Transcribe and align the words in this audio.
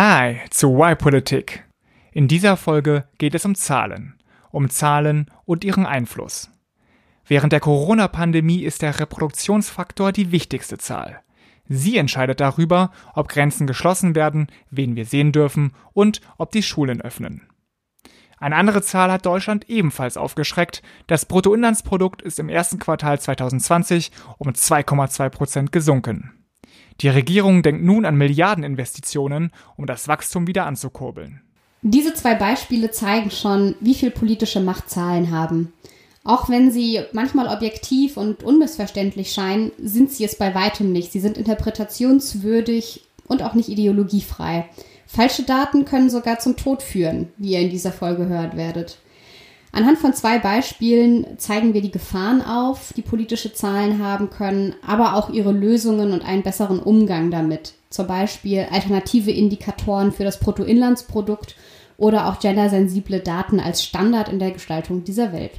Hi 0.00 0.38
zu 0.50 0.78
Why 0.78 0.94
Politik. 0.94 1.64
In 2.12 2.28
dieser 2.28 2.56
Folge 2.56 3.08
geht 3.18 3.34
es 3.34 3.44
um 3.44 3.56
Zahlen, 3.56 4.14
um 4.52 4.70
Zahlen 4.70 5.28
und 5.44 5.64
ihren 5.64 5.86
Einfluss. 5.86 6.52
Während 7.26 7.52
der 7.52 7.58
Corona-Pandemie 7.58 8.62
ist 8.62 8.82
der 8.82 9.00
Reproduktionsfaktor 9.00 10.12
die 10.12 10.30
wichtigste 10.30 10.78
Zahl. 10.78 11.20
Sie 11.66 11.96
entscheidet 11.96 12.38
darüber, 12.38 12.92
ob 13.12 13.28
Grenzen 13.28 13.66
geschlossen 13.66 14.14
werden, 14.14 14.46
wen 14.70 14.94
wir 14.94 15.04
sehen 15.04 15.32
dürfen 15.32 15.72
und 15.94 16.20
ob 16.36 16.52
die 16.52 16.62
Schulen 16.62 17.00
öffnen. 17.00 17.48
Eine 18.36 18.54
andere 18.54 18.82
Zahl 18.82 19.10
hat 19.10 19.26
Deutschland 19.26 19.68
ebenfalls 19.68 20.16
aufgeschreckt. 20.16 20.80
Das 21.08 21.26
Bruttoinlandsprodukt 21.26 22.22
ist 22.22 22.38
im 22.38 22.48
ersten 22.48 22.78
Quartal 22.78 23.18
2020 23.18 24.12
um 24.38 24.50
2,2 24.50 25.28
Prozent 25.28 25.72
gesunken. 25.72 26.37
Die 27.00 27.08
Regierung 27.08 27.62
denkt 27.62 27.84
nun 27.84 28.04
an 28.04 28.16
Milliardeninvestitionen, 28.16 29.52
um 29.76 29.86
das 29.86 30.08
Wachstum 30.08 30.46
wieder 30.46 30.66
anzukurbeln. 30.66 31.40
Diese 31.82 32.12
zwei 32.12 32.34
Beispiele 32.34 32.90
zeigen 32.90 33.30
schon, 33.30 33.76
wie 33.80 33.94
viel 33.94 34.10
politische 34.10 34.60
Macht 34.60 34.90
Zahlen 34.90 35.30
haben. 35.30 35.72
Auch 36.24 36.48
wenn 36.48 36.72
sie 36.72 37.00
manchmal 37.12 37.46
objektiv 37.46 38.16
und 38.16 38.42
unmissverständlich 38.42 39.32
scheinen, 39.32 39.70
sind 39.80 40.10
sie 40.10 40.24
es 40.24 40.36
bei 40.36 40.54
weitem 40.54 40.92
nicht. 40.92 41.12
Sie 41.12 41.20
sind 41.20 41.38
interpretationswürdig 41.38 43.06
und 43.28 43.42
auch 43.42 43.54
nicht 43.54 43.68
ideologiefrei. 43.68 44.68
Falsche 45.06 45.44
Daten 45.44 45.84
können 45.84 46.10
sogar 46.10 46.40
zum 46.40 46.56
Tod 46.56 46.82
führen, 46.82 47.28
wie 47.38 47.52
ihr 47.52 47.60
in 47.60 47.70
dieser 47.70 47.92
Folge 47.92 48.26
hören 48.26 48.56
werdet. 48.56 48.98
Anhand 49.78 49.98
von 50.00 50.12
zwei 50.12 50.40
Beispielen 50.40 51.38
zeigen 51.38 51.72
wir 51.72 51.80
die 51.80 51.92
Gefahren 51.92 52.42
auf, 52.42 52.92
die 52.96 53.02
politische 53.02 53.52
Zahlen 53.52 54.02
haben 54.02 54.28
können, 54.28 54.74
aber 54.84 55.14
auch 55.14 55.30
ihre 55.30 55.52
Lösungen 55.52 56.10
und 56.10 56.24
einen 56.24 56.42
besseren 56.42 56.80
Umgang 56.80 57.30
damit. 57.30 57.74
Zum 57.88 58.08
Beispiel 58.08 58.66
alternative 58.72 59.30
Indikatoren 59.30 60.10
für 60.10 60.24
das 60.24 60.40
Bruttoinlandsprodukt 60.40 61.54
oder 61.96 62.26
auch 62.26 62.40
gendersensible 62.40 63.20
Daten 63.20 63.60
als 63.60 63.84
Standard 63.84 64.28
in 64.28 64.40
der 64.40 64.50
Gestaltung 64.50 65.04
dieser 65.04 65.32
Welt. 65.32 65.52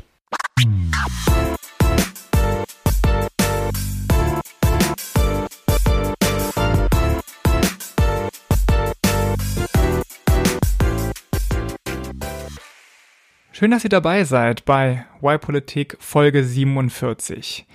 Schön, 13.60 13.72
dass 13.72 13.84
ihr 13.84 13.90
dabei 13.90 14.24
seid 14.24 14.64
bei 14.64 15.04
Why 15.20 15.38
Politik 15.38 15.98
Folge 16.00 16.46
47. 16.46 17.66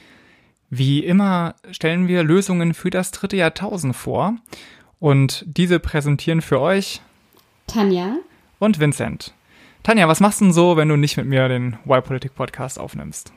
Wie 0.71 1.01
immer 1.01 1.57
stellen 1.73 2.09
wir 2.09 2.23
Lösungen 2.23 2.73
für 2.73 2.89
das 2.89 3.11
dritte 3.11 3.37
Jahrtausend 3.37 3.95
vor 3.95 4.35
und 4.99 5.45
diese 5.47 5.79
präsentieren 5.81 6.41
für 6.41 6.59
euch 6.59 7.03
Tanja 7.67 8.17
und 8.59 8.81
Vincent. 8.81 9.35
Tanja, 9.83 10.09
was 10.09 10.21
machst 10.21 10.41
du 10.41 10.47
denn 10.47 10.55
so, 10.55 10.79
wenn 10.79 10.89
du 10.89 10.97
nicht 10.97 11.19
mit 11.19 11.27
mir 11.27 11.49
den 11.49 11.77
Why 11.85 12.01
Politik 12.01 12.35
Podcast 12.35 12.81
aufnimmst? 12.81 13.35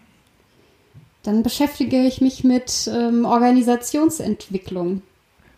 Dann 1.23 1.44
beschäftige 1.44 2.06
ich 2.06 2.22
mich 2.22 2.45
mit 2.45 2.90
ähm, 2.90 3.25
Organisationsentwicklung. 3.25 5.02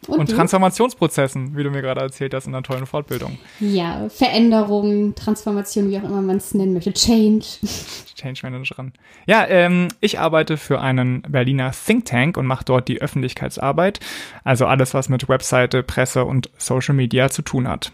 Und, 0.08 0.20
und 0.20 0.32
Transformationsprozessen, 0.32 1.58
wie 1.58 1.64
du 1.64 1.72
mir 1.72 1.82
gerade 1.82 2.02
erzählt 2.02 2.34
hast 2.34 2.48
in 2.48 2.56
einer 2.56 2.64
tollen 2.64 2.86
Fortbildung. 2.86 3.38
Ja, 3.60 4.08
Veränderung, 4.10 5.14
Transformation, 5.14 5.90
wie 5.90 5.98
auch 5.98 6.04
immer 6.04 6.22
man 6.22 6.38
es 6.38 6.54
nennen 6.54 6.74
möchte. 6.74 6.94
Change. 6.94 7.46
Change 8.16 8.40
Managerin. 8.44 8.94
Ja, 9.26 9.46
ähm, 9.48 9.90
ich 10.00 10.20
arbeite 10.20 10.58
für 10.58 10.82
einen 10.82 11.22
Berliner 11.24 11.72
Think 11.72 12.06
Tank 12.06 12.38
und 12.38 12.46
mache 12.46 12.66
dort 12.66 12.88
die 12.88 13.02
Öffentlichkeitsarbeit. 13.02 14.00
Also 14.44 14.66
alles, 14.66 14.94
was 14.94 15.10
mit 15.10 15.28
Webseite, 15.28 15.84
Presse 15.84 16.26
und 16.26 16.50
Social 16.58 16.96
Media 16.96 17.30
zu 17.30 17.42
tun 17.42 17.68
hat. 17.68 17.92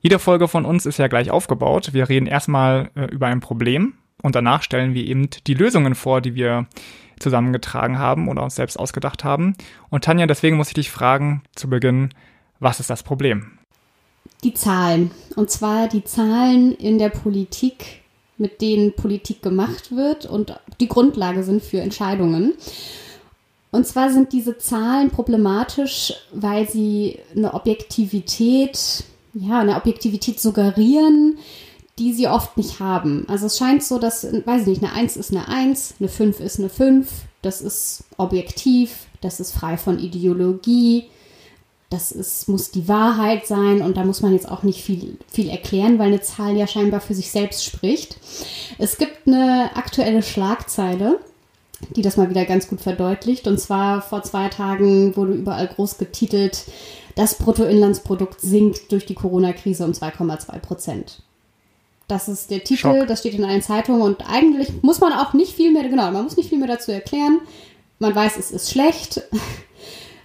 Jede 0.00 0.18
Folge 0.18 0.48
von 0.48 0.64
uns 0.64 0.86
ist 0.86 0.98
ja 0.98 1.08
gleich 1.08 1.30
aufgebaut. 1.30 1.92
Wir 1.92 2.08
reden 2.08 2.26
erstmal 2.26 2.90
äh, 2.94 3.04
über 3.06 3.26
ein 3.26 3.40
Problem 3.40 3.94
und 4.22 4.34
danach 4.34 4.62
stellen 4.62 4.94
wir 4.94 5.04
eben 5.04 5.28
die 5.46 5.54
Lösungen 5.54 5.94
vor, 5.94 6.20
die 6.20 6.34
wir 6.34 6.66
zusammengetragen 7.20 7.98
haben 7.98 8.28
oder 8.28 8.42
uns 8.42 8.56
selbst 8.56 8.78
ausgedacht 8.78 9.22
haben. 9.24 9.54
Und 9.90 10.04
Tanja, 10.04 10.26
deswegen 10.26 10.56
muss 10.56 10.68
ich 10.68 10.74
dich 10.74 10.90
fragen 10.90 11.42
zu 11.54 11.68
Beginn, 11.68 12.10
was 12.58 12.80
ist 12.80 12.90
das 12.90 13.02
Problem? 13.02 13.58
Die 14.42 14.54
Zahlen. 14.54 15.10
Und 15.36 15.50
zwar 15.50 15.88
die 15.88 16.04
Zahlen 16.04 16.74
in 16.74 16.98
der 16.98 17.10
Politik, 17.10 18.00
mit 18.38 18.60
denen 18.62 18.94
Politik 18.94 19.42
gemacht 19.42 19.94
wird 19.94 20.24
und 20.26 20.58
die 20.80 20.88
Grundlage 20.88 21.42
sind 21.42 21.62
für 21.62 21.80
Entscheidungen. 21.80 22.54
Und 23.70 23.86
zwar 23.86 24.10
sind 24.10 24.32
diese 24.32 24.58
Zahlen 24.58 25.10
problematisch, 25.10 26.14
weil 26.32 26.68
sie 26.68 27.18
eine 27.36 27.54
Objektivität, 27.54 29.04
ja, 29.34 29.60
eine 29.60 29.76
Objektivität 29.76 30.40
suggerieren, 30.40 31.38
die 31.98 32.12
sie 32.12 32.28
oft 32.28 32.56
nicht 32.56 32.80
haben. 32.80 33.26
Also 33.28 33.46
es 33.46 33.58
scheint 33.58 33.82
so, 33.82 33.98
dass, 33.98 34.24
weiß 34.24 34.62
ich 34.62 34.68
nicht, 34.68 34.82
eine 34.82 34.92
1 34.92 35.16
ist 35.16 35.30
eine 35.30 35.48
1, 35.48 35.94
eine 35.98 36.08
5 36.08 36.40
ist 36.40 36.58
eine 36.58 36.68
5, 36.68 37.08
das 37.42 37.60
ist 37.60 38.04
objektiv, 38.16 39.06
das 39.20 39.40
ist 39.40 39.52
frei 39.52 39.76
von 39.76 39.98
Ideologie, 39.98 41.08
das 41.90 42.12
ist, 42.12 42.48
muss 42.48 42.70
die 42.70 42.86
Wahrheit 42.86 43.46
sein 43.46 43.82
und 43.82 43.96
da 43.96 44.04
muss 44.04 44.22
man 44.22 44.32
jetzt 44.32 44.48
auch 44.48 44.62
nicht 44.62 44.82
viel, 44.82 45.18
viel 45.28 45.48
erklären, 45.48 45.98
weil 45.98 46.08
eine 46.08 46.20
Zahl 46.20 46.56
ja 46.56 46.66
scheinbar 46.66 47.00
für 47.00 47.14
sich 47.14 47.30
selbst 47.32 47.64
spricht. 47.64 48.16
Es 48.78 48.96
gibt 48.96 49.26
eine 49.26 49.70
aktuelle 49.74 50.22
Schlagzeile, 50.22 51.18
die 51.96 52.02
das 52.02 52.16
mal 52.16 52.30
wieder 52.30 52.44
ganz 52.44 52.68
gut 52.68 52.80
verdeutlicht. 52.80 53.48
Und 53.48 53.58
zwar 53.58 54.02
vor 54.02 54.22
zwei 54.22 54.48
Tagen 54.48 55.16
wurde 55.16 55.32
überall 55.32 55.66
groß 55.66 55.98
getitelt, 55.98 56.64
das 57.16 57.34
Bruttoinlandsprodukt 57.38 58.40
sinkt 58.40 58.92
durch 58.92 59.04
die 59.04 59.14
Corona-Krise 59.14 59.84
um 59.84 59.90
2,2 59.90 60.58
Prozent. 60.60 61.22
Das 62.10 62.28
ist 62.28 62.50
der 62.50 62.64
Titel, 62.64 62.80
Schock. 62.80 63.06
das 63.06 63.20
steht 63.20 63.34
in 63.34 63.44
allen 63.44 63.62
Zeitungen 63.62 64.02
und 64.02 64.28
eigentlich 64.28 64.82
muss 64.82 65.00
man 65.00 65.12
auch 65.12 65.32
nicht 65.32 65.54
viel 65.54 65.72
mehr, 65.72 65.88
genau, 65.88 66.10
man 66.10 66.24
muss 66.24 66.36
nicht 66.36 66.48
viel 66.48 66.58
mehr 66.58 66.68
dazu 66.68 66.90
erklären. 66.90 67.40
Man 68.00 68.14
weiß, 68.14 68.36
es 68.36 68.50
ist 68.50 68.70
schlecht. 68.70 69.22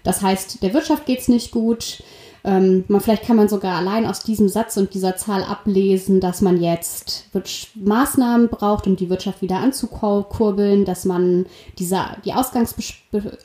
Das 0.03 0.21
heißt, 0.21 0.61
der 0.61 0.71
Wirtschaft 0.75 1.07
geht 1.07 1.21
es 1.21 1.29
nicht 1.29 1.49
gut. 1.49 2.03
Ähm, 2.43 2.83
man, 2.89 3.01
vielleicht 3.01 3.23
kann 3.23 3.37
man 3.37 3.49
sogar 3.49 3.75
allein 3.75 4.05
aus 4.05 4.19
diesem 4.19 4.49
Satz 4.49 4.77
und 4.77 4.93
dieser 4.93 5.15
Zahl 5.15 5.43
ablesen, 5.43 6.19
dass 6.19 6.41
man 6.41 6.61
jetzt 6.61 7.27
Maßnahmen 7.73 8.49
braucht, 8.49 8.85
um 8.85 8.95
die 8.95 9.09
Wirtschaft 9.09 9.41
wieder 9.41 9.57
anzukurbeln, 9.57 10.85
dass 10.85 11.05
man 11.05 11.47
diese, 11.79 12.01
die 12.23 12.33
Ausgangsbes 12.33 12.93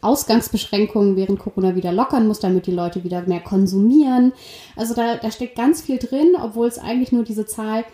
Ausgangsbeschränkungen 0.03 1.17
während 1.17 1.39
Corona 1.39 1.77
wieder 1.77 1.93
lockern 1.93 2.29
muss, 2.29 2.41
damit 2.41 2.67
die 2.67 2.73
Leute 2.73 3.03
wieder 3.03 3.23
mehr 3.23 3.41
konsumieren. 3.41 4.35
Also 4.77 4.93
da, 4.93 5.17
da 5.17 5.31
steckt 5.31 5.57
ganz 5.57 5.81
viel 5.81 5.97
drin, 5.97 6.37
obwohl 6.39 6.69
es 6.69 6.79
eigentlich 6.79 7.11
nur 7.11 7.25
diese 7.25 7.47
Zahl 7.47 7.87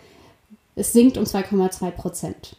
es 0.77 0.93
sinkt 0.93 1.17
um 1.17 1.23
2,2 1.23 1.91
Prozent. 1.91 2.55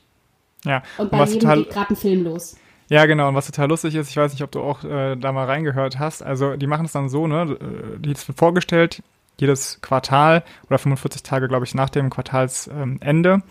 Ja. 0.64 0.82
Und 0.98 1.10
bei 1.10 1.22
und 1.22 1.32
jedem 1.32 1.54
geht 1.54 1.70
gerade 1.70 1.94
ein 1.94 1.96
Film 1.96 2.24
los. 2.24 2.56
Ja, 2.88 3.06
genau. 3.06 3.28
Und 3.28 3.34
was 3.34 3.46
total 3.46 3.68
lustig 3.68 3.94
ist, 3.94 4.10
ich 4.10 4.16
weiß 4.16 4.32
nicht, 4.32 4.42
ob 4.42 4.50
du 4.50 4.60
auch 4.60 4.82
äh, 4.82 5.16
da 5.16 5.32
mal 5.32 5.44
reingehört 5.44 5.98
hast. 5.98 6.22
Also 6.22 6.56
die 6.56 6.66
machen 6.66 6.86
es 6.86 6.92
dann 6.92 7.08
so, 7.08 7.26
ne? 7.26 7.58
Äh, 7.60 7.98
die 8.00 8.12
ist 8.12 8.30
vorgestellt, 8.36 9.02
jedes 9.38 9.80
Quartal 9.82 10.42
oder 10.66 10.78
45 10.78 11.22
Tage, 11.22 11.48
glaube 11.48 11.64
ich, 11.64 11.74
nach 11.74 11.90
dem 11.90 12.10
Quartalsende. 12.10 13.30
Ähm, 13.30 13.42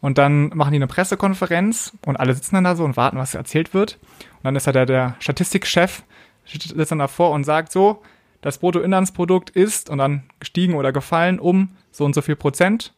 und 0.00 0.18
dann 0.18 0.48
machen 0.48 0.72
die 0.72 0.76
eine 0.76 0.86
Pressekonferenz 0.86 1.92
und 2.04 2.16
alle 2.16 2.34
sitzen 2.34 2.54
dann 2.54 2.64
da 2.64 2.76
so 2.76 2.84
und 2.84 2.96
warten, 2.96 3.16
was 3.16 3.34
erzählt 3.34 3.74
wird. 3.74 3.98
Und 4.36 4.44
dann 4.44 4.56
ist 4.56 4.66
da 4.66 4.72
der, 4.72 4.86
der 4.86 5.16
Statistikchef, 5.18 6.02
sitzt 6.44 6.90
dann 6.90 6.98
davor 6.98 7.30
und 7.30 7.44
sagt 7.44 7.72
so, 7.72 8.02
das 8.42 8.58
Bruttoinlandsprodukt 8.58 9.50
ist 9.50 9.90
und 9.90 9.98
dann 9.98 10.24
gestiegen 10.38 10.74
oder 10.74 10.92
gefallen 10.92 11.40
um 11.40 11.70
so 11.90 12.04
und 12.04 12.14
so 12.14 12.22
viel 12.22 12.36
Prozent. 12.36 12.92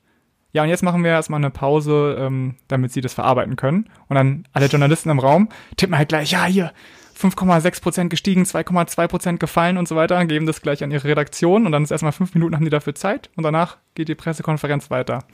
Ja, 0.53 0.63
und 0.63 0.71
jetzt 0.71 0.83
machen 0.83 1.05
wir 1.05 1.11
erstmal 1.11 1.41
eine 1.41 1.51
Pause, 1.51 2.17
ähm, 2.19 2.55
damit 2.69 2.93
sie 2.93 3.01
das 3.01 3.15
verarbeiten 3.15 3.57
können. 3.57 3.91
Und 4.09 4.17
dann 4.17 4.45
alle 4.53 4.67
Journalisten 4.67 5.11
im 5.11 5.19
Raum 5.19 5.49
tippen 5.77 5.97
halt 5.97 6.09
gleich, 6.09 6.31
ja, 6.31 6.47
hier, 6.47 6.73
5,6% 7.19 8.09
gestiegen, 8.09 8.45
2,2% 8.45 9.39
gefallen 9.39 9.77
und 9.77 9.89
so 9.89 9.97
weiter, 9.97 10.25
geben 10.25 10.47
das 10.47 10.63
gleich 10.63 10.85
an 10.85 10.91
ihre 10.91 11.09
Redaktion 11.09 11.67
und 11.67 11.73
dann 11.73 11.83
ist 11.83 11.91
erstmal 11.91 12.13
fünf 12.13 12.33
Minuten 12.35 12.55
haben 12.55 12.65
die 12.65 12.71
dafür 12.71 12.95
Zeit 12.95 13.29
und 13.37 13.43
danach 13.43 13.77
geht 13.95 14.09
die 14.09 14.15
Pressekonferenz 14.15 14.91
weiter. 14.91 15.25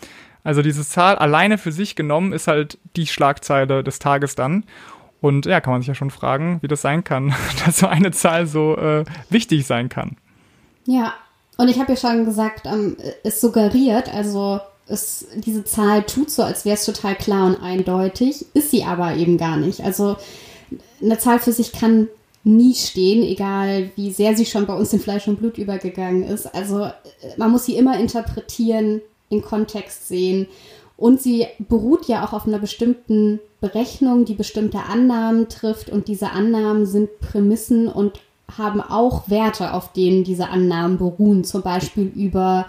Also 0.44 0.62
diese 0.62 0.84
Zahl 0.84 1.16
alleine 1.16 1.58
für 1.58 1.72
sich 1.72 1.94
genommen 1.94 2.32
ist 2.32 2.48
halt 2.48 2.78
die 2.96 3.06
Schlagzeile 3.06 3.84
des 3.84 3.98
Tages 3.98 4.34
dann. 4.34 4.64
Und 5.20 5.46
ja, 5.46 5.60
kann 5.60 5.72
man 5.72 5.80
sich 5.80 5.88
ja 5.88 5.94
schon 5.94 6.10
fragen, 6.10 6.58
wie 6.60 6.68
das 6.68 6.82
sein 6.82 7.04
kann, 7.04 7.34
dass 7.64 7.78
so 7.78 7.86
eine 7.86 8.10
Zahl 8.12 8.46
so 8.46 8.76
äh, 8.76 9.04
wichtig 9.30 9.66
sein 9.66 9.88
kann. 9.88 10.16
Ja, 10.86 11.14
und 11.56 11.68
ich 11.68 11.78
habe 11.78 11.92
ja 11.92 11.96
schon 11.96 12.24
gesagt, 12.24 12.66
ähm, 12.66 12.96
es 13.22 13.40
suggeriert, 13.40 14.12
also 14.12 14.60
es, 14.86 15.26
diese 15.36 15.64
Zahl 15.64 16.04
tut 16.04 16.30
so, 16.30 16.42
als 16.42 16.64
wäre 16.64 16.76
es 16.76 16.84
total 16.84 17.14
klar 17.14 17.46
und 17.46 17.62
eindeutig, 17.62 18.46
ist 18.54 18.70
sie 18.70 18.84
aber 18.84 19.16
eben 19.16 19.38
gar 19.38 19.56
nicht. 19.56 19.80
Also 19.80 20.16
eine 21.02 21.18
Zahl 21.18 21.38
für 21.38 21.52
sich 21.52 21.72
kann 21.72 22.08
nie 22.44 22.74
stehen, 22.74 23.22
egal 23.22 23.90
wie 23.96 24.12
sehr 24.12 24.36
sie 24.36 24.44
schon 24.44 24.66
bei 24.66 24.74
uns 24.74 24.92
in 24.92 25.00
Fleisch 25.00 25.26
und 25.26 25.38
Blut 25.38 25.56
übergegangen 25.56 26.24
ist. 26.24 26.54
Also 26.54 26.88
man 27.38 27.50
muss 27.50 27.64
sie 27.64 27.76
immer 27.76 27.98
interpretieren, 27.98 29.00
in 29.30 29.42
Kontext 29.42 30.08
sehen. 30.08 30.46
Und 30.96 31.20
sie 31.20 31.46
beruht 31.58 32.06
ja 32.06 32.24
auch 32.24 32.32
auf 32.32 32.46
einer 32.46 32.58
bestimmten 32.58 33.40
Berechnung, 33.60 34.26
die 34.26 34.34
bestimmte 34.34 34.80
Annahmen 34.80 35.48
trifft. 35.48 35.88
Und 35.90 36.06
diese 36.08 36.30
Annahmen 36.30 36.86
sind 36.86 37.18
Prämissen 37.20 37.88
und 37.88 38.20
haben 38.56 38.80
auch 38.80 39.28
Werte, 39.28 39.72
auf 39.72 39.92
denen 39.92 40.22
diese 40.22 40.48
Annahmen 40.48 40.98
beruhen, 40.98 41.44
zum 41.44 41.62
Beispiel 41.62 42.12
über 42.14 42.66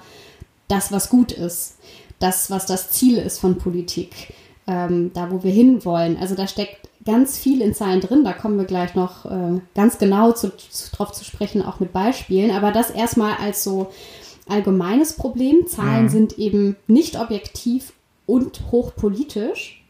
das, 0.68 0.92
was 0.92 1.10
gut 1.10 1.32
ist, 1.32 1.75
das, 2.20 2.50
was 2.50 2.66
das 2.66 2.92
Ziel 2.92 3.18
ist 3.18 3.40
von 3.40 3.58
Politik, 3.58 4.34
ähm, 4.68 5.12
da, 5.14 5.32
wo 5.32 5.44
wir 5.44 5.52
hinwollen. 5.52 6.18
Also 6.18 6.36
da 6.36 6.48
steckt 6.48 6.90
ganz 7.06 7.38
viel 7.38 7.62
in 7.62 7.74
Zahlen 7.74 8.02
drin, 8.02 8.24
da 8.24 8.34
kommen 8.34 8.58
wir 8.58 8.66
gleich 8.66 8.96
noch 8.96 9.26
äh, 9.26 9.60
ganz 9.76 9.98
genau 9.98 10.32
zu, 10.32 10.56
zu, 10.58 10.96
drauf 10.96 11.12
zu 11.12 11.24
sprechen, 11.24 11.62
auch 11.62 11.80
mit 11.80 11.94
Beispielen, 11.94 12.52
aber 12.52 12.72
das 12.72 12.90
erstmal 12.90 13.36
als 13.36 13.64
so 13.64 13.92
allgemeines 14.48 15.14
Problem. 15.14 15.68
Zahlen 15.68 16.06
mhm. 16.06 16.10
sind 16.10 16.40
eben 16.40 16.76
nicht 16.88 17.20
objektiv 17.20 17.94
und 18.26 18.72
hochpolitisch. 18.72 19.84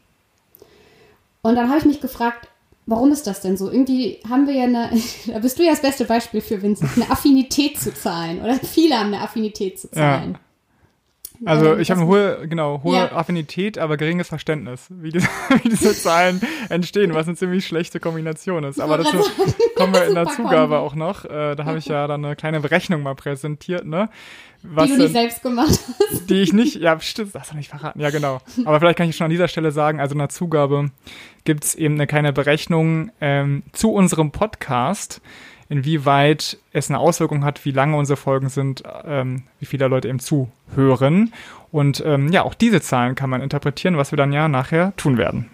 Und 1.42 1.54
dann 1.54 1.68
habe 1.68 1.78
ich 1.78 1.84
mich 1.84 2.00
gefragt, 2.00 2.48
warum 2.86 3.12
ist 3.12 3.26
das 3.26 3.40
denn 3.40 3.56
so? 3.56 3.70
Irgendwie 3.70 4.20
haben 4.28 4.46
wir 4.46 4.54
ja 4.54 4.64
eine, 4.64 4.90
da 5.26 5.38
bist 5.38 5.58
du 5.58 5.64
ja 5.64 5.70
das 5.70 5.82
beste 5.82 6.04
Beispiel 6.04 6.40
für 6.40 6.62
Vincent, 6.62 6.90
eine 6.96 7.10
Affinität 7.10 7.78
zu 7.78 7.94
Zahlen 7.94 8.40
oder 8.40 8.54
viele 8.54 8.98
haben 8.98 9.12
eine 9.12 9.20
Affinität 9.20 9.78
zu 9.78 9.90
Zahlen. 9.90 10.32
Ja. 10.32 10.40
Also 11.44 11.76
ich 11.76 11.90
habe 11.90 12.00
eine 12.00 12.08
hohe, 12.08 12.48
genau, 12.48 12.82
hohe 12.82 12.96
ja. 12.96 13.12
Affinität, 13.12 13.78
aber 13.78 13.96
geringes 13.96 14.28
Verständnis, 14.28 14.86
wie 14.90 15.10
diese, 15.10 15.28
wie 15.62 15.68
diese 15.68 15.94
Zahlen 16.02 16.40
entstehen, 16.68 17.14
was 17.14 17.26
eine 17.26 17.36
ziemlich 17.36 17.66
schlechte 17.66 18.00
Kombination 18.00 18.64
ist. 18.64 18.80
Aber 18.80 18.98
dazu 18.98 19.18
kommen 19.76 19.94
wir 19.94 20.06
in 20.06 20.14
der 20.14 20.26
Zugabe 20.26 20.78
auch 20.78 20.94
noch. 20.94 21.24
Äh, 21.24 21.54
da 21.54 21.64
habe 21.64 21.78
ich 21.78 21.86
ja 21.86 22.06
dann 22.06 22.24
eine 22.24 22.36
kleine 22.36 22.60
Berechnung 22.60 23.02
mal 23.02 23.14
präsentiert, 23.14 23.86
ne? 23.86 24.08
Was 24.62 24.86
die 24.86 24.96
du 24.96 25.02
nicht 25.02 25.12
selbst 25.12 25.42
gemacht 25.42 25.68
hast. 25.68 26.28
Die 26.28 26.40
ich 26.40 26.52
nicht, 26.52 26.76
ja, 26.76 26.98
stimmt, 27.00 27.34
das 27.34 27.42
hast 27.42 27.52
du 27.52 27.56
nicht 27.56 27.68
verraten. 27.68 28.00
Ja, 28.00 28.10
genau. 28.10 28.40
Aber 28.64 28.80
vielleicht 28.80 28.98
kann 28.98 29.08
ich 29.08 29.16
schon 29.16 29.26
an 29.26 29.30
dieser 29.30 29.48
Stelle 29.48 29.70
sagen, 29.70 30.00
also 30.00 30.14
in 30.14 30.18
der 30.18 30.28
Zugabe 30.28 30.90
gibt 31.44 31.64
es 31.64 31.74
eben 31.74 31.94
eine 31.94 32.06
kleine 32.06 32.32
Berechnung 32.32 33.10
ähm, 33.20 33.62
zu 33.72 33.92
unserem 33.92 34.32
Podcast, 34.32 35.20
inwieweit 35.68 36.58
es 36.72 36.90
eine 36.90 36.98
Auswirkung 36.98 37.44
hat, 37.44 37.64
wie 37.64 37.72
lange 37.72 37.96
unsere 37.96 38.16
Folgen 38.16 38.48
sind, 38.48 38.82
ähm, 39.04 39.44
wie 39.58 39.66
viele 39.66 39.88
Leute 39.88 40.08
eben 40.08 40.20
zuhören. 40.20 41.32
Und 41.72 42.02
ähm, 42.06 42.32
ja, 42.32 42.42
auch 42.42 42.54
diese 42.54 42.80
Zahlen 42.80 43.14
kann 43.14 43.30
man 43.30 43.42
interpretieren, 43.42 43.96
was 43.96 44.12
wir 44.12 44.16
dann 44.16 44.32
ja 44.32 44.48
nachher 44.48 44.94
tun 44.96 45.18
werden. 45.18 45.50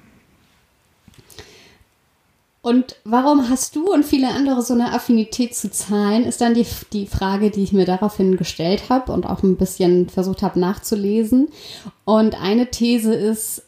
Und 2.63 2.95
warum 3.03 3.51
hast 3.51 3.75
du 3.75 3.93
und 3.93 4.05
viele 4.05 4.29
andere 4.29 4.63
so 4.63 4.73
eine 4.73 4.93
Affinität 4.93 5.57
zu 5.57 5.69
Zahlen, 5.69 6.25
ist 6.25 6.41
dann 6.41 6.55
die, 6.55 6.65
die 6.93 7.09
Frage, 7.09 7.51
die 7.51 7.65
ich 7.65 7.73
mir 7.73 7.85
daraufhin 7.85 8.37
gestellt 8.37 8.85
habe 8.89 9.11
und 9.11 9.27
auch 9.27 9.43
ein 9.43 9.57
bisschen 9.57 10.09
versucht 10.09 10.43
habe 10.43 10.61
nachzulesen. 10.61 11.49
Und 12.05 12.41
eine 12.41 12.71
These 12.71 13.15
ist, 13.15 13.65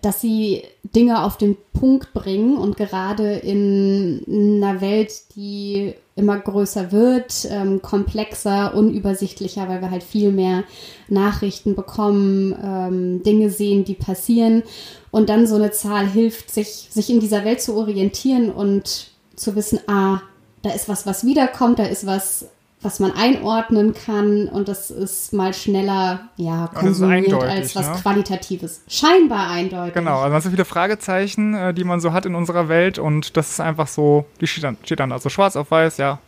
dass 0.00 0.20
sie 0.20 0.62
Dinge 0.94 1.24
auf 1.24 1.36
den 1.36 1.56
Punkt 1.72 2.12
bringen 2.12 2.56
und 2.56 2.76
gerade 2.76 3.34
in 3.34 4.22
einer 4.62 4.80
Welt, 4.80 5.34
die 5.34 5.94
immer 6.14 6.38
größer 6.38 6.92
wird, 6.92 7.48
ähm, 7.50 7.82
komplexer, 7.82 8.74
unübersichtlicher, 8.74 9.68
weil 9.68 9.80
wir 9.80 9.90
halt 9.90 10.04
viel 10.04 10.30
mehr 10.30 10.62
Nachrichten 11.08 11.74
bekommen, 11.74 12.54
ähm, 12.62 13.22
Dinge 13.24 13.50
sehen, 13.50 13.84
die 13.84 13.94
passieren. 13.94 14.62
Und 15.10 15.28
dann 15.28 15.46
so 15.46 15.56
eine 15.56 15.72
Zahl 15.72 16.06
hilft, 16.06 16.50
sich, 16.50 16.88
sich 16.90 17.10
in 17.10 17.18
dieser 17.18 17.44
Welt 17.44 17.60
zu 17.60 17.74
orientieren 17.76 18.50
und 18.50 19.10
zu 19.34 19.56
wissen, 19.56 19.80
ah, 19.88 20.20
da 20.62 20.70
ist 20.70 20.88
was, 20.88 21.06
was 21.06 21.24
wiederkommt, 21.24 21.80
da 21.80 21.84
ist 21.84 22.06
was, 22.06 22.46
was 22.82 23.00
man 23.00 23.12
einordnen 23.12 23.94
kann 23.94 24.48
und 24.48 24.68
das 24.68 24.90
ist 24.90 25.32
mal 25.32 25.54
schneller 25.54 26.28
ja, 26.36 26.68
konsumiert 26.68 27.32
als 27.32 27.76
was 27.76 27.88
ne? 27.88 27.94
Qualitatives. 28.02 28.82
Scheinbar 28.88 29.50
eindeutig. 29.50 29.94
Genau, 29.94 30.16
also 30.16 30.24
man 30.24 30.32
hat 30.34 30.42
so 30.42 30.50
viele 30.50 30.64
Fragezeichen, 30.64 31.54
äh, 31.54 31.74
die 31.74 31.84
man 31.84 32.00
so 32.00 32.12
hat 32.12 32.26
in 32.26 32.34
unserer 32.34 32.68
Welt 32.68 32.98
und 32.98 33.36
das 33.36 33.50
ist 33.50 33.60
einfach 33.60 33.86
so, 33.88 34.26
die 34.40 34.46
steht 34.46 34.64
dann, 34.64 34.76
steht 34.84 35.00
dann 35.00 35.12
also 35.12 35.28
schwarz 35.28 35.56
auf 35.56 35.70
weiß, 35.70 35.98
ja, 35.98 36.18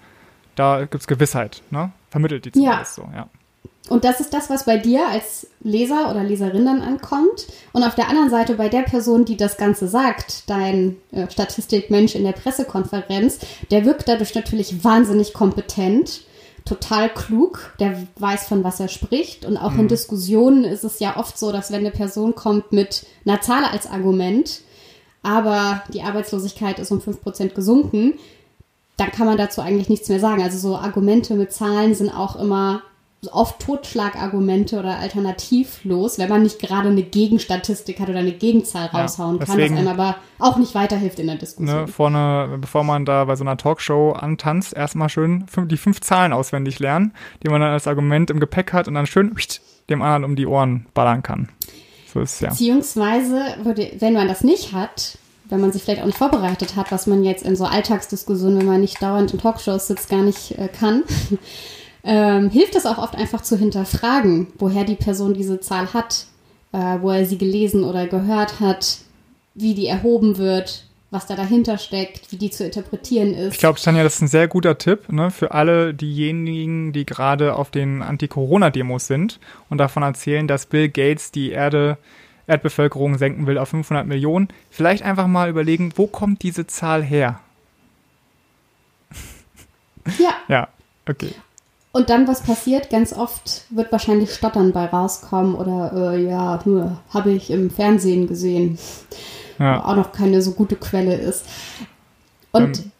da 0.54 0.80
gibt 0.80 0.94
es 1.02 1.06
Gewissheit, 1.06 1.62
ne? 1.70 1.92
Vermittelt 2.10 2.44
die 2.44 2.52
zumindest 2.52 2.98
ja. 2.98 3.04
so, 3.04 3.10
ja. 3.14 3.28
Und 3.90 4.04
das 4.04 4.20
ist 4.20 4.32
das, 4.32 4.48
was 4.48 4.64
bei 4.64 4.78
dir 4.78 5.06
als 5.08 5.46
Leser 5.62 6.10
oder 6.10 6.24
Leserin 6.24 6.64
dann 6.64 6.80
ankommt. 6.80 7.46
Und 7.72 7.82
auf 7.82 7.94
der 7.94 8.08
anderen 8.08 8.30
Seite 8.30 8.54
bei 8.54 8.70
der 8.70 8.80
Person, 8.80 9.26
die 9.26 9.36
das 9.36 9.58
Ganze 9.58 9.88
sagt, 9.88 10.48
dein 10.48 10.96
äh, 11.12 11.30
Statistikmensch 11.30 12.14
in 12.14 12.24
der 12.24 12.32
Pressekonferenz, 12.32 13.40
der 13.70 13.84
wirkt 13.84 14.08
dadurch 14.08 14.34
natürlich 14.34 14.82
wahnsinnig 14.84 15.34
kompetent 15.34 16.22
total 16.64 17.12
klug, 17.12 17.74
der 17.78 18.06
weiß, 18.16 18.46
von 18.46 18.64
was 18.64 18.80
er 18.80 18.88
spricht. 18.88 19.44
Und 19.44 19.56
auch 19.56 19.72
mhm. 19.72 19.80
in 19.80 19.88
Diskussionen 19.88 20.64
ist 20.64 20.84
es 20.84 20.98
ja 20.98 21.16
oft 21.16 21.38
so, 21.38 21.52
dass 21.52 21.70
wenn 21.70 21.80
eine 21.80 21.90
Person 21.90 22.34
kommt 22.34 22.72
mit 22.72 23.06
einer 23.26 23.40
Zahl 23.40 23.64
als 23.64 23.86
Argument, 23.86 24.62
aber 25.22 25.82
die 25.92 26.02
Arbeitslosigkeit 26.02 26.78
ist 26.78 26.90
um 26.90 27.00
5% 27.00 27.54
gesunken, 27.54 28.14
dann 28.96 29.10
kann 29.10 29.26
man 29.26 29.38
dazu 29.38 29.60
eigentlich 29.60 29.88
nichts 29.88 30.08
mehr 30.08 30.20
sagen. 30.20 30.42
Also 30.42 30.58
so 30.58 30.76
Argumente 30.76 31.34
mit 31.34 31.52
Zahlen 31.52 31.94
sind 31.94 32.10
auch 32.10 32.36
immer 32.36 32.82
oft 33.32 33.60
Totschlagargumente 33.60 34.78
oder 34.78 34.98
alternativlos, 34.98 36.18
wenn 36.18 36.28
man 36.28 36.42
nicht 36.42 36.58
gerade 36.58 36.88
eine 36.88 37.02
Gegenstatistik 37.02 38.00
hat 38.00 38.08
oder 38.08 38.20
eine 38.20 38.32
Gegenzahl 38.32 38.86
raushauen 38.86 39.38
ja, 39.38 39.44
kann, 39.44 39.58
was 39.58 39.70
einem 39.70 39.88
aber 39.88 40.16
auch 40.38 40.56
nicht 40.56 40.74
weiterhilft 40.74 41.18
in 41.18 41.26
der 41.26 41.36
Diskussion. 41.36 41.82
Ne, 41.82 41.88
vorne, 41.88 42.58
bevor 42.60 42.84
man 42.84 43.04
da 43.04 43.24
bei 43.24 43.36
so 43.36 43.44
einer 43.44 43.56
Talkshow 43.56 44.12
antanzt, 44.12 44.74
erstmal 44.74 45.08
schön 45.08 45.46
die 45.66 45.76
fünf 45.76 46.00
Zahlen 46.00 46.32
auswendig 46.32 46.78
lernen, 46.78 47.12
die 47.42 47.48
man 47.48 47.60
dann 47.60 47.70
als 47.70 47.86
Argument 47.86 48.30
im 48.30 48.40
Gepäck 48.40 48.72
hat 48.72 48.88
und 48.88 48.94
dann 48.94 49.06
schön 49.06 49.34
dem 49.90 50.02
anderen 50.02 50.24
um 50.24 50.36
die 50.36 50.46
Ohren 50.46 50.86
ballern 50.94 51.22
kann. 51.22 51.48
So 52.12 52.20
ist 52.20 52.40
ja. 52.40 52.50
Beziehungsweise, 52.50 53.42
wenn 53.98 54.12
man 54.12 54.28
das 54.28 54.44
nicht 54.44 54.72
hat, 54.72 55.18
wenn 55.46 55.60
man 55.60 55.72
sich 55.72 55.82
vielleicht 55.82 56.00
auch 56.00 56.06
nicht 56.06 56.18
vorbereitet 56.18 56.76
hat, 56.76 56.90
was 56.90 57.06
man 57.06 57.22
jetzt 57.24 57.44
in 57.44 57.56
so 57.56 57.64
Alltagsdiskussionen, 57.64 58.58
wenn 58.58 58.66
man 58.66 58.80
nicht 58.80 59.02
dauernd 59.02 59.32
in 59.32 59.40
Talkshows 59.40 59.88
sitzt, 59.88 60.08
gar 60.08 60.22
nicht 60.22 60.58
äh, 60.58 60.68
kann, 60.68 61.02
ähm, 62.04 62.50
hilft 62.50 62.76
es 62.76 62.86
auch 62.86 62.98
oft 62.98 63.16
einfach 63.16 63.42
zu 63.42 63.56
hinterfragen, 63.56 64.48
woher 64.58 64.84
die 64.84 64.94
Person 64.94 65.34
diese 65.34 65.60
Zahl 65.60 65.92
hat, 65.94 66.26
äh, 66.72 66.98
wo 67.00 67.10
er 67.10 67.24
sie 67.24 67.38
gelesen 67.38 67.82
oder 67.82 68.06
gehört 68.06 68.60
hat, 68.60 68.98
wie 69.54 69.74
die 69.74 69.86
erhoben 69.86 70.36
wird, 70.36 70.84
was 71.10 71.26
da 71.26 71.36
dahinter 71.36 71.78
steckt, 71.78 72.30
wie 72.30 72.36
die 72.36 72.50
zu 72.50 72.64
interpretieren 72.64 73.32
ist. 73.32 73.54
Ich 73.54 73.58
glaube, 73.60 73.80
Tanja, 73.80 74.02
das 74.02 74.16
ist 74.16 74.22
ein 74.22 74.28
sehr 74.28 74.48
guter 74.48 74.76
Tipp 74.76 75.10
ne, 75.10 75.30
für 75.30 75.52
alle 75.52 75.94
diejenigen, 75.94 76.92
die 76.92 77.06
gerade 77.06 77.54
auf 77.54 77.70
den 77.70 78.02
Anti-Corona-Demos 78.02 79.06
sind 79.06 79.38
und 79.70 79.78
davon 79.78 80.02
erzählen, 80.02 80.46
dass 80.46 80.66
Bill 80.66 80.88
Gates 80.88 81.30
die 81.30 81.52
Erde, 81.52 81.96
Erdbevölkerung 82.46 83.16
senken 83.16 83.46
will 83.46 83.56
auf 83.56 83.70
500 83.70 84.06
Millionen. 84.06 84.48
Vielleicht 84.70 85.04
einfach 85.04 85.28
mal 85.28 85.48
überlegen, 85.48 85.92
wo 85.96 86.06
kommt 86.06 86.42
diese 86.42 86.66
Zahl 86.66 87.02
her? 87.02 87.40
Ja. 90.18 90.34
Ja, 90.48 90.68
okay. 91.08 91.30
Und 91.94 92.10
dann, 92.10 92.26
was 92.26 92.42
passiert? 92.42 92.90
Ganz 92.90 93.12
oft 93.12 93.66
wird 93.70 93.92
wahrscheinlich 93.92 94.34
Stottern 94.34 94.72
bei 94.72 94.86
rauskommen 94.86 95.54
oder 95.54 95.92
äh, 96.12 96.24
ja, 96.24 96.58
habe 97.10 97.30
ich 97.30 97.52
im 97.52 97.70
Fernsehen 97.70 98.26
gesehen. 98.26 98.78
Ja. 99.60 99.84
Auch 99.84 99.94
noch 99.94 100.10
keine 100.10 100.42
so 100.42 100.54
gute 100.54 100.74
Quelle 100.74 101.14
ist. 101.14 101.46
Und 102.50 102.80
ähm. 102.80 102.90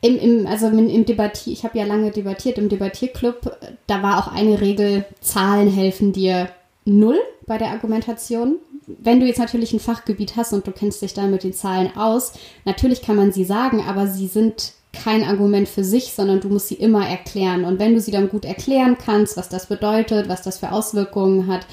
im, 0.00 0.18
im, 0.18 0.46
also 0.48 0.66
im, 0.66 0.88
im 0.88 1.04
Debattier, 1.04 1.52
ich 1.52 1.62
habe 1.62 1.78
ja 1.78 1.84
lange 1.84 2.10
debattiert 2.10 2.58
im 2.58 2.68
Debattierclub, 2.68 3.56
da 3.86 4.02
war 4.02 4.18
auch 4.18 4.32
eine 4.32 4.60
Regel, 4.60 5.04
Zahlen 5.20 5.70
helfen 5.70 6.12
dir 6.12 6.48
null 6.84 7.20
bei 7.46 7.58
der 7.58 7.70
Argumentation. 7.70 8.56
Wenn 8.88 9.20
du 9.20 9.26
jetzt 9.26 9.38
natürlich 9.38 9.72
ein 9.72 9.78
Fachgebiet 9.78 10.34
hast 10.36 10.52
und 10.52 10.66
du 10.66 10.72
kennst 10.72 11.00
dich 11.00 11.14
dann 11.14 11.30
mit 11.30 11.44
den 11.44 11.52
Zahlen 11.52 11.96
aus, 11.96 12.32
natürlich 12.64 13.02
kann 13.02 13.14
man 13.14 13.30
sie 13.30 13.44
sagen, 13.44 13.84
aber 13.88 14.08
sie 14.08 14.26
sind 14.26 14.72
kein 14.92 15.24
Argument 15.24 15.68
für 15.68 15.84
sich, 15.84 16.12
sondern 16.12 16.40
du 16.40 16.48
musst 16.48 16.68
sie 16.68 16.74
immer 16.74 17.08
erklären. 17.08 17.64
Und 17.64 17.78
wenn 17.78 17.94
du 17.94 18.00
sie 18.00 18.10
dann 18.10 18.28
gut 18.28 18.44
erklären 18.44 18.98
kannst, 18.98 19.36
was 19.36 19.48
das 19.48 19.66
bedeutet, 19.66 20.28
was 20.28 20.42
das 20.42 20.58
für 20.58 20.70
Auswirkungen 20.70 21.46
hat 21.46 21.66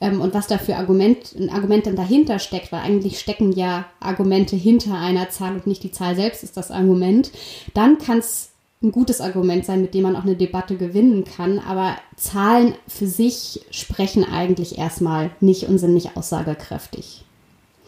ähm, 0.00 0.20
und 0.20 0.34
was 0.34 0.46
da 0.46 0.58
für 0.58 0.76
Argument, 0.76 1.34
ein 1.38 1.50
Argument 1.50 1.86
dann 1.86 1.96
dahinter 1.96 2.38
steckt, 2.38 2.70
weil 2.70 2.80
eigentlich 2.80 3.18
stecken 3.18 3.52
ja 3.52 3.86
Argumente 3.98 4.56
hinter 4.56 4.94
einer 4.94 5.30
Zahl 5.30 5.54
und 5.54 5.66
nicht 5.66 5.82
die 5.82 5.90
Zahl 5.90 6.14
selbst 6.14 6.44
ist 6.44 6.56
das 6.56 6.70
Argument, 6.70 7.32
dann 7.74 7.98
kann 7.98 8.18
es 8.18 8.50
ein 8.82 8.92
gutes 8.92 9.20
Argument 9.20 9.66
sein, 9.66 9.82
mit 9.82 9.92
dem 9.92 10.04
man 10.04 10.16
auch 10.16 10.22
eine 10.22 10.36
Debatte 10.36 10.76
gewinnen 10.76 11.24
kann. 11.24 11.58
Aber 11.58 11.96
Zahlen 12.16 12.74
für 12.88 13.06
sich 13.06 13.60
sprechen 13.70 14.24
eigentlich 14.24 14.78
erstmal 14.78 15.30
nicht 15.40 15.64
und 15.64 15.78
sind 15.78 15.92
nicht 15.92 16.16
aussagekräftig. 16.16 17.24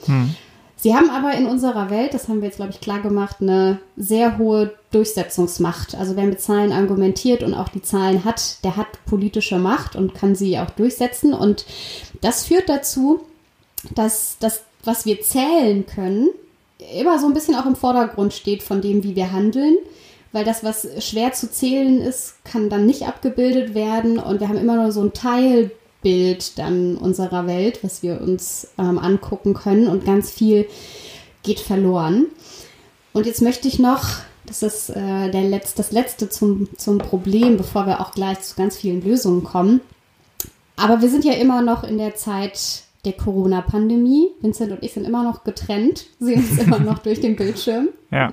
Hm. 0.05 0.35
Sie 0.83 0.97
haben 0.97 1.11
aber 1.11 1.33
in 1.35 1.47
unserer 1.47 1.91
Welt, 1.91 2.13
das 2.13 2.27
haben 2.27 2.41
wir 2.41 2.49
jetzt, 2.49 2.57
glaube 2.57 2.73
ich, 2.73 2.81
klar 2.81 3.01
gemacht, 3.01 3.37
eine 3.41 3.79
sehr 3.97 4.37
hohe 4.37 4.75
Durchsetzungsmacht. 4.91 5.95
Also 5.95 6.17
wer 6.17 6.25
mit 6.25 6.41
Zahlen 6.41 6.73
argumentiert 6.73 7.45
und 7.45 7.55
auch 7.55 7.69
die 7.69 7.83
Zahlen 7.83 8.25
hat, 8.25 8.65
der 8.65 8.77
hat 8.77 8.89
politische 9.07 9.61
Macht 9.61 9.95
und 9.95 10.13
kann 10.13 10.35
sie 10.35 10.59
auch 10.59 10.71
durchsetzen. 10.71 11.35
Und 11.35 11.67
das 12.21 12.47
führt 12.47 12.69
dazu, 12.69 13.21
dass 13.95 14.39
das, 14.41 14.65
was 14.83 15.07
wir 15.07 15.21
zählen 15.21 15.87
können, 15.87 16.31
immer 16.99 17.21
so 17.21 17.29
ein 17.29 17.35
bisschen 17.35 17.55
auch 17.55 17.67
im 17.67 17.77
Vordergrund 17.77 18.33
steht 18.33 18.65
von 18.65 18.81
dem, 18.81 19.05
wie 19.05 19.15
wir 19.15 19.31
handeln. 19.31 19.77
Weil 20.33 20.45
das, 20.45 20.65
was 20.65 20.89
schwer 20.99 21.33
zu 21.33 21.49
zählen 21.49 22.01
ist, 22.01 22.45
kann 22.45 22.71
dann 22.71 22.87
nicht 22.87 23.07
abgebildet 23.07 23.77
werden. 23.77 24.19
Und 24.19 24.41
wir 24.41 24.49
haben 24.49 24.59
immer 24.59 24.83
nur 24.83 24.91
so 24.91 25.03
ein 25.03 25.13
Teil 25.13 25.71
Bild 26.03 26.59
dann 26.59 26.97
unserer 26.97 27.47
Welt, 27.47 27.83
was 27.83 28.03
wir 28.03 28.21
uns 28.21 28.69
ähm, 28.79 28.99
angucken 28.99 29.55
können 29.55 29.89
und 29.89 30.05
ganz 30.05 30.31
viel 30.31 30.67
geht 31.43 31.61
verloren. 31.61 32.27
Und 33.13 33.27
jetzt 33.27 33.43
möchte 33.43 33.69
ich 33.69 33.79
noch 33.79 34.05
Das 34.47 34.63
ist 34.63 34.91
äh, 34.91 35.31
der 35.31 35.43
Letz-, 35.43 35.75
das 35.75 35.93
Letzte 35.93 36.29
zum, 36.29 36.69
zum 36.77 36.99
Problem, 36.99 37.57
bevor 37.57 37.87
wir 37.87 38.01
auch 38.01 38.13
gleich 38.13 38.41
zu 38.41 38.57
ganz 38.57 38.77
vielen 38.77 39.03
Lösungen 39.03 39.45
kommen. 39.45 39.81
Aber 40.77 41.01
wir 41.01 41.09
sind 41.09 41.25
ja 41.25 41.35
immer 41.35 41.63
noch 41.63 41.85
in 41.85 41.99
der 41.99 42.17
Zeit 42.17 42.83
der 43.05 43.13
Corona-Pandemie. 43.13 44.29
Vincent 44.41 44.73
und 44.73 44.83
ich 44.83 44.93
sind 44.93 45.05
immer 45.05 45.23
noch 45.23 45.45
getrennt, 45.45 46.07
sehen 46.19 46.45
uns 46.49 46.59
immer 46.59 46.79
noch 46.79 46.99
durch 47.03 47.21
den 47.21 47.37
Bildschirm. 47.37 47.89
Ja. 48.11 48.33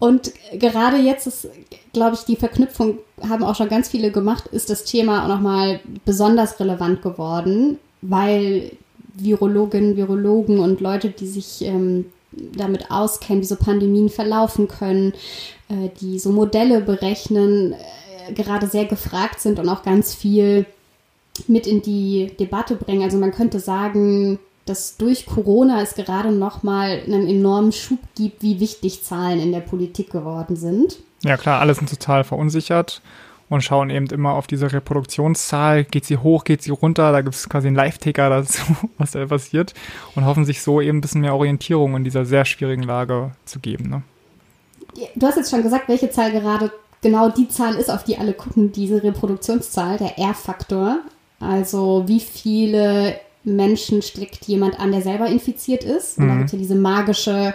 Und 0.00 0.32
gerade 0.54 0.96
jetzt 0.96 1.26
ist, 1.26 1.48
glaube 1.92 2.16
ich, 2.16 2.22
die 2.22 2.36
Verknüpfung 2.36 2.98
haben 3.28 3.44
auch 3.44 3.54
schon 3.54 3.68
ganz 3.68 3.90
viele 3.90 4.10
gemacht, 4.10 4.46
ist 4.48 4.70
das 4.70 4.84
Thema 4.84 5.24
auch 5.24 5.28
nochmal 5.28 5.80
besonders 6.06 6.58
relevant 6.58 7.02
geworden, 7.02 7.78
weil 8.00 8.72
Virologinnen, 9.14 9.96
Virologen 9.96 10.58
und 10.58 10.80
Leute, 10.80 11.10
die 11.10 11.26
sich 11.26 11.60
ähm, 11.62 12.06
damit 12.32 12.90
auskennen, 12.90 13.42
wie 13.42 13.46
so 13.46 13.56
Pandemien 13.56 14.08
verlaufen 14.08 14.68
können, 14.68 15.12
äh, 15.68 15.90
die 16.00 16.18
so 16.18 16.30
Modelle 16.30 16.80
berechnen, 16.80 17.74
äh, 17.74 18.32
gerade 18.32 18.68
sehr 18.68 18.86
gefragt 18.86 19.40
sind 19.40 19.58
und 19.58 19.68
auch 19.68 19.82
ganz 19.82 20.14
viel 20.14 20.64
mit 21.46 21.66
in 21.66 21.82
die 21.82 22.32
Debatte 22.40 22.74
bringen. 22.74 23.02
Also 23.02 23.18
man 23.18 23.32
könnte 23.32 23.60
sagen, 23.60 24.38
dass 24.70 24.96
durch 24.96 25.26
Corona 25.26 25.82
es 25.82 25.94
gerade 25.94 26.30
noch 26.30 26.62
mal 26.62 27.02
einen 27.04 27.26
enormen 27.26 27.72
Schub 27.72 27.98
gibt, 28.14 28.42
wie 28.42 28.60
wichtig 28.60 29.02
Zahlen 29.02 29.40
in 29.40 29.50
der 29.50 29.60
Politik 29.60 30.10
geworden 30.10 30.54
sind. 30.54 30.98
Ja 31.22 31.36
klar, 31.36 31.60
alle 31.60 31.74
sind 31.74 31.90
total 31.90 32.22
verunsichert 32.24 33.02
und 33.48 33.62
schauen 33.62 33.90
eben 33.90 34.06
immer 34.06 34.34
auf 34.34 34.46
diese 34.46 34.72
Reproduktionszahl. 34.72 35.84
Geht 35.84 36.04
sie 36.04 36.18
hoch, 36.18 36.44
geht 36.44 36.62
sie 36.62 36.70
runter? 36.70 37.10
Da 37.10 37.20
gibt 37.20 37.34
es 37.34 37.48
quasi 37.48 37.66
einen 37.66 37.76
Live-Ticker 37.76 38.30
dazu, 38.30 38.62
was 38.98 39.10
da 39.10 39.26
passiert 39.26 39.74
und 40.14 40.24
hoffen 40.24 40.44
sich 40.44 40.62
so 40.62 40.80
eben 40.80 40.98
ein 40.98 41.00
bisschen 41.00 41.22
mehr 41.22 41.34
Orientierung 41.34 41.96
in 41.96 42.04
dieser 42.04 42.24
sehr 42.24 42.44
schwierigen 42.44 42.84
Lage 42.84 43.32
zu 43.44 43.58
geben. 43.58 43.90
Ne? 43.90 44.02
Du 45.16 45.26
hast 45.26 45.36
jetzt 45.36 45.50
schon 45.50 45.64
gesagt, 45.64 45.88
welche 45.88 46.10
Zahl 46.10 46.30
gerade 46.30 46.70
genau 47.02 47.28
die 47.28 47.48
Zahl 47.48 47.74
ist, 47.74 47.90
auf 47.90 48.04
die 48.04 48.18
alle 48.18 48.34
gucken, 48.34 48.70
diese 48.70 49.02
Reproduktionszahl, 49.02 49.98
der 49.98 50.16
R-Faktor. 50.16 51.00
Also 51.40 52.04
wie 52.06 52.20
viele 52.20 53.18
Menschen 53.44 54.02
steckt 54.02 54.46
jemand 54.46 54.78
an, 54.78 54.92
der 54.92 55.02
selber 55.02 55.26
infiziert 55.26 55.84
ist. 55.84 56.18
Und 56.18 56.24
mhm. 56.24 56.28
da 56.28 56.34
gibt 56.36 56.46
es 56.46 56.52
ja 56.52 56.58
diese 56.58 56.74
magische, 56.74 57.54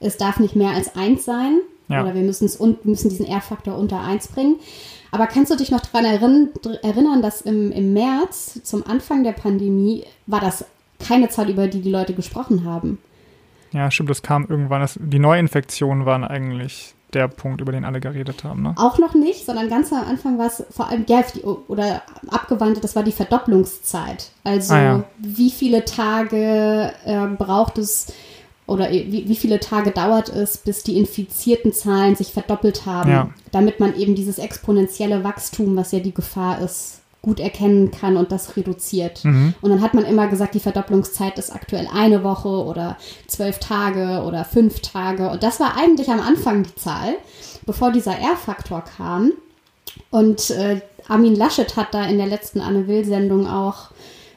es 0.00 0.16
darf 0.16 0.38
nicht 0.40 0.56
mehr 0.56 0.70
als 0.70 0.96
eins 0.96 1.24
sein. 1.24 1.60
Ja. 1.88 2.02
Oder 2.02 2.14
wir 2.14 2.22
müssen 2.22 2.46
es 2.46 2.58
müssen 2.58 3.08
diesen 3.08 3.26
R-Faktor 3.26 3.76
unter 3.76 4.00
eins 4.00 4.28
bringen. 4.28 4.56
Aber 5.12 5.26
kannst 5.26 5.52
du 5.52 5.56
dich 5.56 5.70
noch 5.70 5.80
daran 5.80 6.04
erinnern, 6.04 6.50
erinnern 6.82 7.22
dass 7.22 7.40
im, 7.40 7.70
im 7.70 7.92
März, 7.92 8.60
zum 8.64 8.84
Anfang 8.86 9.22
der 9.22 9.32
Pandemie, 9.32 10.04
war 10.26 10.40
das 10.40 10.64
keine 10.98 11.28
Zahl, 11.28 11.48
über 11.48 11.68
die 11.68 11.80
die 11.80 11.90
Leute 11.90 12.12
gesprochen 12.12 12.64
haben? 12.64 12.98
Ja, 13.72 13.90
stimmt, 13.90 14.10
das 14.10 14.22
kam 14.22 14.46
irgendwann. 14.48 14.80
Das, 14.80 14.98
die 15.00 15.18
Neuinfektionen 15.18 16.06
waren 16.06 16.24
eigentlich 16.24 16.95
der 17.12 17.28
Punkt, 17.28 17.60
über 17.60 17.72
den 17.72 17.84
alle 17.84 18.00
geredet 18.00 18.44
haben. 18.44 18.62
Ne? 18.62 18.74
Auch 18.76 18.98
noch 18.98 19.14
nicht, 19.14 19.46
sondern 19.46 19.68
ganz 19.68 19.92
am 19.92 20.04
Anfang 20.08 20.38
war 20.38 20.46
es 20.46 20.64
vor 20.70 20.88
allem, 20.88 21.04
ja, 21.08 21.22
oder 21.68 22.02
abgewandelt, 22.28 22.84
das 22.84 22.96
war 22.96 23.02
die 23.02 23.12
Verdopplungszeit. 23.12 24.30
Also 24.44 24.74
ah, 24.74 24.82
ja. 24.82 25.04
wie 25.18 25.50
viele 25.50 25.84
Tage 25.84 26.92
äh, 27.04 27.26
braucht 27.38 27.78
es 27.78 28.12
oder 28.66 28.90
wie, 28.90 29.28
wie 29.28 29.36
viele 29.36 29.60
Tage 29.60 29.92
dauert 29.92 30.28
es, 30.28 30.58
bis 30.58 30.82
die 30.82 30.98
infizierten 30.98 31.72
Zahlen 31.72 32.16
sich 32.16 32.32
verdoppelt 32.32 32.84
haben, 32.84 33.10
ja. 33.10 33.30
damit 33.52 33.78
man 33.78 33.96
eben 33.96 34.16
dieses 34.16 34.38
exponentielle 34.38 35.22
Wachstum, 35.22 35.76
was 35.76 35.92
ja 35.92 36.00
die 36.00 36.14
Gefahr 36.14 36.60
ist, 36.60 36.95
gut 37.26 37.40
erkennen 37.40 37.90
kann 37.90 38.16
und 38.16 38.30
das 38.30 38.56
reduziert. 38.56 39.24
Mhm. 39.24 39.54
Und 39.60 39.70
dann 39.70 39.82
hat 39.82 39.94
man 39.94 40.04
immer 40.04 40.28
gesagt, 40.28 40.54
die 40.54 40.60
Verdopplungszeit 40.60 41.38
ist 41.38 41.52
aktuell 41.52 41.88
eine 41.92 42.22
Woche 42.22 42.48
oder 42.48 42.96
zwölf 43.26 43.58
Tage 43.58 44.22
oder 44.24 44.44
fünf 44.44 44.80
Tage. 44.80 45.28
Und 45.28 45.42
das 45.42 45.58
war 45.58 45.76
eigentlich 45.76 46.08
am 46.08 46.20
Anfang 46.20 46.62
die 46.62 46.74
Zahl, 46.76 47.16
bevor 47.66 47.90
dieser 47.90 48.16
R-Faktor 48.16 48.84
kam. 48.96 49.32
Und 50.10 50.50
äh, 50.50 50.80
Armin 51.08 51.34
Laschet 51.34 51.76
hat 51.76 51.92
da 51.92 52.04
in 52.04 52.18
der 52.18 52.28
letzten 52.28 52.60
Anne 52.60 52.86
Will-Sendung 52.86 53.48
auch 53.48 53.90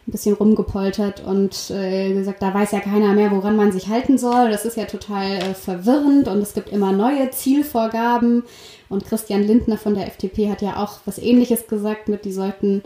ein 0.07 0.11
bisschen 0.11 0.33
rumgepoltert 0.33 1.23
und 1.23 1.69
äh, 1.69 2.11
gesagt, 2.13 2.41
da 2.41 2.51
weiß 2.51 2.71
ja 2.71 2.79
keiner 2.79 3.13
mehr, 3.13 3.29
woran 3.29 3.55
man 3.55 3.71
sich 3.71 3.87
halten 3.87 4.17
soll. 4.17 4.49
Das 4.49 4.65
ist 4.65 4.77
ja 4.77 4.85
total 4.85 5.33
äh, 5.33 5.53
verwirrend 5.53 6.27
und 6.27 6.39
es 6.39 6.55
gibt 6.55 6.69
immer 6.69 6.91
neue 6.91 7.29
Zielvorgaben. 7.29 8.43
Und 8.89 9.05
Christian 9.05 9.43
Lindner 9.43 9.77
von 9.77 9.93
der 9.93 10.07
FDP 10.07 10.49
hat 10.49 10.63
ja 10.63 10.83
auch 10.83 10.99
was 11.05 11.19
Ähnliches 11.19 11.67
gesagt 11.67 12.09
mit, 12.09 12.25
die 12.25 12.33
sollten, 12.33 12.81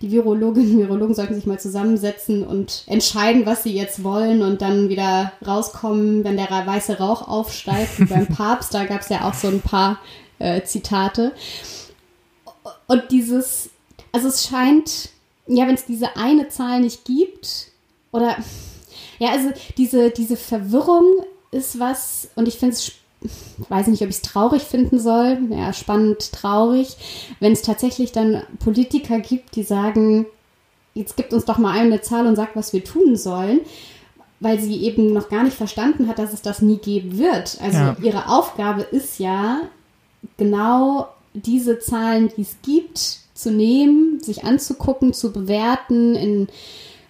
die 0.00 0.12
Virologinnen 0.12 0.74
und 0.74 0.78
Virologen 0.78 1.14
sollten 1.14 1.34
sich 1.34 1.46
mal 1.46 1.58
zusammensetzen 1.58 2.46
und 2.46 2.84
entscheiden, 2.86 3.44
was 3.44 3.64
sie 3.64 3.74
jetzt 3.74 4.04
wollen 4.04 4.42
und 4.42 4.62
dann 4.62 4.88
wieder 4.88 5.32
rauskommen, 5.44 6.22
wenn 6.22 6.36
der 6.36 6.48
weiße 6.48 6.98
Rauch 6.98 7.26
aufsteigt, 7.26 7.98
wie 7.98 8.04
beim 8.08 8.28
Papst. 8.28 8.72
Da 8.72 8.84
gab 8.84 9.00
es 9.00 9.08
ja 9.08 9.28
auch 9.28 9.34
so 9.34 9.48
ein 9.48 9.60
paar 9.60 9.98
äh, 10.38 10.62
Zitate. 10.62 11.32
Und 12.86 13.10
dieses, 13.10 13.70
also 14.12 14.28
es 14.28 14.46
scheint, 14.46 15.10
ja, 15.48 15.66
wenn 15.66 15.74
es 15.74 15.86
diese 15.86 16.16
eine 16.16 16.48
Zahl 16.48 16.80
nicht 16.80 17.04
gibt, 17.04 17.72
oder 18.12 18.36
ja, 19.18 19.30
also 19.30 19.50
diese, 19.76 20.10
diese 20.10 20.36
Verwirrung 20.36 21.24
ist 21.50 21.80
was, 21.80 22.28
und 22.36 22.46
ich 22.46 22.58
finde 22.58 22.74
es 22.74 22.84
ich 22.84 22.97
weiß 23.68 23.88
nicht, 23.88 24.02
ob 24.02 24.08
ich 24.08 24.16
es 24.16 24.22
traurig 24.22 24.62
finden 24.62 24.98
soll, 24.98 25.38
ja, 25.50 25.72
spannend 25.72 26.32
traurig, 26.32 26.96
wenn 27.40 27.52
es 27.52 27.62
tatsächlich 27.62 28.12
dann 28.12 28.42
Politiker 28.60 29.18
gibt, 29.20 29.56
die 29.56 29.64
sagen, 29.64 30.26
jetzt 30.94 31.16
gibt 31.16 31.32
uns 31.32 31.44
doch 31.44 31.58
mal 31.58 31.76
eine 31.78 32.00
Zahl 32.00 32.26
und 32.26 32.36
sagt, 32.36 32.54
was 32.54 32.72
wir 32.72 32.84
tun 32.84 33.16
sollen, 33.16 33.60
weil 34.40 34.60
sie 34.60 34.82
eben 34.82 35.12
noch 35.12 35.28
gar 35.28 35.42
nicht 35.42 35.56
verstanden 35.56 36.06
hat, 36.06 36.18
dass 36.18 36.32
es 36.32 36.42
das 36.42 36.62
nie 36.62 36.78
geben 36.78 37.18
wird. 37.18 37.58
Also 37.60 37.78
ja. 37.78 37.96
ihre 38.00 38.28
Aufgabe 38.28 38.82
ist 38.82 39.18
ja, 39.18 39.62
genau 40.36 41.08
diese 41.34 41.78
Zahlen, 41.78 42.30
die 42.36 42.42
es 42.42 42.56
gibt, 42.62 43.18
zu 43.34 43.52
nehmen, 43.52 44.20
sich 44.20 44.44
anzugucken, 44.44 45.12
zu 45.12 45.32
bewerten, 45.32 46.14
in 46.16 46.48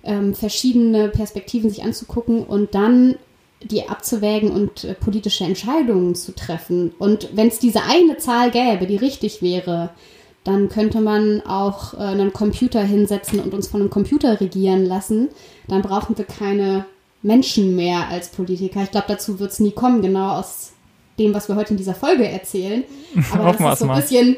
ähm, 0.02 0.34
verschiedene 0.34 1.08
Perspektiven 1.08 1.70
sich 1.70 1.82
anzugucken 1.82 2.44
und 2.44 2.74
dann 2.74 3.16
die 3.62 3.88
abzuwägen 3.88 4.50
und 4.50 4.84
äh, 4.84 4.94
politische 4.94 5.44
Entscheidungen 5.44 6.14
zu 6.14 6.34
treffen. 6.34 6.92
Und 6.98 7.30
wenn 7.34 7.48
es 7.48 7.58
diese 7.58 7.82
eine 7.82 8.16
Zahl 8.18 8.50
gäbe, 8.50 8.86
die 8.86 8.96
richtig 8.96 9.42
wäre, 9.42 9.90
dann 10.44 10.68
könnte 10.68 11.00
man 11.00 11.42
auch 11.42 11.94
äh, 11.94 11.98
einen 11.98 12.32
Computer 12.32 12.82
hinsetzen 12.82 13.40
und 13.40 13.52
uns 13.54 13.68
von 13.68 13.80
einem 13.80 13.90
Computer 13.90 14.40
regieren 14.40 14.86
lassen. 14.86 15.28
Dann 15.66 15.82
brauchen 15.82 16.16
wir 16.16 16.24
keine 16.24 16.86
Menschen 17.22 17.74
mehr 17.74 18.08
als 18.08 18.28
Politiker. 18.28 18.82
Ich 18.82 18.92
glaube, 18.92 19.08
dazu 19.08 19.40
wird 19.40 19.50
es 19.50 19.60
nie 19.60 19.72
kommen, 19.72 20.02
genau 20.02 20.38
aus 20.38 20.72
dem, 21.18 21.34
was 21.34 21.48
wir 21.48 21.56
heute 21.56 21.70
in 21.70 21.76
dieser 21.76 21.94
Folge 21.94 22.26
erzählen. 22.28 22.84
Aber 23.32 23.52
das 23.52 23.72
ist 23.72 23.78
so 23.80 23.90
ein 23.90 24.00
bisschen 24.00 24.36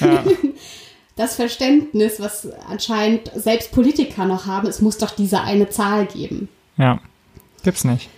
ja. 0.00 0.24
das 1.16 1.36
Verständnis, 1.36 2.18
was 2.18 2.48
anscheinend 2.68 3.30
selbst 3.34 3.70
Politiker 3.70 4.24
noch 4.24 4.46
haben. 4.46 4.66
Es 4.66 4.80
muss 4.80 4.98
doch 4.98 5.10
diese 5.10 5.42
eine 5.42 5.68
Zahl 5.70 6.06
geben. 6.06 6.48
Ja, 6.76 7.00
gibt's 7.62 7.84
nicht. 7.84 8.10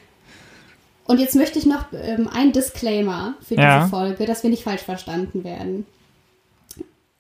Und 1.07 1.21
jetzt 1.21 1.35
möchte 1.35 1.59
ich 1.59 1.67
noch 1.67 1.87
ähm, 1.93 2.29
ein 2.33 2.53
Disclaimer 2.53 3.35
für 3.41 3.57
diese 3.57 3.67
ja. 3.67 3.89
Folge, 3.89 4.25
dass 4.27 4.43
wir 4.43 4.51
nicht 4.51 4.65
falsch 4.65 4.83
verstanden 4.83 5.45
werden. 5.45 5.87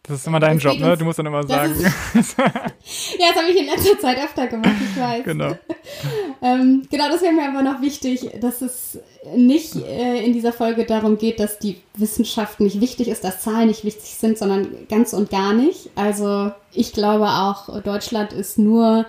Das 0.06 0.18
ist 0.20 0.26
immer 0.26 0.40
dein 0.40 0.58
Job, 0.58 0.78
ne? 0.78 0.98
Du 0.98 1.04
musst 1.06 1.18
dann 1.18 1.24
immer 1.24 1.46
sagen. 1.46 1.72
Ist, 1.72 2.36
ja, 2.38 3.28
das 3.30 3.36
habe 3.36 3.50
ich 3.50 3.58
in 3.58 3.64
letzter 3.64 3.98
Zeit 3.98 4.18
öfter 4.18 4.46
gemacht, 4.48 4.74
ich 4.78 5.00
weiß. 5.00 5.24
Genau. 5.24 5.56
ähm, 6.42 6.86
genau, 6.90 7.08
das 7.08 7.22
wäre 7.22 7.32
mir 7.32 7.48
aber 7.48 7.62
noch 7.62 7.80
wichtig, 7.80 8.28
dass 8.38 8.60
es 8.60 8.98
nicht 9.34 9.76
äh, 9.76 10.22
in 10.22 10.34
dieser 10.34 10.52
Folge 10.52 10.84
darum 10.84 11.16
geht, 11.16 11.40
dass 11.40 11.58
die 11.58 11.80
Wissenschaft 11.96 12.60
nicht 12.60 12.82
wichtig 12.82 13.08
ist, 13.08 13.24
dass 13.24 13.40
Zahlen 13.40 13.68
nicht 13.68 13.84
wichtig 13.84 14.10
sind, 14.10 14.36
sondern 14.36 14.68
ganz 14.90 15.14
und 15.14 15.30
gar 15.30 15.54
nicht. 15.54 15.88
Also 15.94 16.52
ich 16.72 16.92
glaube 16.92 17.26
auch, 17.26 17.80
Deutschland 17.80 18.34
ist 18.34 18.58
nur 18.58 19.06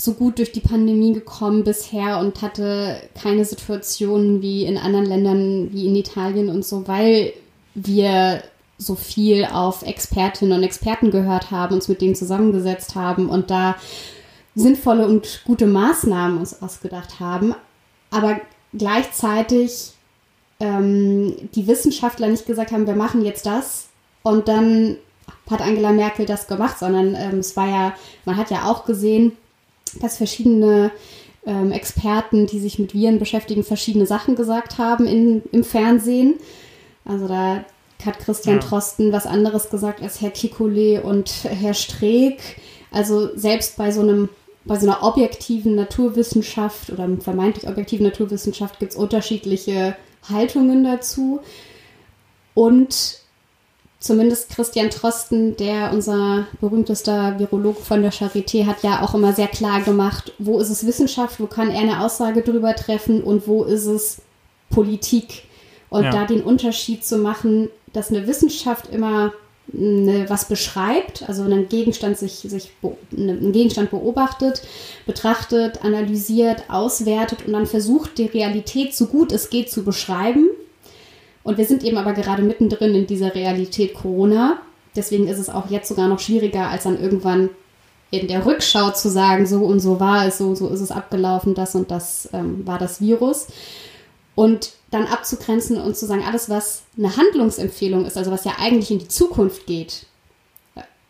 so 0.00 0.14
gut 0.14 0.38
durch 0.38 0.50
die 0.50 0.60
Pandemie 0.60 1.12
gekommen 1.12 1.62
bisher 1.62 2.20
und 2.20 2.40
hatte 2.40 3.02
keine 3.20 3.44
Situationen 3.44 4.40
wie 4.40 4.64
in 4.64 4.78
anderen 4.78 5.04
Ländern, 5.04 5.72
wie 5.72 5.88
in 5.88 5.94
Italien 5.94 6.48
und 6.48 6.64
so, 6.64 6.88
weil 6.88 7.34
wir 7.74 8.42
so 8.78 8.94
viel 8.94 9.44
auf 9.44 9.82
Expertinnen 9.82 10.56
und 10.56 10.64
Experten 10.64 11.10
gehört 11.10 11.50
haben, 11.50 11.74
uns 11.74 11.88
mit 11.88 12.00
denen 12.00 12.14
zusammengesetzt 12.14 12.94
haben 12.94 13.28
und 13.28 13.50
da 13.50 13.76
sinnvolle 14.54 15.06
und 15.06 15.42
gute 15.44 15.66
Maßnahmen 15.66 16.38
uns 16.38 16.62
ausgedacht 16.62 17.20
haben. 17.20 17.54
Aber 18.10 18.40
gleichzeitig 18.72 19.92
ähm, 20.60 21.50
die 21.54 21.66
Wissenschaftler 21.66 22.28
nicht 22.28 22.46
gesagt 22.46 22.72
haben, 22.72 22.86
wir 22.86 22.96
machen 22.96 23.22
jetzt 23.22 23.44
das 23.44 23.90
und 24.22 24.48
dann 24.48 24.96
hat 25.50 25.60
Angela 25.60 25.92
Merkel 25.92 26.24
das 26.24 26.46
gemacht, 26.46 26.78
sondern 26.78 27.14
ähm, 27.14 27.40
es 27.40 27.54
war 27.54 27.68
ja, 27.68 27.94
man 28.24 28.38
hat 28.38 28.50
ja 28.50 28.64
auch 28.64 28.86
gesehen, 28.86 29.32
dass 29.98 30.16
verschiedene 30.16 30.90
ähm, 31.46 31.72
Experten, 31.72 32.46
die 32.46 32.60
sich 32.60 32.78
mit 32.78 32.94
Viren 32.94 33.18
beschäftigen, 33.18 33.64
verschiedene 33.64 34.06
Sachen 34.06 34.36
gesagt 34.36 34.78
haben 34.78 35.06
in, 35.06 35.42
im 35.52 35.64
Fernsehen. 35.64 36.34
Also 37.04 37.28
da 37.28 37.64
hat 38.04 38.18
Christian 38.18 38.56
ja. 38.56 38.62
Trosten 38.62 39.12
was 39.12 39.26
anderes 39.26 39.70
gesagt 39.70 40.02
als 40.02 40.20
Herr 40.20 40.30
Kikule 40.30 41.02
und 41.02 41.30
Herr 41.44 41.74
Streeck. 41.74 42.40
Also 42.90 43.36
selbst 43.36 43.76
bei 43.76 43.90
so 43.90 44.00
einem 44.00 44.28
bei 44.64 44.78
so 44.78 44.86
einer 44.86 45.02
objektiven 45.02 45.74
Naturwissenschaft 45.74 46.90
oder 46.90 47.08
vermeintlich 47.18 47.66
objektiven 47.66 48.04
Naturwissenschaft 48.04 48.78
gibt 48.78 48.92
es 48.92 48.98
unterschiedliche 48.98 49.96
Haltungen 50.28 50.84
dazu. 50.84 51.40
Und 52.52 53.19
zumindest 54.00 54.50
Christian 54.50 54.90
Trosten, 54.90 55.56
der 55.56 55.92
unser 55.92 56.46
berühmtester 56.60 57.38
Virologe 57.38 57.80
von 57.80 58.02
der 58.02 58.12
Charité, 58.12 58.66
hat 58.66 58.82
ja 58.82 59.02
auch 59.02 59.14
immer 59.14 59.34
sehr 59.34 59.48
klar 59.48 59.82
gemacht, 59.82 60.32
wo 60.38 60.58
ist 60.58 60.70
es 60.70 60.86
Wissenschaft, 60.86 61.38
wo 61.38 61.46
kann 61.46 61.70
er 61.70 61.80
eine 61.80 62.00
Aussage 62.02 62.42
drüber 62.42 62.74
treffen 62.74 63.22
und 63.22 63.46
wo 63.46 63.62
ist 63.64 63.84
es 63.84 64.22
Politik. 64.70 65.44
Und 65.90 66.04
ja. 66.04 66.10
da 66.10 66.24
den 66.24 66.42
Unterschied 66.42 67.04
zu 67.04 67.18
machen, 67.18 67.68
dass 67.92 68.10
eine 68.10 68.26
Wissenschaft 68.26 68.86
immer 68.90 69.32
eine, 69.72 70.28
was 70.30 70.48
beschreibt, 70.48 71.28
also 71.28 71.42
einen 71.42 71.68
Gegenstand 71.68 72.16
sich, 72.16 72.34
sich 72.34 72.70
einen 73.16 73.52
Gegenstand 73.52 73.90
beobachtet, 73.90 74.62
betrachtet, 75.06 75.84
analysiert, 75.84 76.64
auswertet 76.68 77.46
und 77.46 77.52
dann 77.52 77.66
versucht, 77.66 78.18
die 78.18 78.26
Realität 78.26 78.94
so 78.94 79.06
gut 79.06 79.30
es 79.32 79.50
geht 79.50 79.70
zu 79.70 79.84
beschreiben. 79.84 80.48
Und 81.42 81.58
wir 81.58 81.64
sind 81.64 81.82
eben 81.82 81.96
aber 81.96 82.12
gerade 82.12 82.42
mittendrin 82.42 82.94
in 82.94 83.06
dieser 83.06 83.34
Realität 83.34 83.94
Corona. 83.94 84.60
Deswegen 84.94 85.26
ist 85.26 85.38
es 85.38 85.48
auch 85.48 85.70
jetzt 85.70 85.88
sogar 85.88 86.08
noch 86.08 86.18
schwieriger, 86.18 86.68
als 86.68 86.84
dann 86.84 87.00
irgendwann 87.00 87.50
in 88.10 88.26
der 88.26 88.44
Rückschau 88.44 88.90
zu 88.90 89.08
sagen, 89.08 89.46
so 89.46 89.64
und 89.64 89.80
so 89.80 90.00
war 90.00 90.26
es, 90.26 90.38
so, 90.38 90.54
so 90.54 90.68
ist 90.68 90.80
es 90.80 90.90
abgelaufen, 90.90 91.54
das 91.54 91.74
und 91.74 91.90
das 91.90 92.28
ähm, 92.32 92.66
war 92.66 92.78
das 92.78 93.00
Virus. 93.00 93.46
Und 94.34 94.72
dann 94.90 95.06
abzugrenzen 95.06 95.76
und 95.76 95.96
zu 95.96 96.06
sagen, 96.06 96.24
alles, 96.26 96.48
was 96.48 96.82
eine 96.98 97.16
Handlungsempfehlung 97.16 98.04
ist, 98.04 98.16
also 98.16 98.30
was 98.30 98.44
ja 98.44 98.52
eigentlich 98.58 98.90
in 98.90 98.98
die 98.98 99.08
Zukunft 99.08 99.66
geht, 99.66 100.06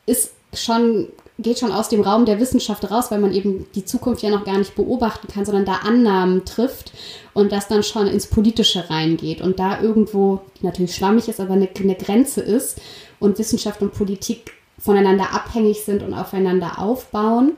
ist 0.05 0.33
schon, 0.53 1.09
geht 1.43 1.59
schon 1.59 1.73
aus 1.73 1.89
dem 1.89 2.01
Raum 2.01 2.27
der 2.27 2.41
Wissenschaft 2.41 2.91
raus, 2.91 3.11
weil 3.11 3.21
man 3.21 3.33
eben 3.33 3.67
die 3.75 3.85
Zukunft 3.85 4.23
ja 4.23 4.31
noch 4.31 4.45
gar 4.45 4.59
nicht 4.59 4.75
beobachten 4.75 5.29
kann, 5.29 5.45
sondern 5.45 5.65
da 5.65 5.77
Annahmen 5.77 6.45
trifft 6.45 6.93
und 7.33 7.53
das 7.53 7.69
dann 7.69 7.83
schon 7.83 8.07
ins 8.07 8.27
Politische 8.27 8.91
reingeht 8.91 9.41
und 9.41 9.59
da 9.59 9.81
irgendwo, 9.81 10.41
die 10.61 10.67
natürlich 10.67 10.95
schwammig 10.95 11.29
ist, 11.29 11.41
aber 11.41 11.55
eine, 11.55 11.69
eine 11.79 11.95
Grenze 11.95 12.41
ist 12.41 12.81
und 13.19 13.39
Wissenschaft 13.39 13.83
und 13.83 13.93
Politik 13.93 14.53
voneinander 14.79 15.33
abhängig 15.33 15.83
sind 15.85 16.03
und 16.03 16.15
aufeinander 16.15 16.79
aufbauen, 16.79 17.53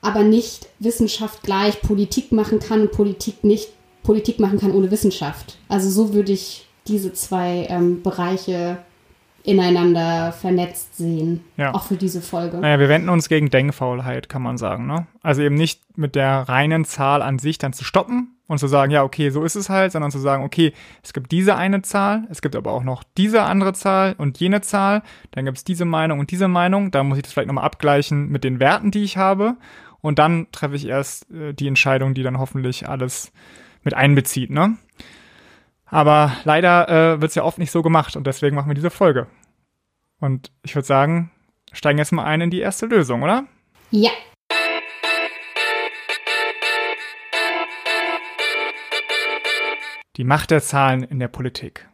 aber 0.00 0.22
nicht 0.22 0.68
Wissenschaft 0.78 1.42
gleich 1.42 1.80
Politik 1.82 2.32
machen 2.32 2.58
kann 2.58 2.82
und 2.82 2.92
Politik 2.92 3.44
nicht 3.44 3.70
Politik 4.02 4.40
machen 4.40 4.58
kann 4.58 4.72
ohne 4.72 4.90
Wissenschaft. 4.90 5.58
Also 5.68 5.88
so 5.90 6.12
würde 6.12 6.32
ich 6.32 6.66
diese 6.88 7.12
zwei 7.12 7.66
ähm, 7.70 8.02
Bereiche 8.02 8.78
ineinander 9.44 10.32
vernetzt 10.32 10.96
sehen. 10.96 11.44
Ja. 11.56 11.74
Auch 11.74 11.84
für 11.84 11.96
diese 11.96 12.20
Folge. 12.20 12.58
Naja, 12.58 12.78
wir 12.78 12.88
wenden 12.88 13.08
uns 13.08 13.28
gegen 13.28 13.50
Denkfaulheit, 13.50 14.28
kann 14.28 14.42
man 14.42 14.56
sagen. 14.56 14.86
Ne? 14.86 15.06
Also 15.22 15.42
eben 15.42 15.56
nicht 15.56 15.80
mit 15.96 16.14
der 16.14 16.48
reinen 16.48 16.84
Zahl 16.84 17.22
an 17.22 17.38
sich 17.38 17.58
dann 17.58 17.72
zu 17.72 17.84
stoppen 17.84 18.36
und 18.46 18.58
zu 18.58 18.68
sagen, 18.68 18.92
ja, 18.92 19.02
okay, 19.02 19.30
so 19.30 19.42
ist 19.44 19.56
es 19.56 19.68
halt, 19.68 19.92
sondern 19.92 20.10
zu 20.10 20.18
sagen, 20.18 20.44
okay, 20.44 20.72
es 21.02 21.12
gibt 21.12 21.32
diese 21.32 21.56
eine 21.56 21.82
Zahl, 21.82 22.24
es 22.30 22.42
gibt 22.42 22.54
aber 22.54 22.72
auch 22.72 22.84
noch 22.84 23.02
diese 23.16 23.42
andere 23.42 23.72
Zahl 23.72 24.14
und 24.18 24.38
jene 24.38 24.60
Zahl, 24.60 25.02
dann 25.32 25.44
gibt 25.44 25.58
es 25.58 25.64
diese 25.64 25.84
Meinung 25.84 26.20
und 26.20 26.30
diese 26.30 26.48
Meinung, 26.48 26.90
da 26.90 27.02
muss 27.02 27.18
ich 27.18 27.24
das 27.24 27.32
vielleicht 27.32 27.48
nochmal 27.48 27.64
abgleichen 27.64 28.28
mit 28.28 28.44
den 28.44 28.60
Werten, 28.60 28.90
die 28.90 29.02
ich 29.02 29.16
habe 29.16 29.56
und 30.02 30.18
dann 30.18 30.48
treffe 30.52 30.76
ich 30.76 30.86
erst 30.86 31.30
äh, 31.30 31.54
die 31.54 31.66
Entscheidung, 31.66 32.14
die 32.14 32.22
dann 32.22 32.38
hoffentlich 32.38 32.88
alles 32.88 33.32
mit 33.82 33.94
einbezieht, 33.94 34.50
ne? 34.50 34.76
Aber 35.92 36.32
leider 36.44 36.88
äh, 36.88 37.20
wird 37.20 37.28
es 37.28 37.34
ja 37.34 37.44
oft 37.44 37.58
nicht 37.58 37.70
so 37.70 37.82
gemacht 37.82 38.16
und 38.16 38.26
deswegen 38.26 38.56
machen 38.56 38.68
wir 38.68 38.74
diese 38.74 38.88
Folge. 38.88 39.26
Und 40.20 40.50
ich 40.62 40.74
würde 40.74 40.86
sagen, 40.86 41.30
steigen 41.70 41.98
jetzt 41.98 42.12
mal 42.12 42.24
ein 42.24 42.40
in 42.40 42.50
die 42.50 42.60
erste 42.60 42.86
Lösung, 42.86 43.22
oder? 43.22 43.44
Ja. 43.90 44.10
Die 50.16 50.24
Macht 50.24 50.50
der 50.50 50.62
Zahlen 50.62 51.02
in 51.02 51.18
der 51.18 51.28
Politik. 51.28 51.86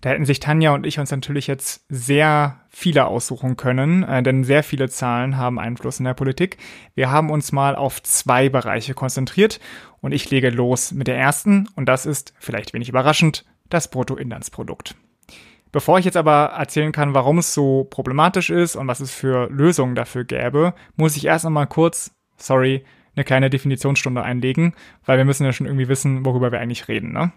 Da 0.00 0.10
hätten 0.10 0.24
sich 0.24 0.38
Tanja 0.38 0.72
und 0.74 0.86
ich 0.86 1.00
uns 1.00 1.10
natürlich 1.10 1.46
jetzt 1.48 1.84
sehr 1.88 2.60
viele 2.68 3.06
aussuchen 3.06 3.56
können, 3.56 4.04
äh, 4.04 4.22
denn 4.22 4.44
sehr 4.44 4.62
viele 4.62 4.88
Zahlen 4.88 5.36
haben 5.36 5.58
Einfluss 5.58 5.98
in 5.98 6.04
der 6.04 6.14
Politik. 6.14 6.58
Wir 6.94 7.10
haben 7.10 7.30
uns 7.30 7.50
mal 7.50 7.74
auf 7.74 8.02
zwei 8.02 8.48
Bereiche 8.48 8.94
konzentriert 8.94 9.58
und 10.00 10.12
ich 10.12 10.30
lege 10.30 10.50
los 10.50 10.92
mit 10.92 11.08
der 11.08 11.18
ersten 11.18 11.68
und 11.74 11.86
das 11.86 12.06
ist, 12.06 12.32
vielleicht 12.38 12.74
wenig 12.74 12.88
überraschend, 12.88 13.44
das 13.68 13.90
Bruttoinlandsprodukt. 13.90 14.94
Bevor 15.72 15.98
ich 15.98 16.04
jetzt 16.04 16.16
aber 16.16 16.52
erzählen 16.56 16.92
kann, 16.92 17.12
warum 17.12 17.38
es 17.38 17.52
so 17.52 17.84
problematisch 17.84 18.50
ist 18.50 18.76
und 18.76 18.86
was 18.86 19.00
es 19.00 19.10
für 19.10 19.50
Lösungen 19.50 19.94
dafür 19.94 20.24
gäbe, 20.24 20.74
muss 20.96 21.16
ich 21.16 21.26
erst 21.26 21.44
einmal 21.44 21.66
kurz, 21.66 22.12
sorry, 22.36 22.84
eine 23.14 23.24
kleine 23.24 23.50
Definitionsstunde 23.50 24.22
einlegen, 24.22 24.74
weil 25.04 25.18
wir 25.18 25.24
müssen 25.24 25.44
ja 25.44 25.52
schon 25.52 25.66
irgendwie 25.66 25.88
wissen, 25.88 26.24
worüber 26.24 26.52
wir 26.52 26.60
eigentlich 26.60 26.88
reden, 26.88 27.12
ne? 27.12 27.32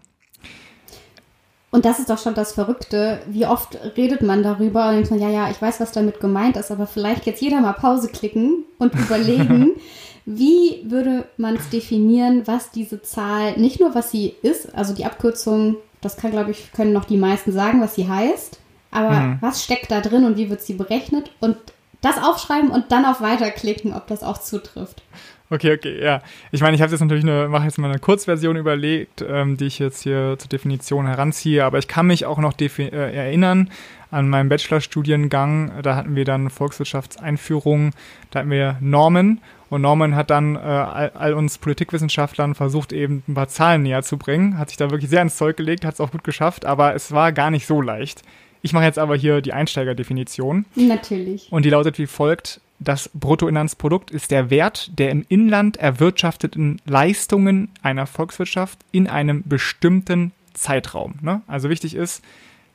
Und 1.71 1.85
das 1.85 1.99
ist 1.99 2.09
doch 2.09 2.17
schon 2.17 2.35
das 2.35 2.51
Verrückte. 2.51 3.21
Wie 3.27 3.45
oft 3.45 3.77
redet 3.95 4.21
man 4.21 4.43
darüber 4.43 4.89
und 4.89 4.95
denkt 4.95 5.11
man, 5.11 5.21
ja, 5.21 5.29
ja, 5.29 5.49
ich 5.49 5.61
weiß, 5.61 5.79
was 5.79 5.93
damit 5.93 6.19
gemeint 6.19 6.57
ist, 6.57 6.69
aber 6.69 6.85
vielleicht 6.85 7.25
jetzt 7.25 7.41
jeder 7.41 7.61
mal 7.61 7.71
Pause 7.71 8.09
klicken 8.09 8.65
und 8.77 8.93
überlegen, 8.93 9.71
wie 10.25 10.83
würde 10.83 11.25
man 11.37 11.55
es 11.55 11.69
definieren, 11.69 12.45
was 12.45 12.71
diese 12.71 13.01
Zahl, 13.01 13.57
nicht 13.57 13.79
nur 13.79 13.95
was 13.95 14.11
sie 14.11 14.35
ist, 14.41 14.75
also 14.75 14.93
die 14.93 15.05
Abkürzung, 15.05 15.77
das 16.01 16.17
kann, 16.17 16.31
glaube 16.31 16.51
ich, 16.51 16.73
können 16.73 16.91
noch 16.91 17.05
die 17.05 17.17
meisten 17.17 17.53
sagen, 17.53 17.81
was 17.81 17.95
sie 17.95 18.09
heißt, 18.09 18.59
aber 18.91 19.11
mhm. 19.11 19.37
was 19.39 19.63
steckt 19.63 19.91
da 19.91 20.01
drin 20.01 20.25
und 20.25 20.35
wie 20.35 20.49
wird 20.49 20.61
sie 20.61 20.73
berechnet 20.73 21.31
und 21.39 21.55
das 22.01 22.17
aufschreiben 22.17 22.71
und 22.71 22.91
dann 22.91 23.05
auf 23.05 23.21
Weiterklicken, 23.21 23.93
ob 23.93 24.07
das 24.07 24.23
auch 24.23 24.39
zutrifft. 24.39 25.03
Okay, 25.51 25.73
okay, 25.73 26.01
ja. 26.01 26.21
Ich 26.51 26.61
meine, 26.61 26.75
ich 26.75 26.81
habe 26.81 26.91
jetzt 26.91 27.01
natürlich 27.01 27.25
eine, 27.25 27.49
mache 27.49 27.65
jetzt 27.65 27.77
mal 27.77 27.89
eine 27.89 27.99
Kurzversion 27.99 28.55
überlegt, 28.55 29.21
ähm, 29.27 29.57
die 29.57 29.65
ich 29.65 29.79
jetzt 29.79 30.01
hier 30.01 30.37
zur 30.39 30.47
Definition 30.47 31.07
heranziehe, 31.07 31.65
aber 31.65 31.77
ich 31.77 31.89
kann 31.89 32.07
mich 32.07 32.25
auch 32.25 32.37
noch 32.37 32.53
äh, 32.57 32.87
erinnern 32.87 33.69
an 34.11 34.29
meinem 34.29 34.47
Bachelorstudiengang. 34.47 35.81
Da 35.83 35.97
hatten 35.97 36.15
wir 36.15 36.23
dann 36.23 36.49
Volkswirtschaftseinführung, 36.49 37.91
da 38.29 38.39
hatten 38.39 38.49
wir 38.49 38.77
Normen 38.79 39.41
und 39.69 39.81
Norman 39.81 40.15
hat 40.15 40.29
dann 40.29 40.55
äh, 40.55 40.59
all, 40.59 41.11
all, 41.15 41.33
uns 41.33 41.57
Politikwissenschaftlern 41.57 42.55
versucht, 42.55 42.93
eben 42.93 43.21
ein 43.27 43.33
paar 43.33 43.49
Zahlen 43.49 43.83
näher 43.83 44.03
zu 44.03 44.17
bringen, 44.17 44.57
hat 44.57 44.69
sich 44.69 44.77
da 44.77 44.89
wirklich 44.89 45.09
sehr 45.09 45.21
ins 45.21 45.35
Zeug 45.35 45.57
gelegt, 45.57 45.83
hat 45.83 45.95
es 45.95 45.99
auch 45.99 46.11
gut 46.11 46.23
geschafft, 46.23 46.65
aber 46.65 46.95
es 46.95 47.11
war 47.11 47.33
gar 47.33 47.51
nicht 47.51 47.67
so 47.67 47.81
leicht. 47.81 48.21
Ich 48.61 48.71
mache 48.71 48.85
jetzt 48.85 48.99
aber 48.99 49.17
hier 49.17 49.41
die 49.41 49.51
Einsteigerdefinition. 49.51 50.65
Natürlich. 50.75 51.51
Und 51.51 51.65
die 51.65 51.71
lautet 51.71 51.97
wie 51.97 52.07
folgt. 52.07 52.61
Das 52.83 53.11
Bruttoinlandsprodukt 53.13 54.09
ist 54.09 54.31
der 54.31 54.49
Wert 54.49 54.97
der 54.97 55.11
im 55.11 55.23
Inland 55.29 55.77
erwirtschafteten 55.77 56.81
Leistungen 56.87 57.69
einer 57.83 58.07
Volkswirtschaft 58.07 58.79
in 58.91 59.07
einem 59.07 59.43
bestimmten 59.43 60.31
Zeitraum. 60.55 61.13
Ne? 61.21 61.43
Also 61.45 61.69
wichtig 61.69 61.93
ist, 61.93 62.23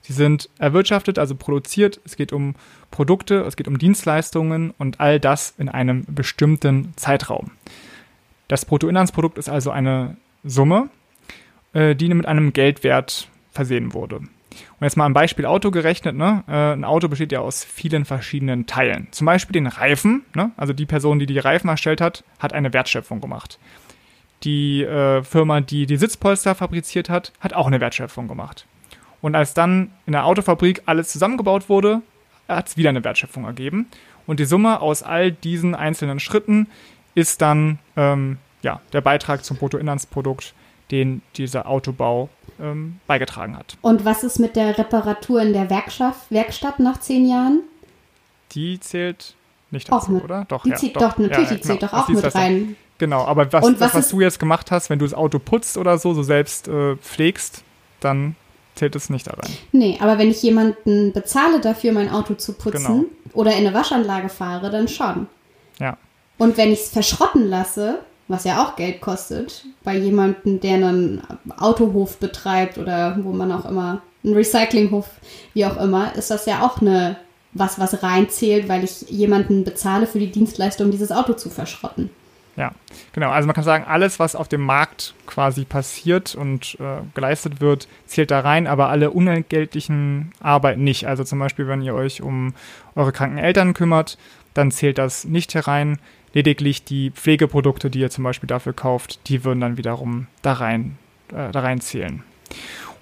sie 0.03 0.13
sind 0.13 0.49
erwirtschaftet, 0.59 1.19
also 1.19 1.35
produziert. 1.35 2.01
Es 2.05 2.15
geht 2.15 2.33
um 2.33 2.55
Produkte, 2.93 3.41
es 3.41 3.57
geht 3.57 3.67
um 3.67 3.79
Dienstleistungen 3.79 4.73
und 4.79 5.01
all 5.01 5.19
das 5.19 5.55
in 5.59 5.69
einem 5.69 6.05
bestimmten 6.07 6.93
Zeitraum. 6.95 7.51
Das 8.47 8.65
Bruttoinlandsprodukt 8.65 9.39
ist 9.39 9.49
also 9.49 9.73
eine 9.73 10.17
Summe, 10.45 10.89
äh, 11.73 11.97
die 11.97 12.15
mit 12.15 12.27
einem 12.27 12.53
Geldwert 12.53 13.29
versehen 13.51 13.93
wurde. 13.93 14.21
Und 14.79 14.85
jetzt 14.85 14.97
mal 14.97 15.07
ein 15.07 15.13
Beispiel 15.13 15.47
Auto 15.47 15.71
gerechnet. 15.71 16.17
Ne? 16.17 16.45
Äh, 16.49 16.73
ein 16.73 16.85
Auto 16.85 17.09
besteht 17.09 17.33
ja 17.33 17.41
aus 17.41 17.65
vielen 17.65 18.05
verschiedenen 18.05 18.67
Teilen. 18.67 19.09
Zum 19.11 19.27
Beispiel 19.27 19.55
den 19.55 19.67
Reifen. 19.67 20.25
Ne? 20.35 20.53
Also 20.57 20.73
die 20.73 20.87
Person, 20.87 21.19
die 21.19 21.27
die 21.27 21.39
Reifen 21.39 21.69
erstellt 21.69 22.01
hat, 22.01 22.25
hat 22.39 22.53
eine 22.53 22.73
Wertschöpfung 22.73 23.21
gemacht. 23.21 23.59
Die 24.45 24.83
äh, 24.83 25.23
Firma, 25.23 25.61
die 25.61 25.87
die 25.87 25.97
Sitzpolster 25.97 26.55
fabriziert 26.55 27.09
hat, 27.09 27.33
hat 27.41 27.55
auch 27.55 27.67
eine 27.67 27.81
Wertschöpfung 27.81 28.29
gemacht. 28.29 28.67
Und 29.23 29.35
als 29.35 29.55
dann 29.55 29.91
in 30.07 30.13
der 30.13 30.27
Autofabrik 30.27 30.83
alles 30.87 31.09
zusammengebaut 31.09 31.69
wurde, 31.69 32.03
hat 32.49 32.69
es 32.69 32.77
wieder 32.77 32.91
eine 32.91 33.03
Wertschöpfung 33.03 33.45
ergeben. 33.45 33.87
Und 34.27 34.41
die 34.41 34.45
Summe 34.45 34.81
aus 34.81 35.03
all 35.03 35.33
diesen 35.33 35.75
einzelnen 35.75 36.21
Schritten 36.21 36.69
ist 37.15 37.41
dann 37.41 37.79
ähm, 37.97 38.39
ja, 38.63 38.81
der 38.93 39.01
Beitrag 39.01 39.45
zum 39.45 39.57
Bruttoinlandsprodukt, 39.57 40.55
den 40.91 41.23
dieser 41.37 41.69
Autobau 41.69 42.29
ähm, 42.61 43.01
beigetragen 43.07 43.57
hat. 43.57 43.77
Und 43.83 44.05
was 44.05 44.25
ist 44.25 44.39
mit 44.39 44.57
der 44.57 44.79
Reparatur 44.79 45.43
in 45.43 45.53
der 45.53 45.71
Werkschaft, 45.71 46.31
Werkstatt 46.31 46.79
nach 46.79 47.01
zehn 47.01 47.29
Jahren? 47.29 47.61
Die 48.53 48.81
zählt 48.81 49.35
nicht 49.71 49.91
dazu, 49.91 50.13
mit, 50.13 50.25
oder? 50.25 50.45
Doch, 50.49 50.63
die 50.63 50.71
ja, 50.71 50.77
zieht, 50.77 50.97
doch, 50.97 51.13
doch 51.13 51.19
natürlich, 51.19 51.51
ja, 51.51 51.57
die 51.57 51.61
zählt 51.63 51.81
genau. 51.81 51.93
doch 51.93 51.99
auch 51.99 52.09
mit 52.09 52.35
rein. 52.35 52.77
Genau, 52.99 53.25
aber 53.25 53.53
was, 53.53 53.63
was, 53.63 53.79
das, 53.79 53.95
was 53.95 54.09
du 54.09 54.21
jetzt 54.21 54.39
gemacht 54.39 54.71
hast, 54.71 54.89
wenn 54.89 54.99
du 54.99 55.05
das 55.05 55.13
Auto 55.13 55.39
putzt 55.39 55.77
oder 55.77 55.99
so, 55.99 56.15
so 56.15 56.23
selbst 56.23 56.67
äh, 56.69 56.97
pflegst, 56.97 57.63
dann 58.01 58.37
zählt 58.75 58.97
es 58.97 59.11
nicht 59.11 59.27
da 59.27 59.33
rein. 59.33 59.51
Nee, 59.73 59.99
aber 60.01 60.19
wenn 60.19 60.31
ich 60.31 60.43
jemanden 60.43 61.13
bezahle 61.13 61.61
dafür, 61.61 61.93
mein 61.93 62.11
Auto 62.11 62.35
zu 62.35 62.53
putzen 62.55 62.85
genau. 62.85 63.05
oder 63.33 63.53
in 63.53 63.67
eine 63.67 63.75
Waschanlage 63.75 64.29
fahre, 64.29 64.71
dann 64.71 64.89
schon. 64.89 65.27
Ja. 65.79 65.99
Und 66.39 66.57
wenn 66.57 66.73
ich 66.73 66.81
es 66.81 66.89
verschrotten 66.91 67.49
lasse, 67.49 68.01
was 68.29 68.45
ja 68.45 68.63
auch 68.63 68.77
Geld 68.77 69.01
kostet, 69.01 69.65
bei 69.85 69.97
jemandem, 69.97 70.61
der 70.61 70.75
einen 70.75 71.23
Autohof 71.59 72.19
betreibt 72.19 72.79
oder 72.79 73.17
wo 73.23 73.33
man 73.33 73.53
auch 73.53 73.65
immer, 73.65 74.03
einen 74.25 74.35
Recyclinghof, 74.35 75.09
wie 75.55 75.65
auch 75.67 75.77
immer, 75.77 76.15
ist 76.17 76.31
das 76.31 76.47
ja 76.47 76.67
auch 76.67 76.81
eine, 76.81 77.17
was, 77.53 77.79
was 77.79 78.03
reinzählt, 78.03 78.69
weil 78.69 78.85
ich 78.85 79.03
jemanden 79.09 79.65
bezahle 79.65 80.07
für 80.07 80.19
die 80.19 80.33
Dienstleistung, 80.33 80.91
dieses 80.91 81.13
Auto 81.13 81.35
zu 81.35 81.49
verschrotten. 81.49 82.11
Ja, 82.57 82.73
genau. 83.13 83.31
Also 83.31 83.47
man 83.47 83.55
kann 83.55 83.65
sagen, 83.65 83.85
alles, 83.87 84.19
was 84.19 84.35
auf 84.35 84.49
dem 84.49 84.63
Markt 84.63 85.15
quasi 85.27 85.65
passiert 85.65 86.35
und 86.35 86.79
äh, 86.81 87.03
geleistet 87.15 87.61
wird, 87.61 87.87
zählt 88.07 88.31
da 88.31 88.41
rein, 88.41 88.67
aber 88.67 88.89
alle 88.89 89.11
unentgeltlichen 89.11 90.33
Arbeiten 90.41 90.83
nicht. 90.83 91.07
Also 91.07 91.23
zum 91.23 91.39
Beispiel, 91.39 91.69
wenn 91.69 91.83
ihr 91.83 91.95
euch 91.95 92.23
um 92.23 92.55
eure 92.95 93.13
kranken 93.13 93.37
Eltern 93.37 93.75
kümmert, 93.75 94.17
dann 94.55 94.71
zählt 94.71 94.97
das 94.97 95.27
nicht 95.27 95.55
herein. 95.55 95.99
Lediglich 96.37 96.85
die 96.85 97.13
Pflegeprodukte, 97.13 97.89
die 97.89 98.01
ihr 98.01 98.11
zum 98.11 98.23
Beispiel 98.23 98.47
dafür 98.47 98.75
kauft, 98.75 99.27
die 99.31 99.43
würden 99.43 99.63
dann 99.63 99.79
wiederum 99.79 100.27
da 100.43 100.53
rein, 100.53 100.99
äh, 101.33 101.51
da 101.51 101.61
rein 101.61 101.81
zählen. 101.81 102.23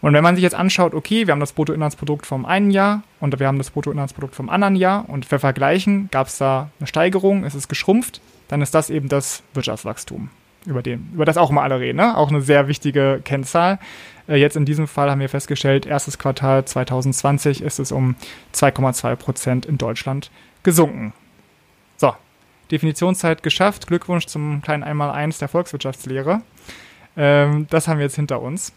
Und 0.00 0.14
wenn 0.14 0.22
man 0.22 0.36
sich 0.36 0.44
jetzt 0.44 0.54
anschaut, 0.54 0.94
okay, 0.94 1.26
wir 1.26 1.32
haben 1.32 1.40
das 1.40 1.52
Bruttoinlandsprodukt 1.52 2.26
vom 2.26 2.46
einen 2.46 2.70
Jahr 2.70 3.02
und 3.18 3.36
wir 3.40 3.48
haben 3.48 3.58
das 3.58 3.72
Bruttoinlandsprodukt 3.72 4.36
vom 4.36 4.48
anderen 4.48 4.76
Jahr 4.76 5.08
und 5.08 5.28
wir 5.32 5.40
vergleichen, 5.40 6.08
gab 6.12 6.28
es 6.28 6.38
da 6.38 6.70
eine 6.78 6.86
Steigerung, 6.86 7.42
ist 7.42 7.54
es 7.54 7.66
geschrumpft, 7.66 8.20
dann 8.46 8.62
ist 8.62 8.72
das 8.72 8.88
eben 8.88 9.08
das 9.08 9.42
Wirtschaftswachstum, 9.52 10.30
über, 10.64 10.82
den, 10.82 11.10
über 11.12 11.24
das 11.24 11.36
auch 11.36 11.50
mal 11.50 11.64
alle 11.64 11.80
reden. 11.80 11.96
Ne? 11.96 12.16
Auch 12.16 12.28
eine 12.28 12.40
sehr 12.40 12.68
wichtige 12.68 13.20
Kennzahl. 13.24 13.80
Äh, 14.28 14.36
jetzt 14.36 14.54
in 14.54 14.64
diesem 14.64 14.86
Fall 14.86 15.10
haben 15.10 15.20
wir 15.20 15.28
festgestellt, 15.28 15.86
erstes 15.86 16.20
Quartal 16.20 16.64
2020 16.64 17.62
ist 17.62 17.80
es 17.80 17.90
um 17.90 18.14
2,2 18.54 19.16
Prozent 19.16 19.66
in 19.66 19.76
Deutschland 19.76 20.30
gesunken. 20.62 21.12
So, 21.96 22.14
Definitionszeit 22.70 23.42
geschafft. 23.42 23.86
Glückwunsch 23.86 24.26
zum 24.26 24.62
kleinen 24.62 24.82
Einmaleins 24.82 25.38
der 25.38 25.48
Volkswirtschaftslehre. 25.48 26.42
Ähm, 27.16 27.66
das 27.70 27.88
haben 27.88 27.98
wir 27.98 28.04
jetzt 28.04 28.16
hinter 28.16 28.40
uns. 28.40 28.72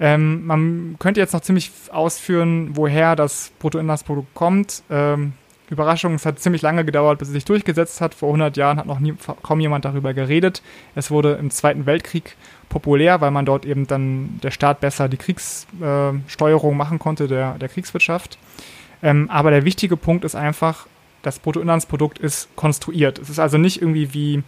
Ähm, 0.00 0.46
man 0.46 0.96
könnte 0.98 1.20
jetzt 1.20 1.32
noch 1.32 1.42
ziemlich 1.42 1.70
ausführen, 1.90 2.70
woher 2.76 3.14
das 3.16 3.52
Bruttoinlandsprodukt 3.58 4.34
kommt. 4.34 4.82
Ähm, 4.90 5.34
Überraschung, 5.72 6.14
es 6.14 6.26
hat 6.26 6.38
ziemlich 6.38 6.60
lange 6.60 6.84
gedauert, 6.84 7.18
bis 7.18 7.28
es 7.28 7.34
sich 7.34 7.44
durchgesetzt 7.44 8.00
hat. 8.00 8.14
Vor 8.14 8.28
100 8.28 8.56
Jahren 8.56 8.78
hat 8.78 8.86
noch 8.86 9.00
nie, 9.00 9.14
kaum 9.42 9.58
jemand 9.58 9.84
darüber 9.84 10.12
geredet. 10.12 10.62
Es 10.94 11.10
wurde 11.10 11.32
im 11.32 11.50
Zweiten 11.50 11.86
Weltkrieg 11.86 12.36
populär, 12.68 13.20
weil 13.20 13.30
man 13.30 13.46
dort 13.46 13.64
eben 13.64 13.86
dann 13.86 14.38
der 14.42 14.50
Staat 14.50 14.80
besser 14.80 15.08
die 15.08 15.16
Kriegssteuerung 15.16 16.74
äh, 16.74 16.76
machen 16.76 16.98
konnte, 16.98 17.26
der, 17.26 17.54
der 17.54 17.68
Kriegswirtschaft. 17.68 18.38
Ähm, 19.02 19.30
aber 19.30 19.50
der 19.50 19.64
wichtige 19.64 19.96
Punkt 19.96 20.24
ist 20.24 20.34
einfach, 20.34 20.86
das 21.22 21.38
Bruttoinlandsprodukt 21.38 22.18
ist 22.18 22.54
konstruiert. 22.56 23.18
Es 23.18 23.30
ist 23.30 23.38
also 23.38 23.58
nicht 23.58 23.80
irgendwie 23.80 24.12
wie 24.12 24.42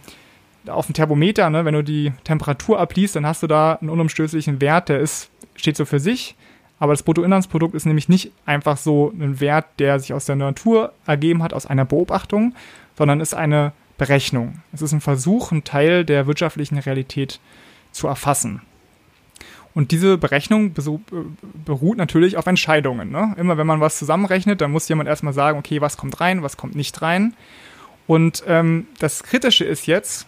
auf 0.67 0.87
dem 0.87 0.93
Thermometer, 0.93 1.49
ne? 1.49 1.65
wenn 1.65 1.73
du 1.73 1.83
die 1.83 2.11
Temperatur 2.23 2.79
abliest, 2.79 3.15
dann 3.15 3.25
hast 3.25 3.43
du 3.43 3.47
da 3.47 3.73
einen 3.73 3.89
unumstößlichen 3.89 4.61
Wert, 4.61 4.89
der 4.89 4.99
ist, 4.99 5.29
steht 5.55 5.77
so 5.77 5.85
für 5.85 5.99
sich. 5.99 6.35
Aber 6.79 6.91
das 6.93 7.03
Bruttoinlandsprodukt 7.03 7.73
ist 7.75 7.85
nämlich 7.85 8.09
nicht 8.09 8.31
einfach 8.45 8.77
so 8.77 9.13
ein 9.17 9.39
Wert, 9.39 9.65
der 9.79 9.99
sich 9.99 10.13
aus 10.13 10.25
der 10.25 10.35
Natur 10.35 10.91
ergeben 11.05 11.41
hat, 11.41 11.53
aus 11.53 11.65
einer 11.65 11.85
Beobachtung, 11.85 12.53
sondern 12.97 13.21
ist 13.21 13.33
eine 13.33 13.71
Berechnung. 13.97 14.61
Es 14.73 14.81
ist 14.81 14.91
ein 14.91 15.01
Versuch, 15.01 15.51
einen 15.51 15.63
Teil 15.63 16.03
der 16.03 16.27
wirtschaftlichen 16.27 16.77
Realität 16.77 17.39
zu 17.91 18.07
erfassen. 18.07 18.61
Und 19.75 19.91
diese 19.91 20.17
Berechnung 20.17 20.73
beruht 21.65 21.97
natürlich 21.97 22.37
auf 22.37 22.47
Entscheidungen. 22.47 23.11
Ne? 23.11 23.35
Immer 23.37 23.57
wenn 23.57 23.67
man 23.67 23.81
was 23.81 23.99
zusammenrechnet, 23.99 24.61
dann 24.61 24.71
muss 24.71 24.87
jemand 24.87 25.09
erstmal 25.09 25.33
sagen, 25.33 25.59
okay, 25.59 25.81
was 25.81 25.97
kommt 25.97 26.21
rein, 26.21 26.41
was 26.41 26.55
kommt 26.55 26.75
nicht 26.75 27.01
rein. 27.01 27.35
Und 28.07 28.43
ähm, 28.47 28.87
das 28.99 29.21
Kritische 29.23 29.65
ist 29.65 29.85
jetzt, 29.85 30.27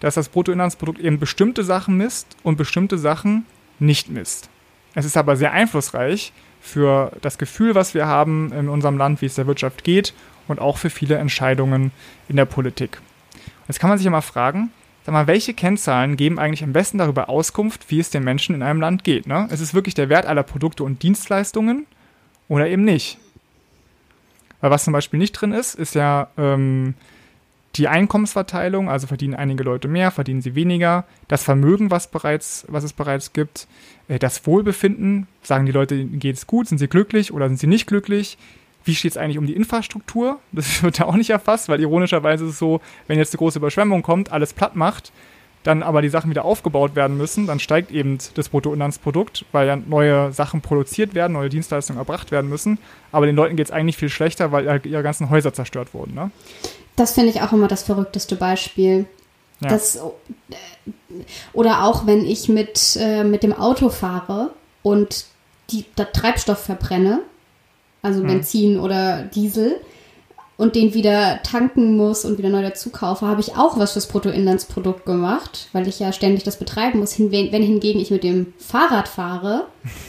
dass 0.00 0.14
das 0.14 0.28
Bruttoinlandsprodukt 0.30 0.98
eben 0.98 1.20
bestimmte 1.20 1.62
Sachen 1.62 1.96
misst 1.96 2.36
und 2.42 2.56
bestimmte 2.56 2.98
Sachen 2.98 3.46
nicht 3.78 4.10
misst. 4.10 4.50
Es 4.94 5.04
ist 5.04 5.16
aber 5.16 5.36
sehr 5.36 5.52
einflussreich 5.52 6.32
für 6.60 7.12
das 7.20 7.38
Gefühl, 7.38 7.76
was 7.76 7.94
wir 7.94 8.06
haben 8.06 8.52
in 8.52 8.68
unserem 8.68 8.98
Land, 8.98 9.22
wie 9.22 9.26
es 9.26 9.36
der 9.36 9.46
Wirtschaft 9.46 9.84
geht 9.84 10.12
und 10.48 10.58
auch 10.58 10.76
für 10.76 10.90
viele 10.90 11.16
Entscheidungen 11.16 11.92
in 12.28 12.34
der 12.34 12.46
Politik. 12.46 13.00
Jetzt 13.68 13.78
kann 13.78 13.90
man 13.90 13.98
sich 13.98 14.06
immer 14.06 14.22
fragen, 14.22 14.72
sag 15.04 15.12
mal, 15.12 15.26
welche 15.26 15.54
Kennzahlen 15.54 16.16
geben 16.16 16.38
eigentlich 16.38 16.62
am 16.62 16.72
besten 16.72 16.98
darüber 16.98 17.28
Auskunft, 17.28 17.90
wie 17.90 17.98
es 17.98 18.10
den 18.10 18.24
Menschen 18.24 18.54
in 18.54 18.62
einem 18.62 18.80
Land 18.80 19.04
geht? 19.04 19.26
Ne? 19.26 19.48
Ist 19.50 19.60
es 19.60 19.74
wirklich 19.74 19.94
der 19.94 20.08
Wert 20.08 20.26
aller 20.26 20.42
Produkte 20.42 20.84
und 20.84 21.02
Dienstleistungen 21.02 21.86
oder 22.48 22.68
eben 22.68 22.84
nicht? 22.84 23.18
Weil 24.60 24.70
was 24.70 24.84
zum 24.84 24.92
Beispiel 24.92 25.18
nicht 25.18 25.32
drin 25.32 25.52
ist, 25.52 25.74
ist 25.74 25.94
ja 25.96 26.28
ähm, 26.38 26.94
die 27.74 27.88
Einkommensverteilung, 27.88 28.88
also 28.88 29.06
verdienen 29.06 29.34
einige 29.34 29.64
Leute 29.64 29.88
mehr, 29.88 30.10
verdienen 30.10 30.42
sie 30.42 30.54
weniger, 30.54 31.04
das 31.26 31.42
Vermögen, 31.42 31.90
was, 31.90 32.06
bereits, 32.06 32.64
was 32.68 32.84
es 32.84 32.92
bereits 32.92 33.32
gibt, 33.32 33.66
äh, 34.08 34.18
das 34.18 34.46
Wohlbefinden, 34.46 35.26
sagen 35.42 35.66
die 35.66 35.72
Leute, 35.72 36.04
geht 36.04 36.36
es 36.36 36.46
gut, 36.46 36.68
sind 36.68 36.78
sie 36.78 36.88
glücklich 36.88 37.32
oder 37.32 37.48
sind 37.48 37.58
sie 37.58 37.66
nicht 37.66 37.86
glücklich, 37.86 38.38
wie 38.84 38.94
steht 38.94 39.12
es 39.12 39.16
eigentlich 39.16 39.38
um 39.38 39.46
die 39.46 39.54
Infrastruktur? 39.54 40.38
Das 40.52 40.82
wird 40.82 41.00
da 41.00 41.04
auch 41.04 41.14
nicht 41.14 41.30
erfasst, 41.30 41.68
weil 41.68 41.80
ironischerweise 41.80 42.44
ist 42.44 42.52
es 42.52 42.58
so, 42.58 42.80
wenn 43.06 43.18
jetzt 43.18 43.32
eine 43.32 43.38
große 43.38 43.58
Überschwemmung 43.58 44.02
kommt, 44.02 44.32
alles 44.32 44.52
platt 44.52 44.76
macht, 44.76 45.12
dann 45.62 45.82
aber 45.82 46.02
die 46.02 46.08
Sachen 46.08 46.30
wieder 46.30 46.44
aufgebaut 46.44 46.96
werden 46.96 47.16
müssen, 47.16 47.46
dann 47.46 47.60
steigt 47.60 47.92
eben 47.92 48.18
das 48.34 48.48
Bruttoinlandsprodukt, 48.48 49.44
weil 49.52 49.68
ja 49.68 49.76
neue 49.76 50.32
Sachen 50.32 50.60
produziert 50.60 51.14
werden, 51.14 51.34
neue 51.34 51.48
Dienstleistungen 51.48 51.98
erbracht 51.98 52.32
werden 52.32 52.50
müssen. 52.50 52.78
Aber 53.12 53.26
den 53.26 53.36
Leuten 53.36 53.56
geht 53.56 53.66
es 53.66 53.72
eigentlich 53.72 53.96
viel 53.96 54.08
schlechter, 54.08 54.50
weil 54.50 54.64
ihre 54.84 55.02
ganzen 55.02 55.30
Häuser 55.30 55.54
zerstört 55.54 55.94
wurden. 55.94 56.14
Ne? 56.14 56.30
Das 56.96 57.12
finde 57.12 57.30
ich 57.30 57.42
auch 57.42 57.52
immer 57.52 57.68
das 57.68 57.84
verrückteste 57.84 58.36
Beispiel. 58.36 59.06
Ja. 59.60 59.68
Das, 59.68 60.00
oder 61.52 61.84
auch 61.84 62.06
wenn 62.06 62.24
ich 62.24 62.48
mit, 62.48 62.96
äh, 63.00 63.22
mit 63.22 63.44
dem 63.44 63.52
Auto 63.52 63.88
fahre 63.88 64.50
und 64.82 65.26
die, 65.70 65.84
der 65.96 66.12
Treibstoff 66.12 66.58
verbrenne, 66.58 67.20
also 68.02 68.22
mhm. 68.22 68.26
Benzin 68.26 68.78
oder 68.78 69.22
Diesel, 69.22 69.80
und 70.62 70.76
den 70.76 70.94
wieder 70.94 71.40
tanken 71.42 71.96
muss 71.96 72.24
und 72.24 72.38
wieder 72.38 72.48
neu 72.48 72.62
dazu 72.62 72.90
kaufe, 72.90 73.26
habe 73.26 73.40
ich 73.40 73.56
auch 73.56 73.78
was 73.78 73.94
fürs 73.94 74.06
Bruttoinlandsprodukt 74.06 75.04
gemacht, 75.04 75.68
weil 75.72 75.88
ich 75.88 75.98
ja 75.98 76.12
ständig 76.12 76.44
das 76.44 76.56
betreiben 76.56 77.00
muss. 77.00 77.18
Wenn 77.18 77.62
hingegen 77.62 77.98
ich 77.98 78.12
mit 78.12 78.22
dem 78.22 78.52
Fahrrad 78.58 79.08
fahre, 79.08 79.66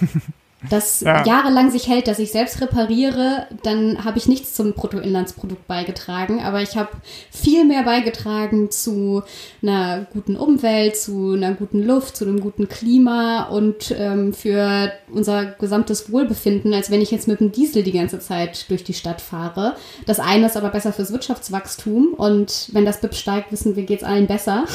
das 0.69 1.01
ja. 1.01 1.25
jahrelang 1.25 1.71
sich 1.71 1.87
hält, 1.87 2.07
dass 2.07 2.19
ich 2.19 2.31
selbst 2.31 2.61
repariere, 2.61 3.47
dann 3.63 4.03
habe 4.05 4.17
ich 4.17 4.27
nichts 4.27 4.53
zum 4.53 4.73
Bruttoinlandsprodukt 4.73 5.67
beigetragen. 5.67 6.41
Aber 6.41 6.61
ich 6.61 6.77
habe 6.77 6.89
viel 7.31 7.65
mehr 7.65 7.83
beigetragen 7.83 8.71
zu 8.71 9.23
einer 9.61 10.07
guten 10.13 10.35
Umwelt, 10.35 10.97
zu 10.97 11.33
einer 11.33 11.53
guten 11.53 11.83
Luft, 11.83 12.15
zu 12.17 12.25
einem 12.25 12.39
guten 12.39 12.69
Klima 12.69 13.43
und 13.43 13.93
ähm, 13.97 14.33
für 14.33 14.91
unser 15.11 15.45
gesamtes 15.45 16.11
Wohlbefinden, 16.11 16.73
als 16.73 16.89
wenn 16.91 17.01
ich 17.01 17.11
jetzt 17.11 17.27
mit 17.27 17.39
dem 17.39 17.51
Diesel 17.51 17.83
die 17.83 17.91
ganze 17.91 18.19
Zeit 18.19 18.69
durch 18.69 18.83
die 18.83 18.93
Stadt 18.93 19.21
fahre. 19.21 19.75
Das 20.05 20.19
eine 20.19 20.45
ist 20.45 20.57
aber 20.57 20.69
besser 20.69 20.93
fürs 20.93 21.11
Wirtschaftswachstum 21.11 22.13
und 22.13 22.69
wenn 22.71 22.85
das 22.85 23.01
BIP 23.01 23.15
steigt, 23.15 23.51
wissen 23.51 23.75
wir, 23.75 23.83
geht 23.83 24.01
es 24.01 24.07
allen 24.07 24.27
besser. 24.27 24.65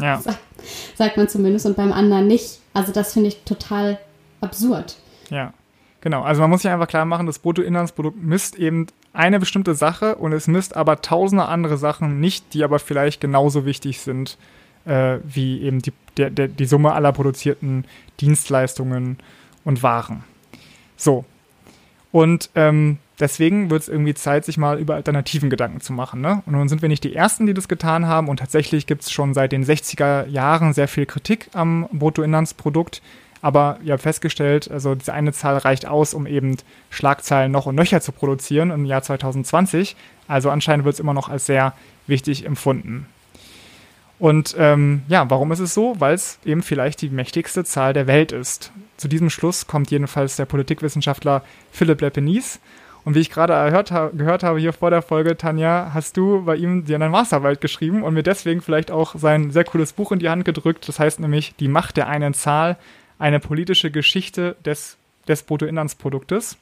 Ja. 0.00 0.22
Sagt 0.96 1.16
man 1.16 1.28
zumindest 1.28 1.66
und 1.66 1.76
beim 1.76 1.92
anderen 1.92 2.26
nicht. 2.26 2.58
Also 2.74 2.92
das 2.92 3.12
finde 3.14 3.28
ich 3.28 3.42
total 3.44 3.98
absurd. 4.40 4.96
Ja, 5.30 5.52
genau. 6.00 6.22
Also 6.22 6.42
man 6.42 6.50
muss 6.50 6.62
sich 6.62 6.70
einfach 6.70 6.88
klar 6.88 7.04
machen, 7.04 7.26
das 7.26 7.38
Bruttoinlandsprodukt 7.38 8.22
misst 8.22 8.56
eben 8.56 8.86
eine 9.12 9.40
bestimmte 9.40 9.74
Sache 9.74 10.16
und 10.16 10.32
es 10.32 10.46
misst 10.46 10.76
aber 10.76 11.00
tausende 11.00 11.46
andere 11.46 11.78
Sachen 11.78 12.20
nicht, 12.20 12.54
die 12.54 12.62
aber 12.62 12.78
vielleicht 12.78 13.20
genauso 13.20 13.64
wichtig 13.64 14.00
sind 14.00 14.36
äh, 14.84 15.18
wie 15.24 15.62
eben 15.62 15.80
die, 15.80 15.92
der, 16.16 16.30
der, 16.30 16.48
die 16.48 16.66
Summe 16.66 16.92
aller 16.92 17.12
produzierten 17.12 17.84
Dienstleistungen 18.20 19.18
und 19.64 19.82
Waren. 19.82 20.24
So. 20.96 21.24
Und 22.12 22.50
ähm, 22.56 22.98
deswegen 23.20 23.70
wird 23.70 23.82
es 23.82 23.88
irgendwie 23.88 24.14
Zeit, 24.14 24.44
sich 24.44 24.58
mal 24.58 24.80
über 24.80 24.96
Alternativen 24.96 25.48
Gedanken 25.48 25.80
zu 25.80 25.92
machen. 25.92 26.20
Ne? 26.20 26.42
Und 26.46 26.54
nun 26.54 26.68
sind 26.68 26.82
wir 26.82 26.88
nicht 26.88 27.04
die 27.04 27.14
Ersten, 27.14 27.46
die 27.46 27.54
das 27.54 27.68
getan 27.68 28.06
haben. 28.06 28.28
Und 28.28 28.38
tatsächlich 28.38 28.86
gibt 28.86 29.02
es 29.02 29.12
schon 29.12 29.32
seit 29.32 29.52
den 29.52 29.64
60er 29.64 30.26
Jahren 30.26 30.72
sehr 30.72 30.88
viel 30.88 31.06
Kritik 31.06 31.48
am 31.52 31.88
Bruttoinlandsprodukt. 31.92 33.00
Aber 33.42 33.78
ihr 33.82 33.92
habt 33.94 34.02
festgestellt, 34.02 34.70
also 34.70 34.94
diese 34.94 35.12
eine 35.14 35.32
Zahl 35.32 35.56
reicht 35.56 35.86
aus, 35.86 36.12
um 36.12 36.26
eben 36.26 36.56
Schlagzeilen 36.90 37.50
noch 37.50 37.66
und 37.66 37.74
nöcher 37.74 38.00
zu 38.00 38.12
produzieren 38.12 38.70
im 38.70 38.84
Jahr 38.84 39.02
2020. 39.02 39.96
Also 40.28 40.50
anscheinend 40.50 40.84
wird 40.84 40.94
es 40.94 41.00
immer 41.00 41.14
noch 41.14 41.28
als 41.28 41.46
sehr 41.46 41.72
wichtig 42.06 42.44
empfunden. 42.44 43.06
Und 44.18 44.54
ähm, 44.58 45.02
ja, 45.08 45.28
warum 45.30 45.50
ist 45.50 45.60
es 45.60 45.72
so? 45.72 45.96
Weil 45.98 46.14
es 46.14 46.38
eben 46.44 46.62
vielleicht 46.62 47.00
die 47.00 47.08
mächtigste 47.08 47.64
Zahl 47.64 47.94
der 47.94 48.06
Welt 48.06 48.32
ist. 48.32 48.70
Zu 48.98 49.08
diesem 49.08 49.30
Schluss 49.30 49.66
kommt 49.66 49.90
jedenfalls 49.90 50.36
der 50.36 50.44
Politikwissenschaftler 50.44 51.42
Philipp 51.72 52.02
Lepenies. 52.02 52.60
Und 53.02 53.14
wie 53.14 53.20
ich 53.20 53.30
gerade 53.30 53.54
gehört 54.14 54.42
habe 54.42 54.60
hier 54.60 54.74
vor 54.74 54.90
der 54.90 55.00
Folge, 55.00 55.38
Tanja, 55.38 55.92
hast 55.94 56.18
du 56.18 56.44
bei 56.44 56.56
ihm 56.56 56.84
dir 56.84 56.96
einen 56.96 57.10
Masterarbeit 57.10 57.62
geschrieben 57.62 58.02
und 58.02 58.12
mir 58.12 58.22
deswegen 58.22 58.60
vielleicht 58.60 58.90
auch 58.90 59.14
sein 59.16 59.50
sehr 59.50 59.64
cooles 59.64 59.94
Buch 59.94 60.12
in 60.12 60.18
die 60.18 60.28
Hand 60.28 60.44
gedrückt. 60.44 60.86
Das 60.86 60.98
heißt 60.98 61.18
nämlich 61.18 61.54
Die 61.58 61.68
Macht 61.68 61.96
der 61.96 62.08
einen 62.08 62.34
Zahl, 62.34 62.76
eine 63.20 63.38
politische 63.38 63.92
Geschichte 63.92 64.56
des, 64.64 64.96
des 65.28 65.44
Bruttoinlandsproduktes. 65.44 66.56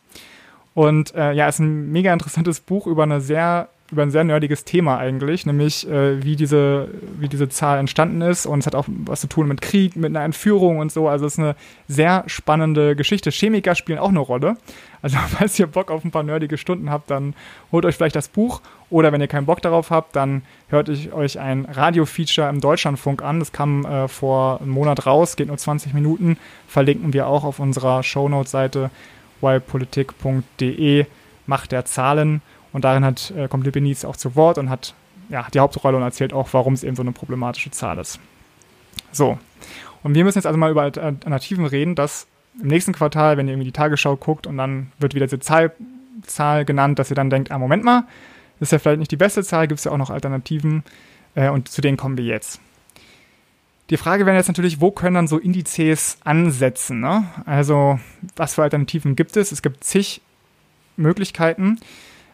Und 0.75 1.15
äh, 1.15 1.33
ja, 1.33 1.49
ist 1.49 1.61
ein 1.61 1.91
mega 1.91 2.13
interessantes 2.13 2.61
Buch 2.61 2.87
über 2.87 3.05
eine 3.05 3.21
sehr 3.21 3.69
über 3.91 4.03
ein 4.03 4.11
sehr 4.11 4.25
nerdiges 4.25 4.65
Thema 4.65 4.99
eigentlich, 4.99 5.47
nämlich 5.47 5.89
äh, 5.89 6.23
wie, 6.23 6.37
diese, 6.37 6.89
wie 7.19 7.29
diese 7.29 7.49
Zahl 7.49 7.79
entstanden 7.79 8.21
ist. 8.21 8.45
Und 8.45 8.61
es 8.61 8.67
hat 8.67 8.75
auch 8.75 8.85
was 8.87 9.23
zu 9.23 9.29
tun 9.29 9.49
mit 9.49 9.63
Krieg, 9.63 9.97
mit 9.97 10.15
einer 10.15 10.25
Entführung 10.25 10.79
und 10.79 10.93
so. 10.93 11.09
Also 11.09 11.27
es 11.27 11.35
ist 11.35 11.39
eine 11.39 11.57
sehr 11.87 12.25
spannende 12.27 12.97
Geschichte. 12.97 13.31
Chemiker 13.31 13.75
spielen 13.75 13.99
auch 13.99 14.11
eine 14.11 14.19
Rolle. 14.19 14.57
Also 15.03 15.17
falls 15.29 15.59
ihr 15.59 15.67
Bock 15.67 15.91
auf 15.91 16.05
ein 16.05 16.11
paar 16.11 16.23
nerdige 16.23 16.59
Stunden 16.59 16.91
habt, 16.91 17.11
dann 17.11 17.35
holt 17.73 17.85
euch 17.85 17.97
vielleicht 17.97 18.17
das 18.17 18.29
Buch 18.29 18.61
oder 18.91 19.13
wenn 19.13 19.21
ihr 19.21 19.29
keinen 19.29 19.47
Bock 19.47 19.61
darauf 19.61 19.91
habt, 19.91 20.17
dann 20.17 20.43
hört 20.69 20.89
euch 20.89 21.39
ein 21.39 21.67
Radio-Feature 21.67 22.49
im 22.49 22.61
Deutschlandfunk 22.61 23.23
an. 23.23 23.39
Das 23.39 23.53
kam 23.53 23.85
äh, 23.85 24.09
vor 24.09 24.61
einem 24.61 24.71
Monat 24.71 25.05
raus, 25.07 25.37
geht 25.37 25.49
nur 25.49 25.59
20 25.59 25.93
Minuten. 25.93 26.39
Verlinken 26.67 27.13
wir 27.13 27.27
auch 27.27 27.45
auf 27.45 27.59
unserer 27.59 28.03
Shownote-Seite 28.03 28.91
ypolitik.de, 29.43 31.07
Macht 31.47 31.73
der 31.73 31.85
Zahlen. 31.85 32.41
Und 32.73 32.85
darin 32.85 33.05
hat, 33.05 33.33
äh, 33.37 33.49
kommt 33.49 33.65
Leibniz 33.65 34.05
auch 34.05 34.17
zu 34.17 34.37
Wort 34.37 34.59
und 34.59 34.71
hat 34.71 34.95
ja, 35.29 35.47
die 35.53 35.61
Hauptrolle 35.61 35.97
und 35.97 36.03
erzählt 36.03 36.33
auch, 36.33 36.49
warum 36.53 36.73
es 36.73 36.85
eben 36.85 36.97
so 36.97 37.03
eine 37.03 37.13
problematische 37.13 37.71
Zahl 37.71 37.99
ist. 37.99 38.19
So. 39.13 39.39
Und 40.03 40.15
wir 40.15 40.25
müssen 40.25 40.39
jetzt 40.39 40.47
also 40.47 40.59
mal 40.59 40.71
über 40.71 40.83
Alternativen 40.83 41.67
reden, 41.67 41.95
dass 41.95 42.27
im 42.61 42.69
nächsten 42.69 42.93
Quartal, 42.93 43.37
wenn 43.37 43.47
ihr 43.47 43.55
irgendwie 43.55 43.69
die 43.69 43.73
Tagesschau 43.73 44.17
guckt 44.17 44.47
und 44.47 44.57
dann 44.57 44.93
wird 44.99 45.15
wieder 45.15 45.27
diese 45.27 45.41
Zahl, 45.41 45.73
Zahl 46.27 46.65
genannt, 46.65 46.99
dass 46.99 47.11
ihr 47.11 47.17
dann 47.17 47.31
denkt, 47.31 47.51
ah, 47.51 47.59
Moment 47.59 47.85
mal, 47.85 48.05
das 48.59 48.69
ist 48.69 48.73
ja 48.73 48.79
vielleicht 48.79 48.99
nicht 48.99 49.11
die 49.11 49.17
beste 49.17 49.43
Zahl, 49.45 49.69
gibt 49.69 49.79
es 49.79 49.85
ja 49.85 49.93
auch 49.93 49.99
noch 49.99 50.11
Alternativen 50.11 50.83
äh, 51.35 51.49
und 51.49 51.69
zu 51.69 51.81
denen 51.81 51.97
kommen 51.97 52.19
wir 52.19 52.25
jetzt. 52.25 52.61
Die 53.91 53.97
Frage 53.97 54.27
wäre 54.27 54.37
jetzt 54.37 54.49
natürlich, 54.49 54.81
wo 54.81 54.91
können 54.91 55.15
dann 55.15 55.29
so 55.29 55.39
Indizes 55.39 56.19
ansetzen? 56.23 57.01
Ne? 57.01 57.25
Also, 57.47 57.99
was 58.37 58.55
für 58.55 58.63
Alternativen 58.63 59.17
gibt 59.17 59.37
es? 59.37 59.51
Es 59.51 59.63
gibt 59.63 59.83
zig 59.83 60.21
Möglichkeiten. 60.97 61.79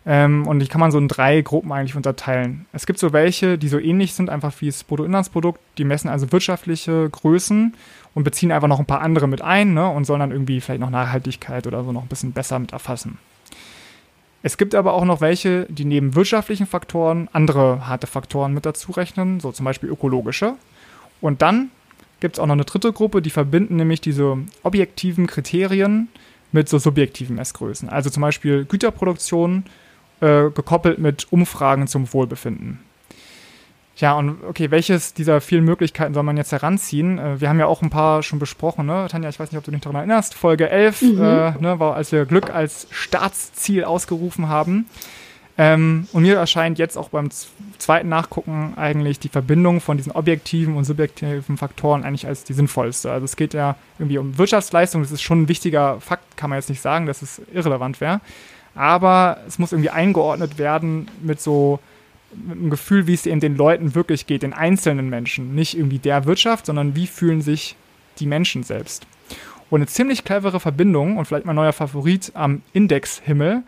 Ähm, 0.06 0.46
und 0.46 0.58
die 0.58 0.66
kann 0.66 0.80
man 0.80 0.90
so 0.90 0.98
in 0.98 1.08
drei 1.08 1.40
Gruppen 1.40 1.72
eigentlich 1.72 1.96
unterteilen. 1.96 2.66
Es 2.72 2.86
gibt 2.86 2.98
so 2.98 3.12
welche, 3.12 3.56
die 3.56 3.68
so 3.68 3.78
ähnlich 3.78 4.14
sind, 4.14 4.30
einfach 4.30 4.52
wie 4.60 4.66
das 4.66 4.84
Bruttoinlandsprodukt. 4.84 5.60
Die 5.78 5.84
messen 5.84 6.08
also 6.08 6.30
wirtschaftliche 6.32 7.08
Größen 7.08 7.74
und 8.14 8.24
beziehen 8.24 8.52
einfach 8.52 8.68
noch 8.68 8.78
ein 8.78 8.86
paar 8.86 9.00
andere 9.00 9.26
mit 9.26 9.42
ein 9.42 9.74
ne, 9.74 9.88
und 9.88 10.04
sollen 10.04 10.20
dann 10.20 10.30
irgendwie 10.30 10.60
vielleicht 10.60 10.80
noch 10.80 10.90
Nachhaltigkeit 10.90 11.66
oder 11.66 11.84
so 11.84 11.92
noch 11.92 12.02
ein 12.02 12.08
bisschen 12.08 12.32
besser 12.32 12.58
mit 12.58 12.72
erfassen. 12.72 13.18
Es 14.42 14.58
gibt 14.58 14.74
aber 14.74 14.92
auch 14.92 15.06
noch 15.06 15.20
welche, 15.20 15.66
die 15.70 15.86
neben 15.86 16.14
wirtschaftlichen 16.14 16.66
Faktoren 16.66 17.28
andere 17.32 17.86
harte 17.86 18.06
Faktoren 18.06 18.52
mit 18.52 18.66
dazu 18.66 18.92
rechnen, 18.92 19.40
so 19.40 19.52
zum 19.52 19.64
Beispiel 19.64 19.88
ökologische. 19.88 20.54
Und 21.22 21.40
dann 21.40 21.70
gibt 22.20 22.36
es 22.36 22.40
auch 22.40 22.46
noch 22.46 22.52
eine 22.52 22.66
dritte 22.66 22.92
Gruppe, 22.92 23.22
die 23.22 23.30
verbinden 23.30 23.76
nämlich 23.76 24.02
diese 24.02 24.36
objektiven 24.62 25.26
Kriterien 25.26 26.08
mit 26.52 26.68
so 26.68 26.78
subjektiven 26.78 27.36
Messgrößen. 27.36 27.88
Also 27.88 28.10
zum 28.10 28.20
Beispiel 28.20 28.66
Güterproduktion 28.66 29.64
äh, 30.20 30.50
gekoppelt 30.50 30.98
mit 30.98 31.26
Umfragen 31.32 31.86
zum 31.86 32.12
Wohlbefinden. 32.12 32.80
Ja, 33.96 34.14
und 34.14 34.42
okay, 34.44 34.70
welches 34.70 35.14
dieser 35.14 35.40
vielen 35.40 35.64
Möglichkeiten 35.64 36.14
soll 36.14 36.24
man 36.24 36.36
jetzt 36.36 36.52
heranziehen? 36.52 37.18
Äh, 37.18 37.40
wir 37.40 37.48
haben 37.48 37.58
ja 37.58 37.66
auch 37.66 37.82
ein 37.82 37.90
paar 37.90 38.22
schon 38.22 38.38
besprochen, 38.38 38.86
ne? 38.86 39.06
Tanja, 39.08 39.28
ich 39.28 39.38
weiß 39.38 39.52
nicht, 39.52 39.58
ob 39.58 39.64
du 39.64 39.70
dich 39.70 39.80
daran 39.80 39.96
erinnerst. 39.96 40.34
Folge 40.34 40.68
11 40.68 41.02
mhm. 41.02 41.22
äh, 41.22 41.50
ne, 41.60 41.78
war, 41.78 41.94
als 41.94 42.10
wir 42.10 42.24
Glück 42.26 42.50
als 42.52 42.88
Staatsziel 42.90 43.84
ausgerufen 43.84 44.48
haben. 44.48 44.86
Ähm, 45.56 46.08
und 46.12 46.22
mir 46.22 46.36
erscheint 46.36 46.80
jetzt 46.80 46.96
auch 46.96 47.10
beim 47.10 47.28
zweiten 47.78 48.08
Nachgucken 48.08 48.72
eigentlich 48.74 49.20
die 49.20 49.28
Verbindung 49.28 49.80
von 49.80 49.96
diesen 49.96 50.10
objektiven 50.10 50.76
und 50.76 50.82
subjektiven 50.82 51.56
Faktoren 51.56 52.02
eigentlich 52.02 52.26
als 52.26 52.42
die 52.42 52.54
sinnvollste. 52.54 53.12
Also 53.12 53.24
es 53.24 53.36
geht 53.36 53.54
ja 53.54 53.76
irgendwie 54.00 54.18
um 54.18 54.36
Wirtschaftsleistung, 54.36 55.02
das 55.02 55.12
ist 55.12 55.22
schon 55.22 55.42
ein 55.42 55.48
wichtiger 55.48 56.00
Fakt, 56.00 56.36
kann 56.36 56.50
man 56.50 56.58
jetzt 56.58 56.70
nicht 56.70 56.80
sagen, 56.80 57.06
dass 57.06 57.22
es 57.22 57.40
irrelevant 57.52 58.00
wäre 58.00 58.20
aber 58.74 59.38
es 59.46 59.58
muss 59.58 59.72
irgendwie 59.72 59.90
eingeordnet 59.90 60.58
werden 60.58 61.08
mit 61.22 61.40
so 61.40 61.78
mit 62.36 62.58
einem 62.58 62.70
Gefühl, 62.70 63.06
wie 63.06 63.14
es 63.14 63.26
eben 63.26 63.40
den 63.40 63.56
Leuten 63.56 63.94
wirklich 63.94 64.26
geht, 64.26 64.42
den 64.42 64.52
einzelnen 64.52 65.08
Menschen. 65.08 65.54
Nicht 65.54 65.76
irgendwie 65.76 65.98
der 65.98 66.24
Wirtschaft, 66.26 66.66
sondern 66.66 66.96
wie 66.96 67.06
fühlen 67.06 67.42
sich 67.42 67.76
die 68.18 68.26
Menschen 68.26 68.62
selbst. 68.62 69.06
Und 69.70 69.80
eine 69.80 69.86
ziemlich 69.86 70.24
clevere 70.24 70.60
Verbindung 70.60 71.16
und 71.16 71.26
vielleicht 71.26 71.46
mein 71.46 71.56
neuer 71.56 71.72
Favorit 71.72 72.32
am 72.34 72.62
Indexhimmel 72.72 73.62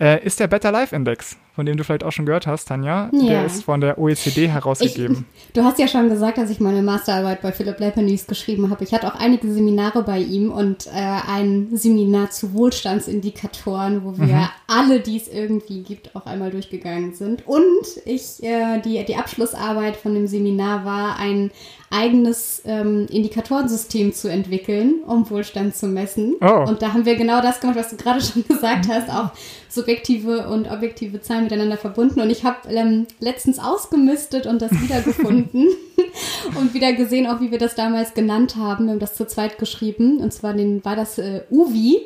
äh, 0.00 0.24
ist 0.24 0.40
der 0.40 0.46
Better 0.46 0.70
Life 0.70 0.94
Index, 0.94 1.36
von 1.58 1.66
dem 1.66 1.76
du 1.76 1.82
vielleicht 1.82 2.04
auch 2.04 2.12
schon 2.12 2.24
gehört 2.24 2.46
hast, 2.46 2.66
Tanja. 2.68 3.10
Ja. 3.12 3.26
Der 3.26 3.46
ist 3.46 3.64
von 3.64 3.80
der 3.80 3.98
OECD 3.98 4.46
herausgegeben. 4.46 5.26
Ich, 5.34 5.52
du 5.54 5.64
hast 5.64 5.76
ja 5.80 5.88
schon 5.88 6.08
gesagt, 6.08 6.38
dass 6.38 6.50
ich 6.50 6.60
meine 6.60 6.82
Masterarbeit 6.82 7.42
bei 7.42 7.50
Philipp 7.50 7.80
Lepenis 7.80 8.28
geschrieben 8.28 8.70
habe. 8.70 8.84
Ich 8.84 8.94
hatte 8.94 9.08
auch 9.08 9.18
einige 9.18 9.52
Seminare 9.52 10.04
bei 10.04 10.20
ihm 10.20 10.52
und 10.52 10.86
äh, 10.86 10.90
ein 10.92 11.70
Seminar 11.72 12.30
zu 12.30 12.54
Wohlstandsindikatoren, 12.54 14.04
wo 14.04 14.16
wir 14.16 14.26
mhm. 14.26 14.48
alle, 14.68 15.00
die 15.00 15.16
es 15.16 15.26
irgendwie 15.26 15.82
gibt, 15.82 16.14
auch 16.14 16.26
einmal 16.26 16.52
durchgegangen 16.52 17.14
sind. 17.14 17.44
Und 17.44 17.66
ich, 18.04 18.40
äh, 18.44 18.80
die, 18.80 19.04
die 19.04 19.16
Abschlussarbeit 19.16 19.96
von 19.96 20.14
dem 20.14 20.28
Seminar 20.28 20.84
war 20.84 21.18
ein 21.18 21.50
eigenes 21.90 22.62
ähm, 22.66 23.06
Indikatorensystem 23.10 24.12
zu 24.12 24.28
entwickeln, 24.28 25.02
um 25.06 25.28
Wohlstand 25.30 25.74
zu 25.74 25.86
messen. 25.86 26.36
Oh. 26.40 26.64
Und 26.68 26.82
da 26.82 26.92
haben 26.92 27.06
wir 27.06 27.16
genau 27.16 27.40
das 27.40 27.60
gemacht, 27.60 27.78
was 27.78 27.90
du 27.90 27.96
gerade 27.96 28.20
schon 28.24 28.46
gesagt 28.46 28.88
hast, 28.88 29.10
auch 29.10 29.30
subjektive 29.68 30.48
und 30.48 30.70
objektive 30.70 31.20
Zahlen 31.20 31.44
miteinander 31.44 31.78
verbunden. 31.78 32.20
Und 32.20 32.30
ich 32.30 32.44
habe 32.44 32.68
ähm, 32.68 33.06
letztens 33.20 33.58
ausgemistet 33.58 34.46
und 34.46 34.60
das 34.60 34.70
wiedergefunden 34.72 35.68
und 36.58 36.74
wieder 36.74 36.92
gesehen, 36.92 37.26
auch 37.26 37.40
wie 37.40 37.50
wir 37.50 37.58
das 37.58 37.74
damals 37.74 38.14
genannt 38.14 38.56
haben. 38.56 38.86
Wir 38.86 38.92
haben 38.92 39.00
das 39.00 39.14
zu 39.14 39.26
zweit 39.26 39.58
geschrieben. 39.58 40.18
Und 40.18 40.32
zwar 40.32 40.52
den, 40.52 40.84
war 40.84 40.96
das 40.96 41.18
äh, 41.18 41.42
UVI. 41.50 42.00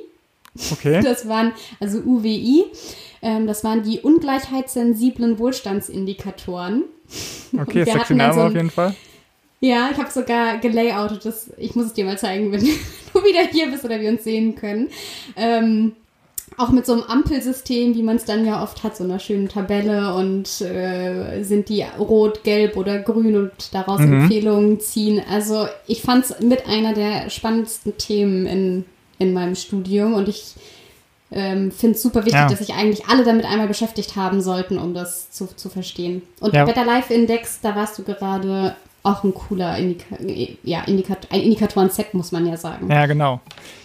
Okay. 0.71 1.01
Das 1.03 1.29
waren, 1.29 1.53
also 1.81 1.99
UWI. 1.99 2.67
Ähm, 3.23 3.47
das 3.47 3.65
waren 3.65 3.83
die 3.83 4.01
ungleichheitssensiblen 4.01 5.39
Wohlstandsindikatoren. 5.39 6.85
Okay, 7.59 7.85
sexy 7.85 8.15
Name 8.15 8.35
so 8.35 8.41
auf 8.43 8.55
jeden 8.55 8.71
Fall. 8.71 8.95
Ja, 9.63 9.91
ich 9.93 9.99
habe 9.99 10.11
sogar 10.11 10.59
gelayoutet. 10.59 11.25
Das, 11.25 11.51
ich 11.57 11.77
muss 11.77 11.87
es 11.87 11.93
dir 11.93 12.05
mal 12.05 12.19
zeigen, 12.19 12.51
wenn 12.51 12.61
du 13.15 13.23
wieder 13.23 13.47
hier 13.49 13.71
bist 13.71 13.85
oder 13.85 14.01
wir 14.01 14.11
uns 14.11 14.25
sehen 14.25 14.57
können. 14.57 14.91
Ähm, 15.37 15.93
auch 16.59 16.71
mit 16.71 16.85
so 16.85 16.95
einem 16.95 17.05
Ampelsystem, 17.05 17.95
wie 17.95 18.03
man 18.03 18.17
es 18.17 18.25
dann 18.25 18.45
ja 18.45 18.61
oft 18.61 18.83
hat, 18.83 18.97
so 18.97 19.05
einer 19.05 19.21
schönen 19.21 19.49
Tabelle 19.49 20.15
und 20.15 20.61
äh, 20.61 21.45
sind 21.45 21.69
die 21.69 21.85
rot, 21.97 22.43
gelb 22.43 22.77
oder 22.77 22.99
grün 22.99 23.37
und 23.37 23.53
daraus 23.73 24.01
mhm. 24.01 24.23
Empfehlungen 24.23 24.81
ziehen. 24.81 25.23
Also 25.31 25.69
ich 25.87 26.03
fand 26.03 26.25
es 26.25 26.41
mit 26.41 26.67
einer 26.67 26.93
der 26.93 27.31
spannendsten 27.31 27.97
Themen 27.97 28.47
in, 28.47 28.85
in 29.19 29.33
meinem 29.33 29.55
Studium 29.55 30.15
und 30.15 30.29
ich 30.29 30.55
ähm, 31.31 31.71
finde 31.71 31.95
es 31.95 32.03
super 32.03 32.21
wichtig, 32.27 32.35
ja. 32.35 32.49
dass 32.49 32.59
sich 32.59 32.75
eigentlich 32.75 33.07
alle 33.07 33.25
damit 33.25 33.47
einmal 33.47 33.69
beschäftigt 33.69 34.17
haben 34.17 34.43
sollten, 34.43 34.77
um 34.77 34.93
das 34.93 35.31
zu, 35.31 35.47
zu 35.55 35.69
verstehen. 35.69 36.23
Und 36.41 36.53
ja. 36.53 36.65
Better 36.65 36.85
Life 36.85 37.15
Index, 37.15 37.61
da 37.63 37.77
warst 37.77 37.97
du 37.97 38.03
gerade 38.03 38.75
auch 39.05 39.25
ein 39.25 39.35
cooler 39.35 39.77
Indika 39.79 40.17
ja, 40.63 40.83
Indikat 40.85 41.29
ein 41.31 41.41
Indikatoren-Set, 41.41 42.15
muss 42.15 42.31
man 42.31 42.47
ja 42.47 42.57
sagen. 42.57 42.89
Ja, 42.89 43.07
genau. 43.07 43.41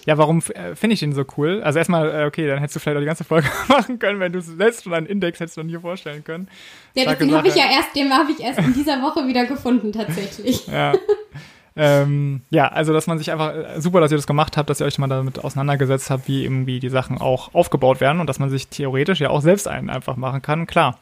Ja, 0.05 0.17
warum 0.17 0.39
äh, 0.53 0.75
finde 0.75 0.93
ich 0.93 0.99
den 0.99 1.13
so 1.13 1.25
cool? 1.37 1.61
Also 1.63 1.79
erstmal, 1.79 2.09
äh, 2.09 2.25
okay, 2.25 2.47
dann 2.47 2.59
hättest 2.59 2.75
du 2.75 2.79
vielleicht 2.79 2.97
auch 2.97 3.01
die 3.01 3.07
ganze 3.07 3.23
Folge 3.23 3.47
machen 3.67 3.97
können, 3.97 4.19
wenn 4.19 4.31
du 4.31 4.41
selbst 4.41 4.83
schon 4.83 4.93
einen 4.93 5.07
Index 5.07 5.39
hättest 5.39 5.57
du 5.57 5.61
noch 5.61 5.67
nie 5.67 5.77
vorstellen 5.77 6.23
können. 6.23 6.47
Ja, 6.93 7.13
den 7.15 7.33
habe 7.33 7.47
ich 7.47 7.55
ja 7.55 7.65
erst, 7.71 7.95
den 7.95 8.11
habe 8.11 8.31
ich 8.31 8.39
erst 8.39 8.59
in 8.59 8.73
dieser 8.73 9.01
Woche 9.01 9.27
wieder 9.27 9.45
gefunden, 9.45 9.91
tatsächlich. 9.91 10.67
Ja. 10.67 10.93
Ähm, 11.79 12.41
ja, 12.49 12.67
also 12.69 12.91
dass 12.91 13.05
man 13.05 13.19
sich 13.19 13.31
einfach, 13.31 13.53
äh, 13.53 13.79
super, 13.79 14.01
dass 14.01 14.11
ihr 14.11 14.17
das 14.17 14.25
gemacht 14.25 14.57
habt, 14.57 14.69
dass 14.69 14.79
ihr 14.79 14.87
euch 14.87 14.97
mal 14.97 15.07
damit 15.07 15.43
auseinandergesetzt 15.43 16.09
habt, 16.09 16.27
wie 16.27 16.43
irgendwie 16.43 16.79
die 16.79 16.89
Sachen 16.89 17.19
auch 17.19 17.53
aufgebaut 17.53 18.01
werden 18.01 18.19
und 18.19 18.27
dass 18.27 18.39
man 18.39 18.49
sich 18.49 18.67
theoretisch 18.67 19.19
ja 19.19 19.29
auch 19.29 19.41
selbst 19.41 19.67
einen 19.67 19.91
einfach 19.91 20.15
machen 20.15 20.41
kann, 20.41 20.65
klar. 20.65 20.97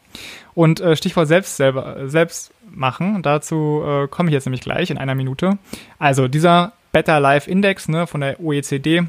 Und 0.54 0.82
äh, 0.82 0.98
Stichwort 0.98 1.28
selbst 1.28 1.56
selber, 1.56 2.10
selbst 2.10 2.52
machen, 2.70 3.22
dazu 3.22 3.84
äh, 3.86 4.08
komme 4.10 4.30
ich 4.30 4.34
jetzt 4.34 4.46
nämlich 4.46 4.62
gleich 4.62 4.90
in 4.90 4.98
einer 4.98 5.16
Minute. 5.16 5.58
Also 5.98 6.28
dieser 6.28 6.74
Better 6.92 7.22
Life 7.22 7.50
Index 7.50 7.88
ne, 7.88 8.06
von 8.06 8.22
der 8.22 8.40
OECD 8.42 9.04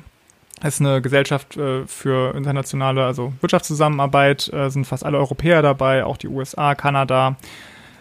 ist 0.64 0.80
eine 0.80 1.02
Gesellschaft 1.02 1.56
äh, 1.56 1.84
für 1.86 2.34
internationale, 2.34 3.04
also 3.04 3.32
Wirtschaftszusammenarbeit, 3.40 4.52
äh, 4.52 4.70
sind 4.70 4.86
fast 4.86 5.04
alle 5.04 5.18
Europäer 5.18 5.62
dabei, 5.62 6.04
auch 6.04 6.16
die 6.16 6.28
USA, 6.28 6.74
Kanada, 6.74 7.36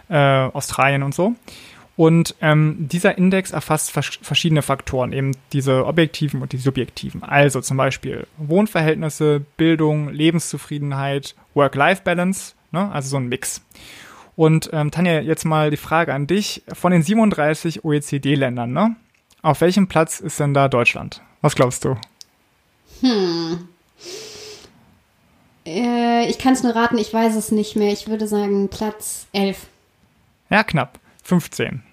äh, 0.10 0.16
Australien 0.18 1.04
und 1.04 1.14
so. 1.14 1.34
Und 1.98 2.36
ähm, 2.42 2.76
dieser 2.80 3.18
Index 3.18 3.52
erfasst 3.52 3.92
vers 3.92 4.20
verschiedene 4.22 4.62
Faktoren, 4.62 5.14
eben 5.14 5.32
diese 5.54 5.86
objektiven 5.86 6.42
und 6.42 6.52
die 6.52 6.58
subjektiven. 6.58 7.24
Also 7.24 7.62
zum 7.62 7.78
Beispiel 7.78 8.28
Wohnverhältnisse, 8.38 9.46
Bildung, 9.56 10.10
Lebenszufriedenheit, 10.10 11.36
Work-Life-Balance, 11.54 12.56
ne? 12.72 12.92
also 12.92 13.10
so 13.10 13.18
ein 13.18 13.30
Mix. 13.30 13.62
Und 14.36 14.70
ähm, 14.74 14.92
Tanja, 14.92 15.22
jetzt 15.22 15.46
mal 15.46 15.72
die 15.72 15.78
Frage 15.78 16.14
an 16.14 16.28
dich. 16.28 16.64
Von 16.74 16.92
den 16.92 17.02
37 17.02 17.86
OECD-Ländern, 17.86 18.74
ne? 18.74 18.98
auf 19.42 19.62
welchem 19.62 19.88
Platz 19.88 20.20
ist 20.20 20.40
denn 20.40 20.54
da 20.54 20.68
Deutschland? 20.68 21.22
Was 21.42 21.56
glaubst 21.56 21.86
du? 21.86 21.96
Hm. 23.00 23.70
Äh, 25.66 26.28
ich 26.28 26.40
kann 26.40 26.54
es 26.54 26.64
nur 26.64 26.76
raten, 26.76 26.98
ich 26.98 27.14
weiß 27.14 27.36
es 27.36 27.52
nicht 27.52 27.76
mehr. 27.76 27.94
Ich 27.94 28.08
würde 28.08 28.28
sagen 28.28 28.68
Platz 28.70 29.28
11. 29.32 29.68
Ja, 30.50 30.64
knapp. 30.64 31.00
15. 31.26 31.84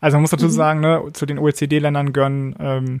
Also 0.00 0.16
man 0.16 0.22
muss 0.22 0.30
dazu 0.30 0.46
mhm. 0.46 0.50
sagen, 0.50 0.80
ne, 0.80 1.02
zu 1.12 1.26
den 1.26 1.38
OECD-Ländern 1.38 2.12
gehören 2.12 2.56
ähm, 2.58 3.00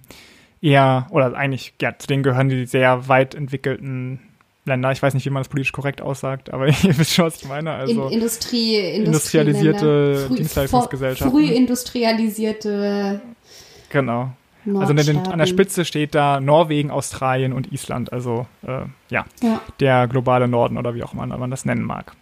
eher, 0.60 1.06
oder 1.10 1.34
eigentlich, 1.36 1.74
ja, 1.80 1.96
zu 1.98 2.06
denen 2.06 2.22
gehören 2.22 2.48
die 2.48 2.66
sehr 2.66 3.08
weit 3.08 3.34
entwickelten 3.34 4.20
Länder. 4.64 4.92
Ich 4.92 5.02
weiß 5.02 5.14
nicht, 5.14 5.24
wie 5.24 5.30
man 5.30 5.40
das 5.40 5.48
politisch 5.48 5.72
korrekt 5.72 6.00
aussagt, 6.00 6.52
aber 6.52 6.68
ihr 6.82 6.98
wisst 6.98 7.14
schon, 7.14 7.26
was 7.26 7.42
ich 7.42 7.48
meine. 7.48 7.72
Also 7.72 8.06
In, 8.08 8.14
Industrie, 8.14 8.76
industrialisierte 8.76 10.26
Früh, 10.28 10.36
Dienstleistungsgesellschaften. 10.36 11.32
Früh 11.32 11.52
industrialisierte 11.52 13.20
Genau. 13.90 14.32
Also 14.74 14.92
den, 14.92 15.18
an 15.18 15.38
der 15.38 15.46
Spitze 15.46 15.86
steht 15.86 16.14
da 16.14 16.40
Norwegen, 16.40 16.90
Australien 16.90 17.54
und 17.54 17.72
Island. 17.72 18.12
Also 18.12 18.46
äh, 18.66 18.82
ja, 19.08 19.24
ja, 19.40 19.62
der 19.80 20.06
globale 20.08 20.46
Norden 20.46 20.76
oder 20.76 20.94
wie 20.94 21.02
auch 21.02 21.14
immer 21.14 21.26
man 21.26 21.50
das 21.50 21.64
nennen 21.64 21.84
mag. 21.84 22.12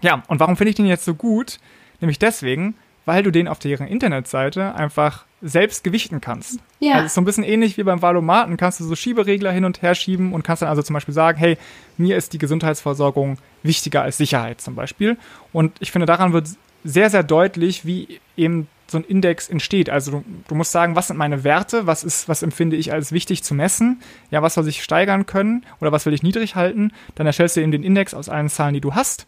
Ja, 0.00 0.22
und 0.28 0.40
warum 0.40 0.56
finde 0.56 0.70
ich 0.70 0.76
den 0.76 0.86
jetzt 0.86 1.04
so 1.04 1.14
gut? 1.14 1.58
Nämlich 2.00 2.18
deswegen, 2.18 2.74
weil 3.04 3.22
du 3.22 3.30
den 3.30 3.48
auf 3.48 3.58
deren 3.58 3.86
Internetseite 3.86 4.74
einfach 4.74 5.24
selbst 5.42 5.84
gewichten 5.84 6.20
kannst. 6.20 6.60
Ja. 6.80 6.94
Also 6.94 7.08
so 7.08 7.20
ein 7.20 7.24
bisschen 7.24 7.44
ähnlich 7.44 7.76
wie 7.76 7.82
beim 7.82 8.00
Valomaten 8.00 8.56
kannst 8.56 8.80
du 8.80 8.84
so 8.84 8.96
Schieberegler 8.96 9.52
hin 9.52 9.64
und 9.64 9.82
her 9.82 9.94
schieben 9.94 10.32
und 10.32 10.42
kannst 10.42 10.62
dann 10.62 10.70
also 10.70 10.82
zum 10.82 10.94
Beispiel 10.94 11.14
sagen, 11.14 11.38
hey, 11.38 11.58
mir 11.98 12.16
ist 12.16 12.32
die 12.32 12.38
Gesundheitsversorgung 12.38 13.38
wichtiger 13.62 14.02
als 14.02 14.16
Sicherheit 14.16 14.60
zum 14.60 14.74
Beispiel. 14.74 15.18
Und 15.52 15.72
ich 15.80 15.92
finde, 15.92 16.06
daran 16.06 16.32
wird 16.32 16.48
sehr, 16.82 17.10
sehr 17.10 17.22
deutlich, 17.22 17.84
wie 17.84 18.20
eben 18.36 18.68
so 18.86 18.98
ein 18.98 19.04
Index 19.04 19.48
entsteht. 19.48 19.90
Also 19.90 20.10
du, 20.10 20.24
du, 20.48 20.54
musst 20.54 20.72
sagen, 20.72 20.96
was 20.96 21.08
sind 21.08 21.16
meine 21.16 21.44
Werte, 21.44 21.86
was 21.86 22.04
ist, 22.04 22.28
was 22.28 22.42
empfinde 22.42 22.76
ich 22.76 22.92
als 22.92 23.12
wichtig 23.12 23.42
zu 23.42 23.54
messen, 23.54 24.00
ja, 24.30 24.42
was 24.42 24.54
soll 24.54 24.64
sich 24.64 24.82
steigern 24.82 25.26
können 25.26 25.64
oder 25.80 25.92
was 25.92 26.04
will 26.06 26.12
ich 26.12 26.22
niedrig 26.22 26.54
halten. 26.54 26.92
Dann 27.14 27.26
erstellst 27.26 27.56
du 27.56 27.60
eben 27.60 27.72
den 27.72 27.82
Index 27.82 28.14
aus 28.14 28.28
allen 28.28 28.48
Zahlen, 28.48 28.74
die 28.74 28.80
du 28.80 28.94
hast. 28.94 29.26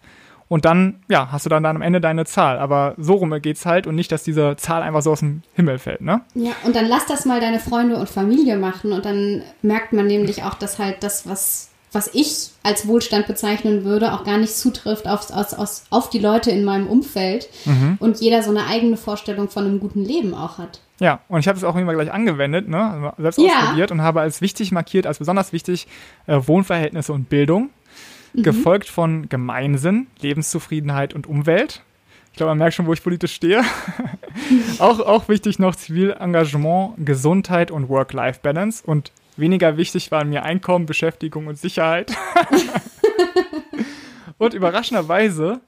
Und 0.49 0.65
dann, 0.65 1.01
ja, 1.09 1.33
hast 1.33 1.45
du 1.45 1.51
dann, 1.51 1.63
dann 1.63 1.77
am 1.77 1.83
Ende 1.83 2.01
deine 2.01 2.25
Zahl. 2.25 2.59
Aber 2.59 2.95
so 2.99 3.15
rum 3.15 3.35
geht's 3.43 3.67
halt 3.67 3.87
und 3.87 3.97
nicht, 3.97 4.13
dass 4.13 4.23
diese 4.23 4.57
Zahl 4.57 4.83
einfach 4.83 5.03
so 5.03 5.13
aus 5.13 5.21
dem 5.21 5.43
Himmel 5.55 5.79
fällt, 5.79 6.01
ne? 6.01 6.21
Ja, 6.35 6.53
und 6.65 6.77
dann 6.77 6.87
lass 6.87 7.07
das 7.07 7.25
mal 7.25 7.41
deine 7.41 7.59
Freunde 7.59 7.97
und 7.97 8.09
Familie 8.09 8.57
machen 8.57 8.93
und 8.93 9.05
dann 9.05 9.43
merkt 9.63 9.93
man 9.93 10.07
nämlich 10.07 10.45
auch, 10.45 10.55
dass 10.55 10.79
halt 10.79 11.03
das, 11.03 11.29
was 11.29 11.71
was 11.93 12.11
ich 12.13 12.51
als 12.63 12.87
Wohlstand 12.87 13.27
bezeichnen 13.27 13.85
würde, 13.85 14.13
auch 14.13 14.25
gar 14.25 14.37
nicht 14.37 14.55
zutrifft 14.55 15.09
auf, 15.09 15.31
auf, 15.31 15.83
auf, 15.89 16.11
die 16.11 16.19
Leute 16.19 16.51
in 16.51 16.63
meinem 16.63 16.89
Umfeld 16.89 17.49
mhm. 17.65 17.97
und 18.01 18.21
jeder 18.21 18.43
so 18.43 18.51
eine 18.51 18.67
eigene 18.67 18.99
Vorstellung 18.99 19.49
von 19.49 19.65
einem 19.65 19.81
guten 19.81 20.05
Leben 20.05 20.35
auch 20.35 20.59
hat. 20.59 20.81
Ja, 21.01 21.21
und 21.29 21.41
ich 21.41 21.49
habe 21.49 21.57
es 21.57 21.65
auch 21.65 21.77
immer 21.77 21.95
gleich 21.95 22.13
angewendet, 22.13 22.69
ne? 22.69 22.91
Also 22.91 23.13
selbst 23.19 23.39
ja. 23.39 23.61
ausprobiert 23.63 23.93
und 23.93 24.03
habe 24.03 24.21
als 24.21 24.41
wichtig 24.41 24.73
markiert, 24.73 25.07
als 25.07 25.19
besonders 25.19 25.53
wichtig 25.53 25.87
äh, 26.27 26.39
Wohnverhältnisse 26.45 27.13
und 27.13 27.29
Bildung, 27.29 27.71
mhm. 28.37 28.43
gefolgt 28.43 28.89
von 28.89 29.29
Gemeinsinn, 29.29 30.07
Lebenszufriedenheit 30.21 31.15
und 31.15 31.27
Umwelt. 31.27 31.83
Ich 32.33 32.37
glaube, 32.37 32.51
man 32.51 32.59
merkt 32.59 32.75
schon, 32.75 32.87
wo 32.87 32.93
ich 32.93 33.03
politisch 33.03 33.35
stehe. 33.35 33.63
auch, 34.79 35.01
auch 35.01 35.29
wichtig 35.29 35.59
noch 35.59 35.75
Zivilengagement, 35.75 36.95
Gesundheit 37.07 37.71
und 37.71 37.89
Work-Life-Balance 37.89 38.83
und 38.87 39.11
Weniger 39.37 39.77
wichtig 39.77 40.11
waren 40.11 40.31
mir 40.31 40.45
Einkommen, 40.45 40.87
Beschäftigung 40.87 41.47
und 41.47 41.59
Sicherheit. 41.59 42.17
und 44.39 44.55
überraschenderweise 44.55 45.61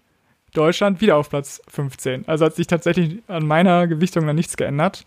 Deutschland 0.55 1.03
wieder 1.03 1.17
auf 1.17 1.29
Platz 1.29 1.61
15. 1.69 2.27
Also 2.27 2.47
hat 2.47 2.55
sich 2.55 2.67
tatsächlich 2.67 3.19
an 3.29 3.47
meiner 3.47 3.87
Gewichtung 3.87 4.27
dann 4.27 4.37
nichts 4.37 4.57
geändert. 4.57 5.05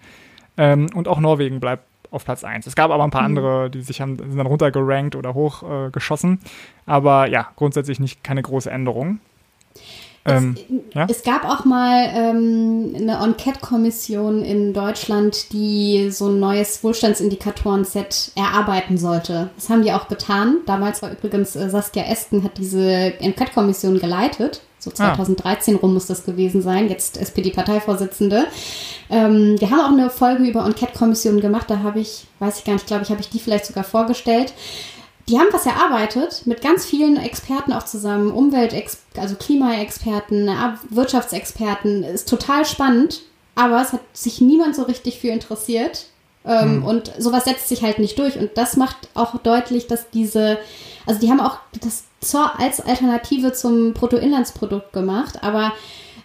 Ähm, 0.57 0.87
und 0.93 1.07
auch 1.07 1.19
Norwegen 1.19 1.59
bleibt 1.59 1.85
auf 2.11 2.25
Platz 2.25 2.43
1. 2.43 2.67
Es 2.67 2.75
gab 2.75 2.91
aber 2.91 3.03
ein 3.03 3.11
paar 3.11 3.21
mhm. 3.21 3.37
andere, 3.37 3.69
die 3.69 3.81
sich 3.81 4.01
haben, 4.01 4.17
sind 4.17 4.37
dann 4.37 4.47
runtergerankt 4.47 5.15
oder 5.15 5.33
hochgeschossen. 5.33 6.39
Äh, 6.43 6.91
aber 6.91 7.27
ja, 7.27 7.49
grundsätzlich 7.55 7.99
nicht 7.99 8.23
keine 8.23 8.41
große 8.41 8.69
Änderung. 8.69 9.19
Ähm, 10.23 10.55
es, 10.55 10.95
ja? 10.95 11.07
es, 11.09 11.23
gab 11.23 11.45
auch 11.45 11.65
mal 11.65 12.11
ähm, 12.13 12.93
eine 12.95 13.23
Enquete-Kommission 13.23 14.43
in 14.43 14.73
Deutschland, 14.73 15.51
die 15.51 16.11
so 16.11 16.27
ein 16.27 16.39
neues 16.39 16.83
Wohlstandsindikatoren-Set 16.83 18.33
erarbeiten 18.35 18.97
sollte. 18.97 19.49
Das 19.55 19.69
haben 19.69 19.81
die 19.81 19.91
auch 19.93 20.07
getan. 20.07 20.57
Damals 20.67 21.01
war 21.01 21.11
übrigens 21.11 21.55
äh, 21.55 21.69
Saskia 21.69 22.03
Esken 22.03 22.43
hat 22.43 22.57
diese 22.57 23.19
Enquete-Kommission 23.19 23.99
geleitet. 23.99 24.61
So 24.81 24.91
2013 24.91 25.75
ah. 25.75 25.79
rum 25.79 25.93
muss 25.93 26.07
das 26.07 26.25
gewesen 26.25 26.61
sein, 26.61 26.89
jetzt 26.89 27.15
SPD-Parteivorsitzende. 27.15 28.47
Ähm, 29.09 29.55
wir 29.59 29.69
haben 29.69 29.79
auch 29.79 29.91
eine 29.91 30.09
Folge 30.09 30.43
über 30.43 30.65
Enquete-Kommissionen 30.65 31.39
gemacht, 31.39 31.69
da 31.69 31.79
habe 31.79 32.01
ich, 32.01 32.25
weiß 32.39 32.59
ich 32.59 32.65
gar 32.65 32.73
nicht, 32.73 32.87
glaube 32.87 33.03
ich, 33.03 33.09
habe 33.09 33.21
ich 33.21 33.29
die 33.29 33.39
vielleicht 33.39 33.65
sogar 33.65 33.85
vorgestellt 33.85 34.53
die 35.31 35.39
haben 35.39 35.47
was 35.51 35.65
erarbeitet 35.65 36.45
mit 36.45 36.61
ganz 36.61 36.85
vielen 36.85 37.17
Experten 37.17 37.73
auch 37.73 37.83
zusammen, 37.83 38.31
Umwelt, 38.31 38.73
also 39.15 39.35
Klimaexperten, 39.35 40.49
Wirtschaftsexperten, 40.89 42.03
ist 42.03 42.27
total 42.27 42.65
spannend, 42.65 43.21
aber 43.55 43.81
es 43.81 43.93
hat 43.93 44.01
sich 44.13 44.41
niemand 44.41 44.75
so 44.75 44.83
richtig 44.83 45.19
für 45.19 45.29
interessiert. 45.29 46.07
Ähm, 46.43 46.77
hm. 46.77 46.85
Und 46.85 47.13
sowas 47.19 47.45
setzt 47.45 47.69
sich 47.69 47.83
halt 47.83 47.99
nicht 47.99 48.17
durch. 48.17 48.37
Und 48.37 48.51
das 48.55 48.75
macht 48.75 48.97
auch 49.13 49.37
deutlich, 49.37 49.87
dass 49.87 50.09
diese, 50.09 50.57
also 51.05 51.19
die 51.19 51.29
haben 51.29 51.39
auch 51.39 51.57
das 51.81 52.03
zur, 52.19 52.59
als 52.59 52.79
Alternative 52.79 53.53
zum 53.53 53.93
Bruttoinlandsprodukt 53.93 54.93
gemacht, 54.93 55.43
aber 55.43 55.73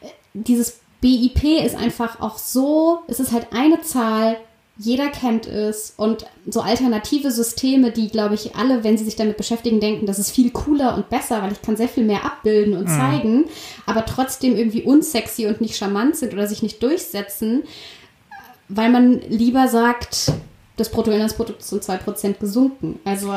äh, 0.00 0.08
dieses 0.34 0.80
BIP 1.00 1.64
ist 1.64 1.76
einfach 1.76 2.20
auch 2.20 2.38
so, 2.38 3.00
es 3.06 3.20
ist 3.20 3.32
halt 3.32 3.48
eine 3.52 3.80
Zahl, 3.82 4.36
jeder 4.78 5.08
kennt 5.08 5.46
es 5.46 5.94
und 5.96 6.26
so 6.46 6.60
alternative 6.60 7.30
Systeme, 7.30 7.90
die, 7.92 8.08
glaube 8.08 8.34
ich, 8.34 8.56
alle, 8.56 8.84
wenn 8.84 8.98
sie 8.98 9.04
sich 9.04 9.16
damit 9.16 9.38
beschäftigen, 9.38 9.80
denken, 9.80 10.04
das 10.04 10.18
ist 10.18 10.30
viel 10.30 10.50
cooler 10.50 10.94
und 10.94 11.08
besser, 11.08 11.42
weil 11.42 11.52
ich 11.52 11.62
kann 11.62 11.76
sehr 11.76 11.88
viel 11.88 12.04
mehr 12.04 12.24
abbilden 12.24 12.76
und 12.76 12.84
mhm. 12.84 12.88
zeigen, 12.88 13.44
aber 13.86 14.04
trotzdem 14.04 14.54
irgendwie 14.56 14.82
unsexy 14.82 15.46
und 15.46 15.62
nicht 15.62 15.76
charmant 15.76 16.16
sind 16.16 16.34
oder 16.34 16.46
sich 16.46 16.62
nicht 16.62 16.82
durchsetzen, 16.82 17.62
weil 18.68 18.90
man 18.90 19.20
lieber 19.20 19.68
sagt, 19.68 20.32
das 20.76 20.90
Bruttoinlandsprodukt 20.90 21.60
ist 21.60 21.72
um 21.72 21.78
2% 21.78 22.34
gesunken. 22.38 23.00
Also 23.04 23.32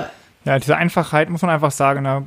ja, 0.50 0.58
diese 0.58 0.76
Einfachheit 0.76 1.30
muss 1.30 1.44
man 1.44 1.52
einfach 1.52 1.70
sagen, 1.70 2.00
in 2.00 2.04
der 2.06 2.24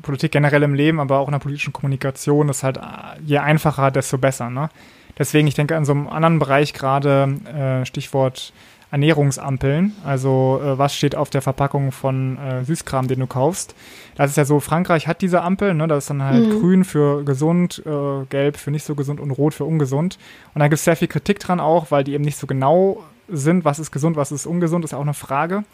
Politik 0.00 0.32
generell 0.32 0.62
im 0.62 0.72
Leben, 0.72 1.00
aber 1.00 1.18
auch 1.18 1.28
in 1.28 1.32
der 1.32 1.38
politischen 1.38 1.74
Kommunikation 1.74 2.48
ist 2.48 2.62
halt, 2.62 2.80
je 3.22 3.36
einfacher, 3.36 3.90
desto 3.90 4.16
besser. 4.16 4.48
Ne? 4.48 4.70
Deswegen, 5.18 5.46
ich 5.46 5.54
denke 5.54 5.76
an 5.76 5.84
so 5.84 5.92
einem 5.92 6.08
anderen 6.08 6.38
Bereich 6.38 6.72
gerade, 6.72 7.36
äh, 7.44 7.84
Stichwort 7.84 8.54
Ernährungsampeln. 8.90 9.92
Also 10.02 10.62
äh, 10.64 10.78
was 10.78 10.96
steht 10.96 11.14
auf 11.14 11.28
der 11.28 11.42
Verpackung 11.42 11.92
von 11.92 12.38
äh, 12.38 12.64
Süßkram, 12.64 13.06
den 13.06 13.20
du 13.20 13.26
kaufst. 13.26 13.74
Das 14.14 14.30
ist 14.30 14.38
ja 14.38 14.46
so, 14.46 14.60
Frankreich 14.60 15.06
hat 15.06 15.20
diese 15.20 15.42
Ampel, 15.42 15.74
ne? 15.74 15.86
das 15.88 16.04
ist 16.04 16.10
dann 16.10 16.22
halt 16.22 16.46
mhm. 16.46 16.60
grün 16.60 16.84
für 16.84 17.22
gesund, 17.22 17.82
äh, 17.84 18.24
gelb 18.30 18.56
für 18.56 18.70
nicht 18.70 18.84
so 18.84 18.94
gesund 18.94 19.20
und 19.20 19.30
rot 19.30 19.52
für 19.52 19.66
ungesund. 19.66 20.16
Und 20.54 20.60
da 20.60 20.68
gibt 20.68 20.78
es 20.78 20.84
sehr 20.84 20.96
viel 20.96 21.08
Kritik 21.08 21.38
dran 21.38 21.60
auch, 21.60 21.90
weil 21.90 22.02
die 22.02 22.14
eben 22.14 22.24
nicht 22.24 22.38
so 22.38 22.46
genau 22.46 23.02
sind, 23.28 23.66
was 23.66 23.78
ist 23.78 23.90
gesund, 23.90 24.16
was 24.16 24.32
ist 24.32 24.46
ungesund, 24.46 24.86
ist 24.86 24.94
auch 24.94 25.02
eine 25.02 25.12
Frage. 25.12 25.64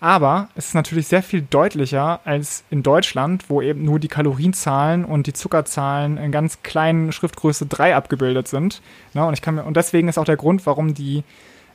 Aber 0.00 0.48
es 0.56 0.68
ist 0.68 0.74
natürlich 0.74 1.08
sehr 1.08 1.22
viel 1.22 1.42
deutlicher 1.42 2.20
als 2.24 2.64
in 2.70 2.82
Deutschland, 2.82 3.44
wo 3.50 3.60
eben 3.60 3.84
nur 3.84 4.00
die 4.00 4.08
Kalorienzahlen 4.08 5.04
und 5.04 5.26
die 5.26 5.34
Zuckerzahlen 5.34 6.16
in 6.16 6.32
ganz 6.32 6.62
kleinen 6.62 7.12
Schriftgröße 7.12 7.66
3 7.66 7.94
abgebildet 7.94 8.48
sind. 8.48 8.80
Ja, 9.12 9.28
und, 9.28 9.34
ich 9.34 9.42
kann 9.42 9.56
mir, 9.56 9.64
und 9.64 9.76
deswegen 9.76 10.08
ist 10.08 10.18
auch 10.18 10.24
der 10.24 10.38
Grund, 10.38 10.64
warum 10.64 10.94
die 10.94 11.22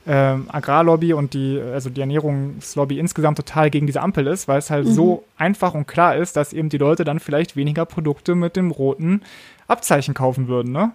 ähm, 0.08 0.46
Agrarlobby 0.48 1.12
und 1.12 1.34
die, 1.34 1.60
also 1.60 1.88
die 1.88 2.00
Ernährungslobby 2.00 2.98
insgesamt 2.98 3.36
total 3.36 3.70
gegen 3.70 3.86
diese 3.86 4.00
Ampel 4.00 4.26
ist, 4.26 4.48
weil 4.48 4.58
es 4.58 4.70
halt 4.70 4.86
mhm. 4.86 4.92
so 4.92 5.24
einfach 5.36 5.74
und 5.74 5.86
klar 5.86 6.16
ist, 6.16 6.36
dass 6.36 6.52
eben 6.52 6.68
die 6.68 6.78
Leute 6.78 7.04
dann 7.04 7.20
vielleicht 7.20 7.54
weniger 7.54 7.86
Produkte 7.86 8.34
mit 8.34 8.56
dem 8.56 8.72
roten 8.72 9.22
Abzeichen 9.68 10.14
kaufen 10.14 10.48
würden. 10.48 10.72
Ne? 10.72 10.90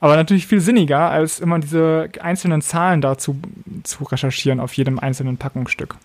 Aber 0.00 0.16
natürlich 0.16 0.46
viel 0.46 0.60
sinniger, 0.60 1.10
als 1.10 1.38
immer 1.38 1.60
diese 1.60 2.08
einzelnen 2.20 2.60
Zahlen 2.60 3.00
dazu 3.00 3.36
zu 3.84 4.04
recherchieren 4.04 4.58
auf 4.58 4.72
jedem 4.74 4.98
einzelnen 4.98 5.36
Packungsstück. 5.36 5.96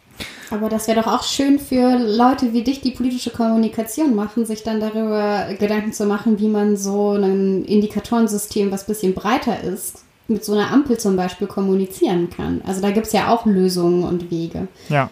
Aber 0.49 0.69
das 0.69 0.87
wäre 0.87 1.01
doch 1.01 1.07
auch 1.07 1.23
schön 1.23 1.59
für 1.59 1.97
Leute 1.97 2.53
wie 2.53 2.63
dich, 2.63 2.81
die 2.81 2.91
politische 2.91 3.29
Kommunikation 3.29 4.15
machen, 4.15 4.45
sich 4.45 4.63
dann 4.63 4.79
darüber 4.79 5.47
Gedanken 5.57 5.93
zu 5.93 6.05
machen, 6.05 6.39
wie 6.39 6.49
man 6.49 6.75
so 6.75 7.11
ein 7.13 7.63
Indikatorensystem, 7.63 8.71
was 8.71 8.83
ein 8.83 8.87
bisschen 8.87 9.13
breiter 9.13 9.63
ist, 9.63 10.03
mit 10.27 10.43
so 10.43 10.53
einer 10.53 10.71
Ampel 10.71 10.99
zum 10.99 11.15
Beispiel 11.15 11.47
kommunizieren 11.47 12.29
kann. 12.29 12.61
Also 12.65 12.81
da 12.81 12.91
gibt 12.91 13.07
es 13.07 13.13
ja 13.13 13.29
auch 13.29 13.45
Lösungen 13.45 14.03
und 14.03 14.29
Wege. 14.29 14.67
Ja, 14.89 15.09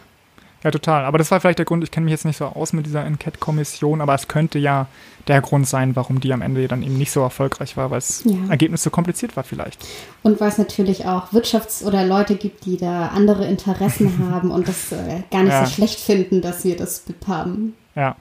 ja, 0.63 0.72
total. 0.72 1.06
Aber 1.06 1.17
das 1.17 1.32
war 1.32 1.39
vielleicht 1.39 1.60
der 1.60 1.65
Grund, 1.65 1.84
ich 1.84 1.91
kenne 1.91 2.06
mich 2.06 2.12
jetzt 2.12 2.26
nicht 2.26 2.38
so 2.38 2.45
aus 2.45 2.74
mit 2.74 2.86
dieser 2.86 3.06
Enquete-Kommission, 3.06 4.02
aber 4.02 4.13
es 4.13 4.28
könnte 4.28 4.60
ja 4.60 4.88
der 5.28 5.41
Grund 5.41 5.67
sein, 5.67 5.95
warum 5.95 6.19
die 6.19 6.34
am 6.34 6.41
Ende 6.41 6.67
dann 6.67 6.84
eben 6.84 6.98
nicht 6.98 7.12
so 7.12 7.22
erfolgreich 7.22 7.78
war, 7.78 7.91
weil 7.91 8.00
das 8.00 8.24
ja. 8.26 8.36
Ergebnis 8.50 8.84
so 8.84 8.89
kompliziert 8.89 9.38
war 9.38 9.43
vielleicht. 9.43 9.86
Und 10.24 10.41
weil 10.41 10.50
es 10.50 10.58
natürlich 10.58 11.06
auch 11.06 11.32
Wirtschafts- 11.32 11.86
oder 11.86 12.06
Leute 12.06 12.36
gibt, 12.36 12.65
die 12.65 12.78
da 12.78 13.08
andere 13.08 13.48
Interessen 13.48 14.30
haben 14.32 14.52
und 14.52 14.67
das 14.67 14.91
äh, 14.91 15.22
gar 15.32 15.43
nicht 15.43 15.54
ja. 15.54 15.65
so 15.65 15.72
schlecht 15.72 16.00
finden, 16.00 16.41
dass 16.41 16.65
wir 16.65 16.76
das 16.76 17.00
BIP 17.00 17.28
haben. 17.28 17.76
Ja. 17.95 18.15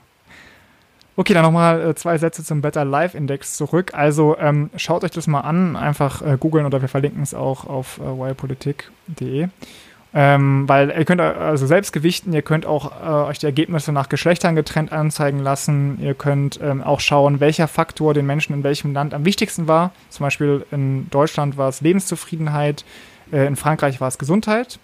Okay, 1.16 1.34
dann 1.34 1.42
nochmal 1.42 1.80
äh, 1.80 1.94
zwei 1.96 2.16
Sätze 2.18 2.44
zum 2.44 2.60
Better 2.60 2.84
Life 2.84 3.16
Index 3.16 3.56
zurück. 3.56 3.92
Also 3.92 4.36
ähm, 4.38 4.70
schaut 4.76 5.02
euch 5.02 5.10
das 5.10 5.26
mal 5.26 5.40
an, 5.40 5.74
einfach 5.74 6.22
äh, 6.22 6.36
googeln 6.38 6.64
oder 6.64 6.80
wir 6.80 6.88
verlinken 6.88 7.24
es 7.24 7.34
auch 7.34 7.64
auf 7.66 7.98
äh, 7.98 8.02
wirepolitik.de. 8.02 9.48
Ähm, 10.14 10.66
weil 10.66 10.88
ihr 10.88 11.04
könnt 11.04 11.20
also 11.20 11.66
selbst 11.66 11.92
gewichten, 11.92 12.32
ihr 12.32 12.40
könnt 12.40 12.64
auch 12.64 12.92
äh, 13.02 13.28
euch 13.28 13.38
die 13.38 13.46
Ergebnisse 13.46 13.92
nach 13.92 14.08
Geschlechtern 14.08 14.56
getrennt 14.56 14.90
anzeigen 14.90 15.40
lassen. 15.40 15.98
Ihr 16.00 16.14
könnt 16.14 16.58
ähm, 16.62 16.82
auch 16.82 17.00
schauen, 17.00 17.40
welcher 17.40 17.68
Faktor 17.68 18.14
den 18.14 18.24
Menschen 18.24 18.54
in 18.54 18.64
welchem 18.64 18.94
Land 18.94 19.12
am 19.12 19.26
wichtigsten 19.26 19.68
war. 19.68 19.90
Zum 20.08 20.24
Beispiel 20.24 20.64
in 20.70 21.10
Deutschland 21.10 21.58
war 21.58 21.68
es 21.68 21.82
Lebenszufriedenheit, 21.82 22.86
äh, 23.32 23.46
in 23.46 23.56
Frankreich 23.56 24.00
war 24.00 24.08
es 24.08 24.16
Gesundheit. 24.16 24.78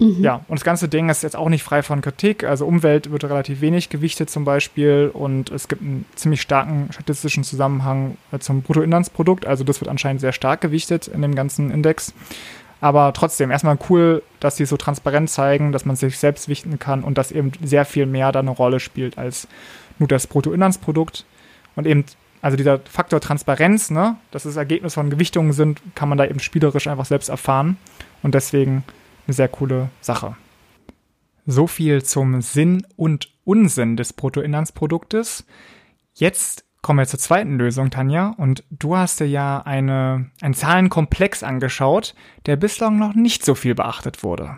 Mhm. 0.00 0.22
Ja, 0.22 0.36
und 0.48 0.58
das 0.58 0.64
ganze 0.64 0.88
Ding 0.88 1.10
ist 1.10 1.22
jetzt 1.22 1.36
auch 1.36 1.50
nicht 1.50 1.62
frei 1.62 1.82
von 1.82 2.00
Kritik. 2.00 2.44
Also 2.44 2.64
Umwelt 2.64 3.10
wird 3.10 3.24
relativ 3.24 3.60
wenig 3.60 3.90
gewichtet 3.90 4.30
zum 4.30 4.44
Beispiel 4.46 5.10
und 5.12 5.50
es 5.50 5.68
gibt 5.68 5.82
einen 5.82 6.06
ziemlich 6.14 6.40
starken 6.40 6.88
statistischen 6.90 7.44
Zusammenhang 7.44 8.16
äh, 8.32 8.38
zum 8.38 8.62
Bruttoinlandsprodukt. 8.62 9.46
Also 9.46 9.62
das 9.62 9.80
wird 9.80 9.90
anscheinend 9.90 10.22
sehr 10.22 10.32
stark 10.32 10.62
gewichtet 10.62 11.06
in 11.06 11.20
dem 11.20 11.34
ganzen 11.34 11.70
Index. 11.70 12.14
Aber 12.80 13.12
trotzdem, 13.12 13.50
erstmal 13.50 13.78
cool, 13.88 14.22
dass 14.40 14.56
sie 14.56 14.64
so 14.64 14.76
transparent 14.76 15.28
zeigen, 15.28 15.72
dass 15.72 15.84
man 15.84 15.96
sich 15.96 16.18
selbst 16.18 16.48
wichten 16.48 16.78
kann 16.78 17.04
und 17.04 17.18
dass 17.18 17.30
eben 17.30 17.52
sehr 17.62 17.84
viel 17.84 18.06
mehr 18.06 18.32
da 18.32 18.38
eine 18.38 18.50
Rolle 18.50 18.80
spielt 18.80 19.18
als 19.18 19.48
nur 19.98 20.08
das 20.08 20.26
Bruttoinlandsprodukt. 20.26 21.26
Und 21.76 21.86
eben, 21.86 22.04
also 22.40 22.56
dieser 22.56 22.78
Faktor 22.78 23.20
Transparenz, 23.20 23.90
ne, 23.90 24.16
dass 24.30 24.46
es 24.46 24.56
Ergebnis 24.56 24.94
von 24.94 25.10
Gewichtungen 25.10 25.52
sind, 25.52 25.82
kann 25.94 26.08
man 26.08 26.16
da 26.16 26.24
eben 26.24 26.40
spielerisch 26.40 26.86
einfach 26.86 27.04
selbst 27.04 27.28
erfahren. 27.28 27.76
Und 28.22 28.34
deswegen 28.34 28.84
eine 29.26 29.34
sehr 29.34 29.48
coole 29.48 29.90
Sache. 30.00 30.36
So 31.46 31.66
viel 31.66 32.02
zum 32.02 32.40
Sinn 32.40 32.86
und 32.96 33.30
Unsinn 33.44 33.96
des 33.96 34.12
Bruttoinlandsproduktes. 34.12 35.44
Jetzt 36.14 36.64
kommen 36.82 36.98
wir 36.98 37.06
zur 37.06 37.18
zweiten 37.18 37.58
Lösung, 37.58 37.90
Tanja. 37.90 38.34
Und 38.36 38.64
du 38.70 38.96
hast 38.96 39.20
dir 39.20 39.26
ja 39.26 39.62
eine, 39.62 40.30
einen 40.40 40.54
Zahlenkomplex 40.54 41.42
angeschaut, 41.42 42.14
der 42.46 42.56
bislang 42.56 42.98
noch 42.98 43.14
nicht 43.14 43.44
so 43.44 43.54
viel 43.54 43.74
beachtet 43.74 44.22
wurde. 44.22 44.56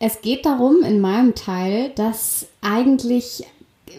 Es 0.00 0.22
geht 0.22 0.46
darum, 0.46 0.82
in 0.84 1.00
meinem 1.00 1.34
Teil, 1.34 1.90
dass 1.90 2.46
eigentlich, 2.60 3.44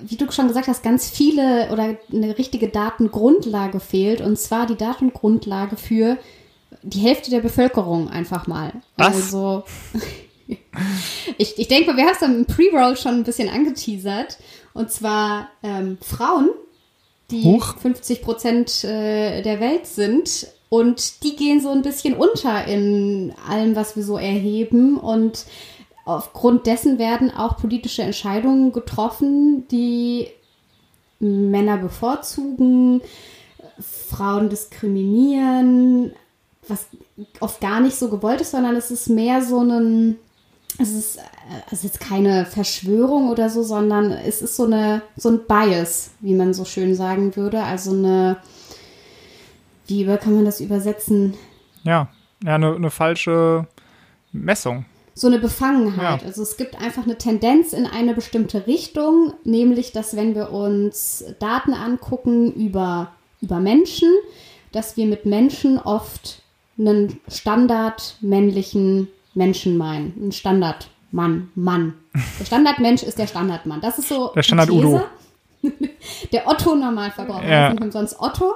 wie 0.01 0.15
du 0.15 0.31
schon 0.31 0.47
gesagt 0.47 0.67
hast, 0.67 0.81
ganz 0.81 1.09
viele 1.09 1.69
oder 1.71 1.97
eine 2.11 2.37
richtige 2.37 2.69
Datengrundlage 2.69 3.79
fehlt. 3.81 4.21
Und 4.21 4.39
zwar 4.39 4.65
die 4.65 4.77
Datengrundlage 4.77 5.75
für 5.75 6.17
die 6.83 6.99
Hälfte 6.99 7.29
der 7.29 7.41
Bevölkerung 7.41 8.09
einfach 8.09 8.47
mal. 8.47 8.71
Was? 8.95 9.33
Also 9.33 9.65
ich, 11.37 11.57
ich 11.57 11.67
denke, 11.67 11.95
wir 11.95 12.05
haben 12.05 12.15
es 12.15 12.21
im 12.21 12.45
Pre-Roll 12.45 12.97
schon 12.97 13.15
ein 13.15 13.23
bisschen 13.23 13.49
angeteasert. 13.49 14.37
Und 14.73 14.91
zwar 14.91 15.49
ähm, 15.63 15.97
Frauen, 16.01 16.49
die 17.31 17.43
Huch. 17.43 17.77
50 17.77 18.21
Prozent 18.21 18.83
äh, 18.83 19.41
der 19.41 19.59
Welt 19.59 19.85
sind. 19.85 20.47
Und 20.69 21.23
die 21.23 21.35
gehen 21.35 21.61
so 21.61 21.69
ein 21.71 21.81
bisschen 21.81 22.13
unter 22.13 22.65
in 22.65 23.33
allem, 23.47 23.75
was 23.75 23.95
wir 23.95 24.03
so 24.03 24.17
erheben. 24.17 24.97
Und 24.97 25.45
aufgrund 26.05 26.67
dessen 26.67 26.99
werden 26.99 27.31
auch 27.31 27.57
politische 27.57 28.03
Entscheidungen 28.03 28.71
getroffen, 28.71 29.67
die 29.69 30.27
Männer 31.19 31.77
bevorzugen, 31.77 33.01
Frauen 33.79 34.49
diskriminieren, 34.49 36.13
was 36.67 36.87
oft 37.39 37.59
gar 37.61 37.79
nicht 37.79 37.95
so 37.95 38.09
gewollt 38.09 38.41
ist, 38.41 38.51
sondern 38.51 38.75
es 38.75 38.91
ist 38.91 39.09
mehr 39.09 39.41
so 39.41 39.61
ein, 39.61 40.17
es 40.79 40.91
ist, 40.93 41.19
ist 41.71 41.83
jetzt 41.83 41.99
keine 41.99 42.45
Verschwörung 42.45 43.29
oder 43.29 43.49
so, 43.49 43.63
sondern 43.63 44.11
es 44.11 44.41
ist 44.41 44.55
so 44.55 44.65
eine, 44.65 45.01
so 45.17 45.29
ein 45.29 45.41
Bias, 45.47 46.11
wie 46.21 46.33
man 46.33 46.53
so 46.53 46.65
schön 46.65 46.95
sagen 46.95 47.35
würde. 47.35 47.63
Also 47.63 47.91
eine, 47.91 48.37
wie 49.87 50.05
kann 50.05 50.35
man 50.35 50.45
das 50.45 50.61
übersetzen? 50.61 51.33
Ja, 51.83 52.07
ja, 52.43 52.55
eine, 52.55 52.75
eine 52.75 52.89
falsche 52.91 53.67
Messung. 54.31 54.85
so 55.13 55.27
eine 55.27 55.39
Befangenheit. 55.39 56.21
Ja. 56.21 56.27
Also 56.27 56.43
es 56.43 56.55
gibt 56.55 56.79
einfach 56.79 57.03
eine 57.03 57.17
Tendenz 57.17 57.73
in 57.73 57.85
eine 57.85 58.13
bestimmte 58.13 58.65
Richtung, 58.67 59.33
nämlich 59.43 59.91
dass 59.91 60.15
wenn 60.15 60.33
wir 60.33 60.51
uns 60.51 61.25
Daten 61.39 61.73
angucken 61.73 62.53
über, 62.53 63.11
über 63.41 63.59
Menschen, 63.59 64.09
dass 64.71 64.95
wir 64.95 65.07
mit 65.07 65.25
Menschen 65.25 65.77
oft 65.77 66.41
einen 66.77 67.19
standardmännlichen 67.27 69.09
Menschen 69.33 69.77
meinen. 69.77 70.13
Ein 70.27 70.31
Standardmann, 70.31 71.49
Mann. 71.55 71.93
Der 72.39 72.45
Standardmensch 72.45 73.03
ist 73.03 73.17
der 73.17 73.27
Standardmann. 73.27 73.81
Das 73.81 73.99
ist 73.99 74.09
so 74.09 74.31
Der 74.35 74.43
Standard 74.43 74.69
die 74.69 74.73
These. 74.73 74.87
Udo. 74.87 75.01
Der 76.31 76.47
Otto-Normalverbraucher, 76.47 77.43
Ja. 77.49 77.73
ja. 77.73 77.81
umsonst 77.81 78.19
Otto. 78.19 78.53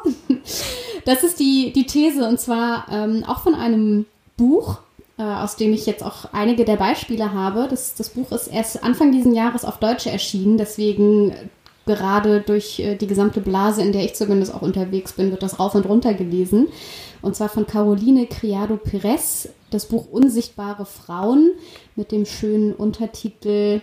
Das 1.05 1.24
ist 1.24 1.39
die, 1.39 1.74
die 1.74 1.86
These 1.86 2.28
und 2.28 2.39
zwar 2.39 2.86
ähm, 2.89 3.24
auch 3.28 3.41
von 3.41 3.55
einem 3.55 4.05
Buch, 4.38 4.78
äh, 5.17 5.24
aus 5.24 5.57
dem 5.57 5.74
ich 5.74 5.86
jetzt 5.86 6.01
auch 6.03 6.32
einige 6.34 6.63
der 6.63 6.78
Beispiele 6.78 7.34
habe. 7.34 7.67
Das, 7.69 7.95
das 7.95 8.09
Buch 8.09 8.32
ist 8.32 8.47
erst 8.47 8.84
Anfang 8.84 9.11
diesen 9.11 9.34
Jahres 9.36 9.65
auf 9.65 9.80
Deutsch 9.80 10.05
erschienen, 10.07 10.57
deswegen 10.57 11.34
gerade 11.86 12.39
durch 12.39 12.80
äh, 12.80 12.95
die 12.95 13.07
gesamte 13.07 13.41
Blase, 13.41 13.82
in 13.82 13.91
der 13.91 14.05
ich 14.05 14.15
zumindest 14.15 14.53
auch 14.53 14.61
unterwegs 14.61 15.11
bin, 15.13 15.32
wird 15.32 15.43
das 15.43 15.59
rauf 15.59 15.76
und 15.76 15.86
runter 15.86 16.13
gelesen. 16.13 16.67
Und 17.21 17.36
zwar 17.36 17.49
von 17.49 17.67
Caroline 17.67 18.28
Criado 18.28 18.78
Perez, 18.78 19.49
das 19.74 19.86
Buch 19.86 20.07
Unsichtbare 20.11 20.86
Frauen 20.86 21.51
mit 21.95 22.11
dem 22.11 22.26
schönen 22.26 22.74
Untertitel 22.74 23.82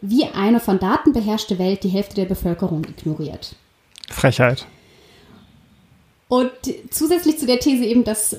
Wie 0.00 0.24
eine 0.24 0.60
von 0.60 0.78
Daten 0.78 1.12
beherrschte 1.12 1.58
Welt 1.58 1.84
die 1.84 1.88
Hälfte 1.88 2.14
der 2.16 2.26
Bevölkerung 2.26 2.84
ignoriert. 2.84 3.54
Frechheit. 4.08 4.66
Und 6.28 6.50
zusätzlich 6.90 7.38
zu 7.38 7.46
der 7.46 7.58
These 7.58 7.84
eben, 7.84 8.04
dass 8.04 8.36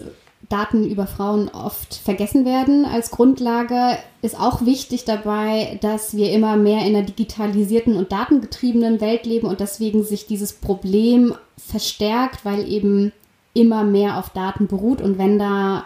Daten 0.49 0.85
über 0.85 1.07
Frauen 1.07 1.49
oft 1.49 1.95
vergessen 1.95 2.45
werden 2.45 2.85
als 2.85 3.11
Grundlage, 3.11 3.97
ist 4.21 4.39
auch 4.39 4.65
wichtig 4.65 5.05
dabei, 5.05 5.77
dass 5.81 6.15
wir 6.15 6.31
immer 6.31 6.57
mehr 6.57 6.85
in 6.85 6.95
einer 6.95 7.05
digitalisierten 7.05 7.95
und 7.95 8.11
datengetriebenen 8.11 8.99
Welt 8.99 9.25
leben 9.25 9.47
und 9.47 9.59
deswegen 9.59 10.03
sich 10.03 10.27
dieses 10.27 10.53
Problem 10.53 11.33
verstärkt, 11.57 12.45
weil 12.45 12.67
eben 12.69 13.13
immer 13.53 13.83
mehr 13.83 14.17
auf 14.17 14.29
Daten 14.31 14.67
beruht 14.67 15.01
und 15.01 15.17
wenn 15.17 15.39
da 15.39 15.85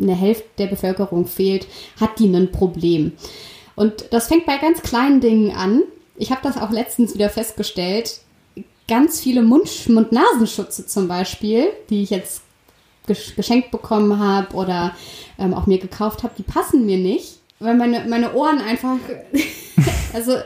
eine 0.00 0.14
Hälfte 0.14 0.44
der 0.58 0.66
Bevölkerung 0.66 1.26
fehlt, 1.26 1.66
hat 2.00 2.18
die 2.18 2.26
ein 2.26 2.52
Problem. 2.52 3.12
Und 3.74 4.06
das 4.10 4.28
fängt 4.28 4.46
bei 4.46 4.56
ganz 4.58 4.82
kleinen 4.82 5.20
Dingen 5.20 5.52
an. 5.54 5.82
Ich 6.16 6.30
habe 6.30 6.40
das 6.42 6.56
auch 6.56 6.70
letztens 6.70 7.14
wieder 7.14 7.28
festgestellt. 7.28 8.20
Ganz 8.88 9.20
viele 9.20 9.42
Mund- 9.42 9.88
Mund-Nasenschutze 9.88 10.86
zum 10.86 11.08
Beispiel, 11.08 11.66
die 11.90 12.02
ich 12.02 12.10
jetzt 12.10 12.42
gesch- 13.08 13.34
geschenkt 13.34 13.70
bekommen 13.70 14.18
habe 14.18 14.54
oder 14.54 14.94
ähm, 15.38 15.52
auch 15.54 15.66
mir 15.66 15.78
gekauft 15.78 16.22
habe, 16.22 16.34
die 16.38 16.42
passen 16.42 16.86
mir 16.86 16.98
nicht, 16.98 17.40
weil 17.58 17.74
meine, 17.74 18.06
meine 18.08 18.32
Ohren 18.34 18.60
einfach, 18.60 18.96
also 20.12 20.36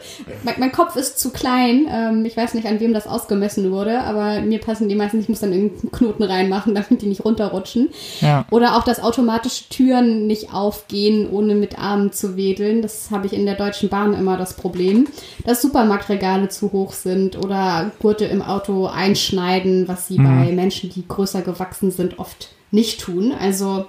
mein, 0.43 0.55
mein 0.59 0.73
Kopf 0.73 0.97
ist 0.97 1.19
zu 1.19 1.31
klein. 1.31 1.87
Ähm, 1.91 2.25
ich 2.25 2.37
weiß 2.37 2.55
nicht, 2.55 2.67
an 2.67 2.81
wem 2.81 2.93
das 2.93 3.07
ausgemessen 3.07 3.71
wurde, 3.71 4.01
aber 4.01 4.41
mir 4.41 4.59
passen 4.59 4.89
die 4.89 4.95
meistens. 4.95 5.25
Ich 5.25 5.29
muss 5.29 5.41
dann 5.41 5.53
irgendeinen 5.53 5.93
Knoten 5.93 6.23
reinmachen, 6.23 6.75
damit 6.77 7.03
die 7.03 7.07
nicht 7.07 7.25
runterrutschen. 7.25 7.91
Ja. 8.21 8.45
Oder 8.51 8.77
auch, 8.77 8.85
dass 8.85 9.03
automatische 9.03 9.69
Türen 9.69 10.27
nicht 10.27 10.53
aufgehen, 10.53 11.29
ohne 11.31 11.55
mit 11.55 11.79
Armen 11.79 12.13
zu 12.13 12.37
wedeln. 12.37 12.83
Das 12.83 13.11
habe 13.11 13.27
ich 13.27 13.33
in 13.33 13.47
der 13.47 13.55
Deutschen 13.55 13.89
Bahn 13.89 14.15
immer 14.15 14.37
das 14.37 14.55
Problem. 14.55 15.07
Dass 15.45 15.63
Supermarktregale 15.63 16.49
zu 16.49 16.73
hoch 16.73 16.93
sind 16.93 17.37
oder 17.37 17.91
Gurte 18.01 18.25
im 18.25 18.43
Auto 18.43 18.87
einschneiden, 18.87 19.89
was 19.89 20.09
sie 20.09 20.19
bei 20.19 20.53
Menschen, 20.53 20.91
die 20.91 21.07
größer 21.07 21.43
gewachsen 21.43 21.91
sind, 21.91 22.19
oft 22.19 22.49
nicht 22.71 23.01
tun. 23.01 23.33
Also 23.39 23.87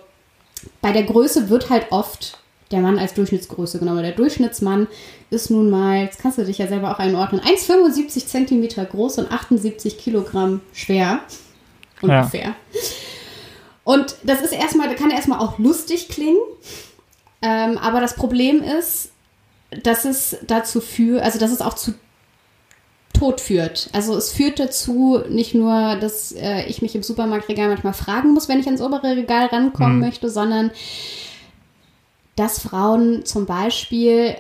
bei 0.82 0.92
der 0.92 1.04
Größe 1.04 1.50
wird 1.50 1.70
halt 1.70 1.92
oft 1.92 2.41
der 2.72 2.82
Mann 2.82 3.00
als 3.00 3.14
Durchschnittsgröße 3.14 3.80
genommen. 3.80 4.04
Der 4.04 4.12
Durchschnittsmann 4.14 4.88
ist 5.30 5.50
nun 5.50 5.70
mal, 5.70 6.04
jetzt 6.04 6.20
kannst 6.20 6.38
du 6.38 6.46
dich 6.46 6.58
ja 6.58 6.68
selber 6.68 6.92
auch 6.92 7.00
einordnen, 7.00 7.42
1,75 7.42 8.26
Zentimeter 8.26 8.86
groß 8.86 9.20
und 9.20 9.32
78 9.32 9.98
Kilogramm 9.98 10.62
schwer. 10.74 11.20
Ungefähr. 12.02 12.56
Und 13.84 14.16
das 14.24 14.42
ist 14.42 14.54
erstmal, 14.54 14.94
kann 14.96 15.12
erstmal 15.12 15.40
auch 15.40 15.60
lustig 15.60 16.10
klingen. 16.10 16.40
Ähm, 17.42 17.78
aber 17.78 18.02
das 18.02 18.16
Problem 18.16 18.62
ist, 18.62 19.12
dass 19.84 20.06
es 20.06 20.38
dazu 20.46 20.82
führt, 20.82 21.24
also 21.24 21.40
dass 21.40 21.52
es 21.52 21.62
auch 21.62 21.74
zu 21.74 21.94
Tod 23.14 23.42
führt. 23.42 23.90
Also 23.94 24.16
es 24.16 24.32
führt 24.32 24.60
dazu 24.60 25.22
nicht 25.30 25.54
nur, 25.54 25.96
dass 25.98 26.32
äh, 26.32 26.64
ich 26.64 26.82
mich 26.82 26.96
im 26.96 27.04
Supermarktregal 27.04 27.68
manchmal 27.68 27.94
fragen 27.94 28.34
muss, 28.34 28.50
wenn 28.50 28.60
ich 28.60 28.66
ans 28.66 28.82
obere 28.82 29.16
Regal 29.16 29.48
rankommen 29.48 30.00
möchte, 30.00 30.30
sondern 30.30 30.72
dass 32.36 32.60
Frauen 32.60 33.26
zum 33.26 33.46
Beispiel 33.46 34.36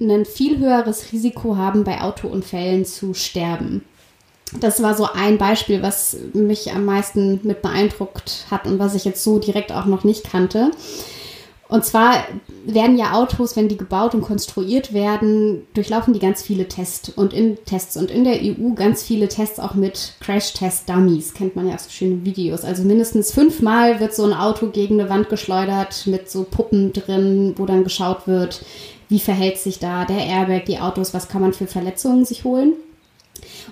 ein 0.00 0.24
viel 0.24 0.58
höheres 0.58 1.12
Risiko 1.12 1.56
haben, 1.56 1.84
bei 1.84 2.00
Autounfällen 2.00 2.84
zu 2.84 3.14
sterben. 3.14 3.84
Das 4.60 4.82
war 4.82 4.94
so 4.94 5.08
ein 5.12 5.38
Beispiel, 5.38 5.82
was 5.82 6.16
mich 6.32 6.72
am 6.72 6.84
meisten 6.84 7.40
mit 7.42 7.62
beeindruckt 7.62 8.46
hat 8.50 8.66
und 8.66 8.78
was 8.78 8.94
ich 8.94 9.04
jetzt 9.04 9.24
so 9.24 9.38
direkt 9.38 9.72
auch 9.72 9.86
noch 9.86 10.04
nicht 10.04 10.30
kannte. 10.30 10.70
Und 11.68 11.84
zwar 11.84 12.24
werden 12.66 12.98
ja 12.98 13.14
Autos, 13.14 13.56
wenn 13.56 13.68
die 13.68 13.78
gebaut 13.78 14.14
und 14.14 14.20
konstruiert 14.20 14.92
werden, 14.92 15.66
durchlaufen 15.72 16.12
die 16.12 16.20
ganz 16.20 16.42
viele 16.42 16.68
Tests 16.68 17.08
und 17.08 17.32
in 17.32 17.56
Tests 17.64 17.96
und 17.96 18.10
in 18.10 18.24
der 18.24 18.40
EU 18.42 18.74
ganz 18.74 19.02
viele 19.02 19.28
Tests 19.28 19.58
auch 19.58 19.74
mit 19.74 20.12
Crash-Test-Dummies. 20.20 21.32
Kennt 21.32 21.56
man 21.56 21.68
ja 21.68 21.74
aus 21.74 21.84
so 21.84 21.90
schönen 21.90 22.24
Videos. 22.24 22.64
Also 22.64 22.82
mindestens 22.82 23.32
fünfmal 23.32 23.98
wird 23.98 24.14
so 24.14 24.24
ein 24.24 24.34
Auto 24.34 24.68
gegen 24.68 25.00
eine 25.00 25.08
Wand 25.08 25.30
geschleudert 25.30 26.06
mit 26.06 26.30
so 26.30 26.44
Puppen 26.44 26.92
drin, 26.92 27.54
wo 27.56 27.64
dann 27.64 27.82
geschaut 27.84 28.26
wird, 28.26 28.64
wie 29.08 29.20
verhält 29.20 29.58
sich 29.58 29.78
da 29.78 30.04
der 30.04 30.24
Airbag, 30.26 30.66
die 30.66 30.80
Autos, 30.80 31.14
was 31.14 31.28
kann 31.28 31.40
man 31.40 31.54
für 31.54 31.66
Verletzungen 31.66 32.26
sich 32.26 32.44
holen. 32.44 32.74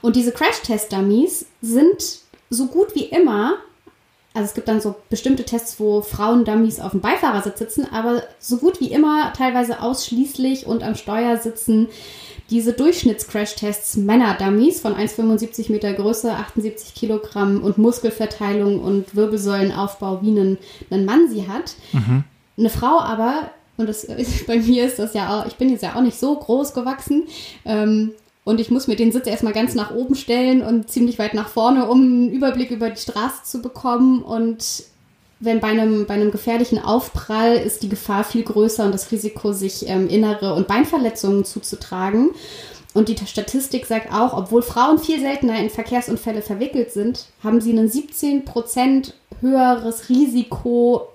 Und 0.00 0.16
diese 0.16 0.32
Crash-Test-Dummies 0.32 1.46
sind 1.60 2.20
so 2.48 2.66
gut 2.66 2.94
wie 2.94 3.04
immer 3.04 3.58
also 4.34 4.46
es 4.46 4.54
gibt 4.54 4.68
dann 4.68 4.80
so 4.80 4.94
bestimmte 5.10 5.44
Tests, 5.44 5.78
wo 5.78 6.00
Frauen-Dummies 6.00 6.80
auf 6.80 6.92
dem 6.92 7.00
Beifahrersitz 7.00 7.58
sitzen, 7.58 7.86
aber 7.92 8.22
so 8.38 8.56
gut 8.56 8.80
wie 8.80 8.90
immer 8.90 9.32
teilweise 9.34 9.82
ausschließlich 9.82 10.66
und 10.66 10.82
am 10.82 10.94
Steuer 10.94 11.36
sitzen 11.36 11.88
diese 12.50 12.72
Durchschnitts-Crash-Tests 12.72 13.96
Männer-Dummies 13.96 14.80
von 14.80 14.94
1,75 14.94 15.70
Meter 15.70 15.92
Größe, 15.92 16.32
78 16.32 16.94
Kilogramm 16.94 17.62
und 17.62 17.78
Muskelverteilung 17.78 18.80
und 18.80 19.14
Wirbelsäulenaufbau, 19.14 20.22
wie 20.22 20.38
ein, 20.38 20.58
ein 20.90 21.04
Mann 21.04 21.28
sie 21.28 21.48
hat. 21.48 21.74
Mhm. 21.92 22.24
Eine 22.58 22.70
Frau 22.70 23.00
aber, 23.00 23.50
und 23.76 23.88
das, 23.88 24.06
bei 24.46 24.58
mir 24.58 24.86
ist 24.86 24.98
das 24.98 25.14
ja 25.14 25.40
auch, 25.40 25.46
ich 25.46 25.54
bin 25.54 25.70
jetzt 25.70 25.82
ja 25.82 25.94
auch 25.94 26.02
nicht 26.02 26.18
so 26.18 26.36
groß 26.36 26.74
gewachsen, 26.74 27.24
ähm, 27.64 28.12
und 28.44 28.60
ich 28.60 28.70
muss 28.70 28.88
mir 28.88 28.96
den 28.96 29.12
Sitz 29.12 29.26
erstmal 29.26 29.52
ganz 29.52 29.74
nach 29.74 29.92
oben 29.92 30.16
stellen 30.16 30.62
und 30.62 30.90
ziemlich 30.90 31.18
weit 31.18 31.34
nach 31.34 31.48
vorne, 31.48 31.88
um 31.88 32.00
einen 32.00 32.32
Überblick 32.32 32.70
über 32.70 32.90
die 32.90 33.00
Straße 33.00 33.44
zu 33.44 33.62
bekommen. 33.62 34.22
Und 34.22 34.84
wenn 35.38 35.60
bei 35.60 35.68
einem, 35.68 36.06
bei 36.06 36.14
einem 36.14 36.32
gefährlichen 36.32 36.80
Aufprall 36.80 37.54
ist 37.54 37.84
die 37.84 37.88
Gefahr 37.88 38.24
viel 38.24 38.42
größer 38.42 38.84
und 38.84 38.92
das 38.92 39.12
Risiko, 39.12 39.52
sich 39.52 39.88
ähm, 39.88 40.08
innere 40.08 40.54
und 40.54 40.66
Beinverletzungen 40.66 41.44
zuzutragen. 41.44 42.30
Und 42.94 43.08
die 43.08 43.16
Statistik 43.26 43.86
sagt 43.86 44.12
auch, 44.12 44.36
obwohl 44.36 44.62
Frauen 44.62 44.98
viel 44.98 45.20
seltener 45.20 45.58
in 45.58 45.70
Verkehrsunfälle 45.70 46.42
verwickelt 46.42 46.92
sind, 46.92 47.26
haben 47.44 47.60
sie 47.60 47.72
ein 47.72 47.88
17 47.88 48.44
Prozent 48.44 49.14
höheres 49.40 50.08
Risiko, 50.08 51.08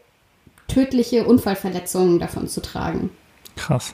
tödliche 0.67 1.25
Unfallverletzungen 1.25 2.19
davon 2.19 2.47
zu 2.47 2.61
tragen. 2.61 3.09
Krass. 3.57 3.93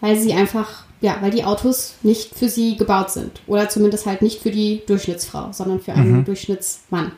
Weil 0.00 0.16
sie 0.16 0.32
einfach 0.32 0.84
ja, 1.00 1.18
weil 1.20 1.30
die 1.30 1.44
Autos 1.44 1.94
nicht 2.02 2.34
für 2.34 2.48
sie 2.48 2.76
gebaut 2.76 3.10
sind. 3.10 3.40
Oder 3.46 3.68
zumindest 3.68 4.06
halt 4.06 4.22
nicht 4.22 4.42
für 4.42 4.50
die 4.50 4.82
Durchschnittsfrau, 4.86 5.52
sondern 5.52 5.80
für 5.80 5.92
einen 5.92 6.18
mhm. 6.18 6.24
Durchschnittsmann. 6.24 7.12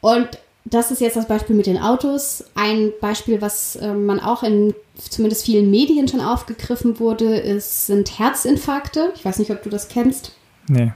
Und 0.00 0.28
das 0.64 0.90
ist 0.90 1.00
jetzt 1.00 1.16
das 1.16 1.26
Beispiel 1.26 1.56
mit 1.56 1.66
den 1.66 1.78
Autos. 1.78 2.44
Ein 2.54 2.92
Beispiel, 3.00 3.40
was 3.40 3.76
äh, 3.76 3.92
man 3.94 4.20
auch 4.20 4.42
in 4.42 4.74
zumindest 4.96 5.44
vielen 5.44 5.70
Medien 5.70 6.08
schon 6.08 6.20
aufgegriffen 6.20 7.00
wurde, 7.00 7.36
ist, 7.36 7.86
sind 7.86 8.18
Herzinfarkte. 8.18 9.12
Ich 9.14 9.24
weiß 9.24 9.38
nicht, 9.38 9.50
ob 9.50 9.62
du 9.62 9.70
das 9.70 9.88
kennst. 9.88 10.32
Nee. 10.68 10.92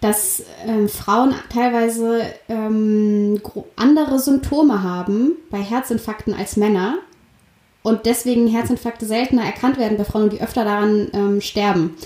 Dass 0.00 0.42
ähm, 0.66 0.88
Frauen 0.88 1.34
teilweise 1.52 2.22
ähm, 2.48 3.40
andere 3.76 4.18
Symptome 4.18 4.82
haben 4.82 5.32
bei 5.50 5.58
Herzinfarkten 5.58 6.34
als 6.34 6.56
Männer 6.56 6.98
und 7.82 8.06
deswegen 8.06 8.48
Herzinfarkte 8.48 9.06
seltener 9.06 9.44
erkannt 9.44 9.78
werden 9.78 9.98
bei 9.98 10.04
Frauen, 10.04 10.30
die 10.30 10.40
öfter 10.40 10.64
daran 10.64 11.08
ähm, 11.12 11.40
sterben. 11.40 11.96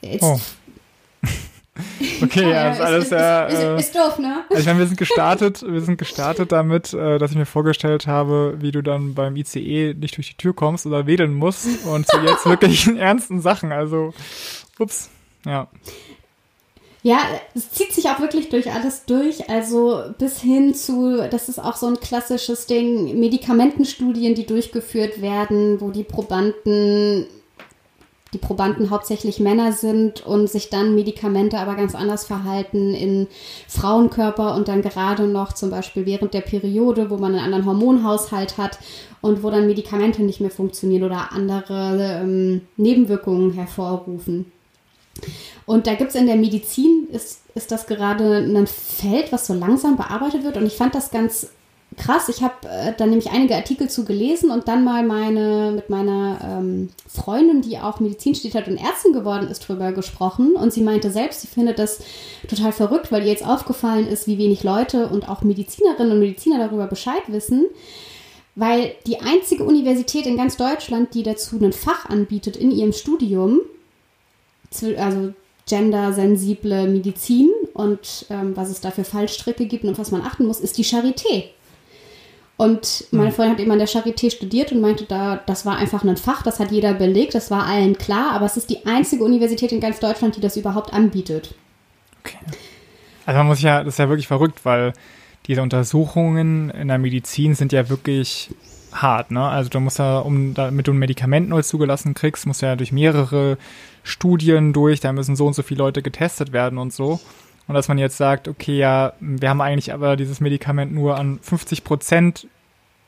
Jetzt, 0.00 0.22
oh. 0.22 0.40
Okay, 2.22 2.50
ja, 2.50 2.70
ist 2.70 2.80
alles 2.80 3.08
sehr. 3.08 3.48
Ist, 3.48 3.58
ist, 3.58 3.80
ist, 3.86 3.94
doof, 3.94 4.18
ne? 4.18 4.44
Also 4.50 4.60
ich 4.60 4.66
meine, 4.66 4.80
wir 4.80 4.86
sind 4.86 4.98
gestartet, 4.98 5.64
wir 5.66 5.80
sind 5.80 5.96
gestartet 5.96 6.52
damit, 6.52 6.92
äh, 6.92 7.18
dass 7.18 7.30
ich 7.30 7.36
mir 7.36 7.46
vorgestellt 7.46 8.06
habe, 8.06 8.56
wie 8.58 8.72
du 8.72 8.82
dann 8.82 9.14
beim 9.14 9.36
ICE 9.36 9.94
nicht 9.94 10.16
durch 10.16 10.30
die 10.30 10.36
Tür 10.36 10.54
kommst 10.54 10.86
oder 10.86 11.06
wedeln 11.06 11.32
musst 11.32 11.66
und 11.86 12.06
zu 12.06 12.18
jetzt 12.20 12.44
wirklich 12.44 12.86
in 12.86 12.96
ernsten 12.98 13.40
Sachen. 13.40 13.72
Also, 13.72 14.12
ups, 14.78 15.08
ja. 15.46 15.68
Ja, 17.04 17.18
es 17.54 17.72
zieht 17.72 17.92
sich 17.92 18.08
auch 18.08 18.20
wirklich 18.20 18.48
durch 18.48 18.72
alles 18.72 19.04
durch. 19.06 19.50
Also 19.50 20.02
bis 20.18 20.40
hin 20.40 20.72
zu, 20.74 21.28
das 21.28 21.48
ist 21.48 21.58
auch 21.58 21.74
so 21.74 21.86
ein 21.86 21.98
klassisches 21.98 22.66
Ding, 22.66 23.18
Medikamentenstudien, 23.18 24.36
die 24.36 24.46
durchgeführt 24.46 25.20
werden, 25.20 25.80
wo 25.80 25.90
die 25.90 26.04
Probanden, 26.04 27.26
die 28.32 28.38
Probanden 28.38 28.90
hauptsächlich 28.90 29.40
Männer 29.40 29.72
sind 29.72 30.24
und 30.24 30.48
sich 30.48 30.70
dann 30.70 30.94
Medikamente 30.94 31.58
aber 31.58 31.74
ganz 31.74 31.96
anders 31.96 32.24
verhalten 32.24 32.94
in 32.94 33.26
Frauenkörper 33.66 34.54
und 34.54 34.68
dann 34.68 34.80
gerade 34.80 35.24
noch 35.24 35.54
zum 35.54 35.70
Beispiel 35.70 36.06
während 36.06 36.34
der 36.34 36.40
Periode, 36.42 37.10
wo 37.10 37.16
man 37.16 37.34
einen 37.34 37.44
anderen 37.44 37.66
Hormonhaushalt 37.66 38.58
hat 38.58 38.78
und 39.20 39.42
wo 39.42 39.50
dann 39.50 39.66
Medikamente 39.66 40.22
nicht 40.22 40.40
mehr 40.40 40.50
funktionieren 40.50 41.02
oder 41.02 41.32
andere 41.32 42.20
ähm, 42.22 42.60
Nebenwirkungen 42.76 43.54
hervorrufen. 43.54 44.52
Und 45.66 45.86
da 45.86 45.94
gibt 45.94 46.10
es 46.10 46.16
in 46.16 46.26
der 46.26 46.36
Medizin, 46.36 47.08
ist, 47.12 47.40
ist 47.54 47.70
das 47.70 47.86
gerade 47.86 48.38
ein 48.38 48.66
Feld, 48.66 49.32
was 49.32 49.46
so 49.46 49.54
langsam 49.54 49.96
bearbeitet 49.96 50.44
wird. 50.44 50.56
Und 50.56 50.66
ich 50.66 50.76
fand 50.76 50.94
das 50.94 51.10
ganz 51.10 51.48
krass. 51.96 52.28
Ich 52.28 52.42
habe 52.42 52.68
äh, 52.68 52.92
da 52.96 53.06
nämlich 53.06 53.30
einige 53.30 53.54
Artikel 53.54 53.88
zu 53.88 54.04
gelesen 54.04 54.50
und 54.50 54.68
dann 54.68 54.84
mal 54.84 55.04
meine 55.04 55.72
mit 55.72 55.90
meiner 55.90 56.38
ähm, 56.42 56.90
Freundin, 57.06 57.62
die 57.62 57.78
auch 57.78 58.00
Medizin 58.00 58.34
studiert 58.34 58.54
hat 58.54 58.68
und 58.68 58.78
Ärztin 58.78 59.12
geworden 59.12 59.48
ist, 59.48 59.60
drüber 59.68 59.92
gesprochen. 59.92 60.54
Und 60.54 60.72
sie 60.72 60.82
meinte 60.82 61.10
selbst, 61.10 61.42
sie 61.42 61.46
findet 61.46 61.78
das 61.78 62.00
total 62.48 62.72
verrückt, 62.72 63.12
weil 63.12 63.22
ihr 63.22 63.30
jetzt 63.30 63.46
aufgefallen 63.46 64.06
ist, 64.06 64.26
wie 64.26 64.38
wenig 64.38 64.62
Leute 64.62 65.08
und 65.08 65.28
auch 65.28 65.42
Medizinerinnen 65.42 66.12
und 66.12 66.20
Mediziner 66.20 66.58
darüber 66.58 66.86
Bescheid 66.86 67.22
wissen. 67.28 67.66
Weil 68.54 68.94
die 69.06 69.20
einzige 69.20 69.64
Universität 69.64 70.26
in 70.26 70.36
ganz 70.36 70.56
Deutschland, 70.56 71.14
die 71.14 71.22
dazu 71.22 71.58
ein 71.58 71.72
Fach 71.72 72.06
anbietet 72.10 72.56
in 72.56 72.70
ihrem 72.70 72.92
Studium, 72.92 73.60
also 74.98 75.32
gendersensible 75.72 76.86
Medizin 76.86 77.48
und 77.72 78.26
ähm, 78.28 78.54
was 78.54 78.68
es 78.68 78.82
da 78.82 78.90
für 78.90 79.04
Fallstricke 79.04 79.64
gibt 79.64 79.84
und 79.84 79.90
auf 79.92 79.98
was 79.98 80.10
man 80.10 80.20
achten 80.20 80.44
muss, 80.44 80.60
ist 80.60 80.76
die 80.76 80.84
Charité. 80.84 81.44
Und 82.58 83.06
meine 83.10 83.28
hm. 83.28 83.34
Freundin 83.34 83.52
hat 83.54 83.60
eben 83.60 83.70
an 83.70 83.78
der 83.78 83.88
Charité 83.88 84.30
studiert 84.30 84.70
und 84.70 84.82
meinte, 84.82 85.04
da, 85.04 85.40
das 85.46 85.64
war 85.64 85.78
einfach 85.78 86.04
ein 86.04 86.16
Fach, 86.18 86.42
das 86.42 86.60
hat 86.60 86.72
jeder 86.72 86.92
belegt, 86.92 87.34
das 87.34 87.50
war 87.50 87.64
allen 87.64 87.96
klar, 87.96 88.32
aber 88.32 88.44
es 88.44 88.58
ist 88.58 88.68
die 88.68 88.84
einzige 88.84 89.24
Universität 89.24 89.72
in 89.72 89.80
ganz 89.80 89.98
Deutschland, 89.98 90.36
die 90.36 90.42
das 90.42 90.58
überhaupt 90.58 90.92
anbietet. 90.92 91.54
Okay. 92.20 92.36
Also 93.24 93.38
man 93.38 93.46
muss 93.46 93.62
ja, 93.62 93.82
das 93.82 93.94
ist 93.94 93.98
ja 93.98 94.10
wirklich 94.10 94.28
verrückt, 94.28 94.66
weil 94.66 94.92
diese 95.46 95.62
Untersuchungen 95.62 96.68
in 96.68 96.88
der 96.88 96.98
Medizin 96.98 97.54
sind 97.54 97.72
ja 97.72 97.88
wirklich 97.88 98.50
hart, 98.92 99.30
ne? 99.30 99.42
Also 99.42 99.70
du 99.70 99.80
musst 99.80 99.98
ja, 99.98 100.18
um 100.18 100.52
damit 100.52 100.86
du 100.86 100.92
ein 100.92 100.98
Medikament 100.98 101.48
neu 101.48 101.62
zugelassen 101.62 102.12
kriegst, 102.12 102.46
musst 102.46 102.60
du 102.60 102.66
ja 102.66 102.76
durch 102.76 102.92
mehrere 102.92 103.56
Studien 104.02 104.72
durch, 104.72 105.00
da 105.00 105.12
müssen 105.12 105.36
so 105.36 105.46
und 105.46 105.54
so 105.54 105.62
viele 105.62 105.78
Leute 105.78 106.02
getestet 106.02 106.52
werden 106.52 106.78
und 106.78 106.92
so. 106.92 107.20
Und 107.68 107.74
dass 107.74 107.88
man 107.88 107.98
jetzt 107.98 108.16
sagt, 108.16 108.48
okay, 108.48 108.76
ja, 108.76 109.12
wir 109.20 109.48
haben 109.48 109.60
eigentlich 109.60 109.92
aber 109.92 110.16
dieses 110.16 110.40
Medikament 110.40 110.92
nur 110.92 111.16
an 111.16 111.38
50 111.40 111.84
Prozent 111.84 112.46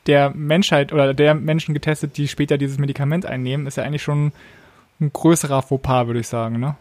der 0.07 0.29
Menschheit 0.29 0.93
oder 0.93 1.13
der 1.13 1.35
Menschen 1.35 1.73
getestet, 1.73 2.17
die 2.17 2.27
später 2.27 2.57
dieses 2.57 2.77
Medikament 2.77 3.25
einnehmen, 3.25 3.67
ist 3.67 3.77
ja 3.77 3.83
eigentlich 3.83 4.03
schon 4.03 4.31
ein 5.01 5.11
größerer 5.11 5.61
Fauxpas, 5.61 6.07
würde 6.07 6.19
ich 6.21 6.27
sagen, 6.27 6.59
ne? 6.59 6.75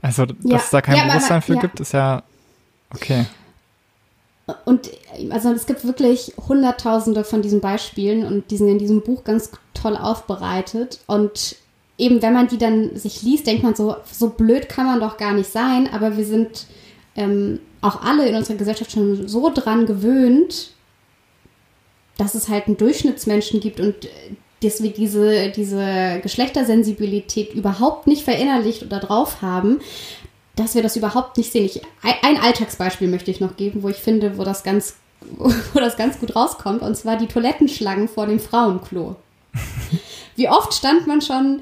Also, 0.00 0.26
dass 0.26 0.36
ja. 0.44 0.56
es 0.58 0.70
da 0.70 0.80
kein 0.80 0.96
ja, 0.96 1.06
Bewusstsein 1.06 1.42
für 1.42 1.54
ja. 1.54 1.60
gibt, 1.60 1.80
ist 1.80 1.92
ja 1.92 2.22
okay. 2.94 3.26
Und 4.64 4.90
also 5.30 5.50
es 5.50 5.66
gibt 5.66 5.84
wirklich 5.84 6.32
hunderttausende 6.48 7.24
von 7.24 7.42
diesen 7.42 7.60
Beispielen 7.60 8.24
und 8.24 8.50
die 8.50 8.56
sind 8.56 8.68
in 8.68 8.78
diesem 8.78 9.02
Buch 9.02 9.24
ganz 9.24 9.50
toll 9.74 9.96
aufbereitet. 9.96 11.00
Und 11.06 11.56
eben, 11.98 12.22
wenn 12.22 12.32
man 12.32 12.48
die 12.48 12.58
dann 12.58 12.96
sich 12.96 13.22
liest, 13.22 13.46
denkt 13.46 13.64
man 13.64 13.74
so, 13.74 13.96
so 14.10 14.30
blöd 14.30 14.68
kann 14.68 14.86
man 14.86 15.00
doch 15.00 15.16
gar 15.18 15.34
nicht 15.34 15.50
sein, 15.50 15.88
aber 15.92 16.16
wir 16.16 16.24
sind 16.24 16.66
ähm, 17.16 17.60
auch 17.80 18.02
alle 18.02 18.28
in 18.28 18.36
unserer 18.36 18.56
Gesellschaft 18.56 18.92
schon 18.92 19.28
so 19.28 19.50
dran 19.52 19.84
gewöhnt, 19.84 20.70
dass 22.16 22.34
es 22.34 22.48
halt 22.48 22.66
einen 22.66 22.76
Durchschnittsmenschen 22.76 23.60
gibt 23.60 23.80
und 23.80 24.04
äh, 24.04 24.08
dass 24.62 24.82
wir 24.82 24.90
diese, 24.90 25.50
diese 25.50 26.18
Geschlechtersensibilität 26.22 27.54
überhaupt 27.54 28.08
nicht 28.08 28.24
verinnerlicht 28.24 28.82
oder 28.82 28.98
drauf 28.98 29.40
haben, 29.40 29.80
dass 30.56 30.74
wir 30.74 30.82
das 30.82 30.96
überhaupt 30.96 31.36
nicht 31.36 31.52
sehen. 31.52 31.64
Ich, 31.64 31.80
ein 32.02 32.40
Alltagsbeispiel 32.40 33.06
möchte 33.06 33.30
ich 33.30 33.40
noch 33.40 33.56
geben, 33.56 33.84
wo 33.84 33.88
ich 33.88 33.98
finde, 33.98 34.36
wo 34.36 34.42
das 34.42 34.64
ganz, 34.64 34.96
wo 35.36 35.78
das 35.78 35.96
ganz 35.96 36.18
gut 36.18 36.34
rauskommt, 36.34 36.82
und 36.82 36.96
zwar 36.96 37.16
die 37.16 37.28
Toilettenschlangen 37.28 38.08
vor 38.08 38.26
dem 38.26 38.40
Frauenklo. 38.40 39.16
Wie 40.36 40.48
oft 40.48 40.74
stand 40.74 41.06
man 41.06 41.20
schon 41.20 41.60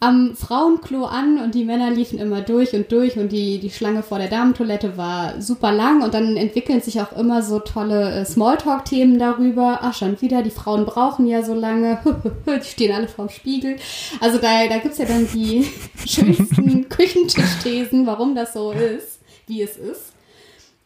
am 0.00 0.36
Frauenklo 0.36 1.06
an 1.06 1.38
und 1.38 1.54
die 1.54 1.64
Männer 1.64 1.90
liefen 1.90 2.18
immer 2.18 2.42
durch 2.42 2.74
und 2.74 2.92
durch 2.92 3.16
und 3.16 3.32
die, 3.32 3.58
die 3.58 3.70
Schlange 3.70 4.02
vor 4.02 4.18
der 4.18 4.28
Damentoilette 4.28 4.96
war 4.98 5.40
super 5.40 5.72
lang 5.72 6.02
und 6.02 6.12
dann 6.12 6.36
entwickeln 6.36 6.82
sich 6.82 7.00
auch 7.00 7.12
immer 7.12 7.42
so 7.42 7.58
tolle 7.60 8.12
äh, 8.12 8.24
Smalltalk-Themen 8.24 9.18
darüber. 9.18 9.78
Ach, 9.82 9.94
schon 9.94 10.20
wieder, 10.20 10.42
die 10.42 10.50
Frauen 10.50 10.84
brauchen 10.84 11.26
ja 11.26 11.42
so 11.42 11.54
lange, 11.54 12.00
die 12.46 12.68
stehen 12.68 12.94
alle 12.94 13.08
vorm 13.08 13.30
Spiegel. 13.30 13.76
Also 14.20 14.38
da, 14.38 14.66
da 14.68 14.78
gibt 14.78 14.92
es 14.92 14.98
ja 14.98 15.06
dann 15.06 15.26
die 15.32 15.66
schönsten 16.06 16.88
Küchentischthesen, 16.88 18.06
warum 18.06 18.34
das 18.34 18.52
so 18.52 18.72
ist, 18.72 19.20
wie 19.46 19.62
es 19.62 19.76
ist. 19.76 20.12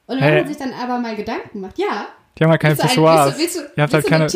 Und 0.07 0.17
wenn 0.17 0.25
hey. 0.25 0.41
man 0.43 0.49
sich 0.49 0.59
dann 0.59 0.73
aber 0.73 0.99
mal 1.01 1.17
Gedanken 1.17 1.61
macht, 1.61 1.79
ja. 1.79 2.07
Die 2.39 2.45
haben 2.45 2.51
halt 2.51 2.61
keine 2.61 2.77
Pissoirs. 2.77 3.37
Willst 3.37 3.57
du, 3.57 3.97
halt 3.97 4.07
keine... 4.07 4.27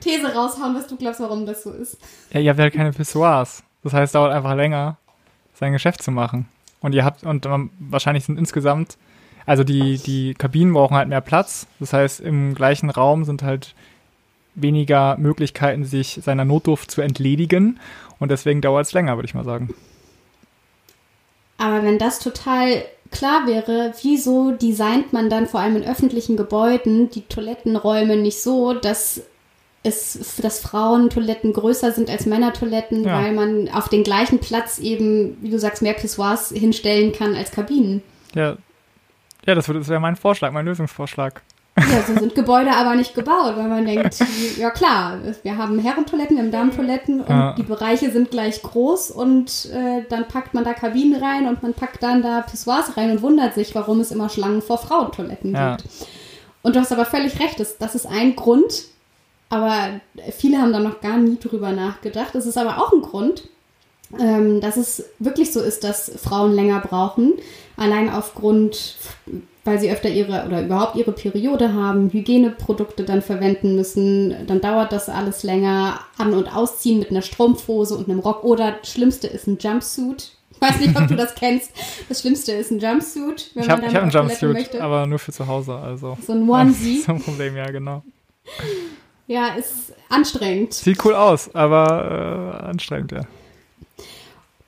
These 0.00 0.34
raushauen, 0.34 0.74
was 0.74 0.86
du 0.86 0.96
glaubst, 0.96 1.20
warum 1.20 1.44
das 1.44 1.62
so 1.62 1.72
ist? 1.72 1.98
Ja, 2.32 2.40
ihr 2.40 2.50
habt 2.50 2.60
halt 2.60 2.72
keine 2.72 2.90
Pissoirs. 2.90 3.62
Das 3.82 3.92
heißt, 3.92 4.10
es 4.10 4.12
dauert 4.12 4.32
einfach 4.32 4.54
länger, 4.54 4.96
sein 5.54 5.72
Geschäft 5.72 6.02
zu 6.02 6.10
machen. 6.10 6.48
Und 6.80 6.94
ihr 6.94 7.04
habt, 7.04 7.24
und 7.24 7.46
um, 7.46 7.70
wahrscheinlich 7.78 8.24
sind 8.24 8.38
insgesamt, 8.38 8.96
also 9.46 9.64
die, 9.64 9.98
die 9.98 10.34
Kabinen 10.34 10.72
brauchen 10.72 10.96
halt 10.96 11.08
mehr 11.08 11.20
Platz. 11.20 11.66
Das 11.78 11.92
heißt, 11.92 12.20
im 12.20 12.54
gleichen 12.54 12.90
Raum 12.90 13.24
sind 13.24 13.42
halt 13.42 13.74
weniger 14.54 15.16
Möglichkeiten, 15.18 15.84
sich 15.84 16.20
seiner 16.22 16.44
Notdurft 16.44 16.90
zu 16.90 17.00
entledigen. 17.00 17.80
Und 18.18 18.30
deswegen 18.30 18.60
dauert 18.60 18.86
es 18.86 18.92
länger, 18.92 19.16
würde 19.16 19.26
ich 19.26 19.34
mal 19.34 19.44
sagen. 19.44 19.74
Aber 21.58 21.82
wenn 21.82 21.98
das 21.98 22.20
total 22.20 22.84
klar 23.10 23.46
wäre, 23.46 23.92
wieso 24.02 24.52
designt 24.52 25.12
man 25.12 25.28
dann 25.28 25.46
vor 25.46 25.60
allem 25.60 25.76
in 25.76 25.84
öffentlichen 25.84 26.36
Gebäuden 26.36 27.10
die 27.10 27.22
Toilettenräume 27.22 28.16
nicht 28.16 28.42
so, 28.42 28.72
dass 28.74 29.22
es, 29.82 30.36
dass 30.42 30.60
Frauentoiletten 30.60 31.52
größer 31.52 31.92
sind 31.92 32.10
als 32.10 32.26
Männertoiletten, 32.26 33.04
ja. 33.04 33.22
weil 33.22 33.32
man 33.32 33.68
auf 33.70 33.88
den 33.88 34.04
gleichen 34.04 34.38
Platz 34.38 34.78
eben, 34.78 35.38
wie 35.40 35.50
du 35.50 35.58
sagst, 35.58 35.80
mehr 35.80 35.94
Pissoirs 35.94 36.50
hinstellen 36.50 37.12
kann 37.12 37.34
als 37.34 37.50
Kabinen. 37.50 38.02
Ja, 38.34 38.56
ja 39.46 39.54
das, 39.54 39.66
das 39.66 39.88
wäre 39.88 40.00
mein 40.00 40.16
Vorschlag, 40.16 40.52
mein 40.52 40.66
Lösungsvorschlag. 40.66 41.42
Ja, 41.78 42.02
so 42.06 42.14
sind 42.18 42.34
Gebäude 42.34 42.72
aber 42.72 42.94
nicht 42.94 43.14
gebaut, 43.14 43.56
weil 43.56 43.68
man 43.68 43.86
denkt, 43.86 44.18
ja 44.58 44.70
klar, 44.70 45.18
wir 45.42 45.56
haben 45.56 45.78
Herrentoiletten, 45.78 46.36
wir 46.36 46.42
haben 46.42 46.50
Damentoiletten 46.50 47.20
und 47.22 47.30
ja. 47.30 47.54
die 47.54 47.62
Bereiche 47.62 48.10
sind 48.10 48.30
gleich 48.30 48.60
groß 48.60 49.10
und 49.10 49.70
äh, 49.72 50.02
dann 50.10 50.28
packt 50.28 50.52
man 50.52 50.64
da 50.64 50.74
Kabinen 50.74 51.22
rein 51.22 51.48
und 51.48 51.62
man 51.62 51.72
packt 51.72 52.02
dann 52.02 52.22
da 52.22 52.42
Pissoirs 52.42 52.98
rein 52.98 53.12
und 53.12 53.22
wundert 53.22 53.54
sich, 53.54 53.74
warum 53.74 54.00
es 54.00 54.10
immer 54.10 54.28
Schlangen 54.28 54.60
vor 54.60 54.76
Frauentoiletten 54.76 55.54
ja. 55.54 55.76
gibt. 55.76 55.88
Und 56.62 56.76
du 56.76 56.80
hast 56.80 56.92
aber 56.92 57.06
völlig 57.06 57.40
recht, 57.40 57.58
das, 57.58 57.78
das 57.78 57.94
ist 57.94 58.06
ein 58.06 58.36
Grund, 58.36 58.84
aber 59.50 60.00
viele 60.36 60.58
haben 60.58 60.72
da 60.72 60.80
noch 60.80 61.00
gar 61.00 61.18
nie 61.18 61.38
drüber 61.38 61.72
nachgedacht. 61.72 62.34
Es 62.34 62.46
ist 62.46 62.56
aber 62.56 62.78
auch 62.78 62.92
ein 62.92 63.02
Grund, 63.02 63.48
ähm, 64.18 64.60
dass 64.60 64.76
es 64.76 65.04
wirklich 65.18 65.52
so 65.52 65.60
ist, 65.60 65.84
dass 65.84 66.10
Frauen 66.16 66.52
länger 66.52 66.80
brauchen, 66.80 67.34
allein 67.76 68.08
aufgrund 68.08 68.96
weil 69.64 69.78
sie 69.78 69.90
öfter 69.90 70.08
ihre 70.08 70.46
oder 70.46 70.62
überhaupt 70.62 70.96
ihre 70.96 71.12
Periode 71.12 71.74
haben, 71.74 72.10
Hygieneprodukte 72.10 73.04
dann 73.04 73.20
verwenden 73.22 73.76
müssen, 73.76 74.46
dann 74.46 74.60
dauert 74.60 74.90
das 74.92 75.08
alles 75.08 75.42
länger, 75.42 76.00
an- 76.16 76.32
und 76.32 76.54
ausziehen 76.54 76.98
mit 76.98 77.10
einer 77.10 77.22
Strumpfhose 77.22 77.94
und 77.94 78.08
einem 78.08 78.20
Rock 78.20 78.42
oder 78.42 78.72
das 78.72 78.90
Schlimmste 78.90 79.26
ist 79.26 79.46
ein 79.46 79.58
Jumpsuit. 79.60 80.32
Ich 80.52 80.60
weiß 80.60 80.80
nicht, 80.80 80.96
ob 80.96 81.08
du 81.08 81.16
das 81.16 81.34
kennst. 81.34 81.72
Das 82.08 82.20
Schlimmste 82.20 82.52
ist 82.52 82.70
ein 82.70 82.78
Jumpsuit. 82.78 83.50
Wenn 83.54 83.62
ich 83.62 83.70
habe 83.70 83.86
hab 83.86 84.02
einen 84.02 84.10
Jumpsuit, 84.10 84.52
möchte. 84.52 84.82
aber 84.82 85.06
nur 85.06 85.18
für 85.18 85.32
zu 85.32 85.46
Hause. 85.46 85.74
Also. 85.74 86.16
So 86.26 86.32
ein 86.32 86.48
Onesie. 86.48 87.00
so 87.06 87.12
ein 87.12 87.22
Problem, 87.22 87.56
ja, 87.56 87.70
genau. 87.70 88.02
Ja, 89.30 89.54
ist 89.54 89.92
anstrengend. 90.08 90.74
Sieht 90.74 91.04
cool 91.04 91.14
aus, 91.14 91.54
aber 91.54 92.64
äh, 92.64 92.66
anstrengend, 92.66 93.12
ja. 93.12 93.20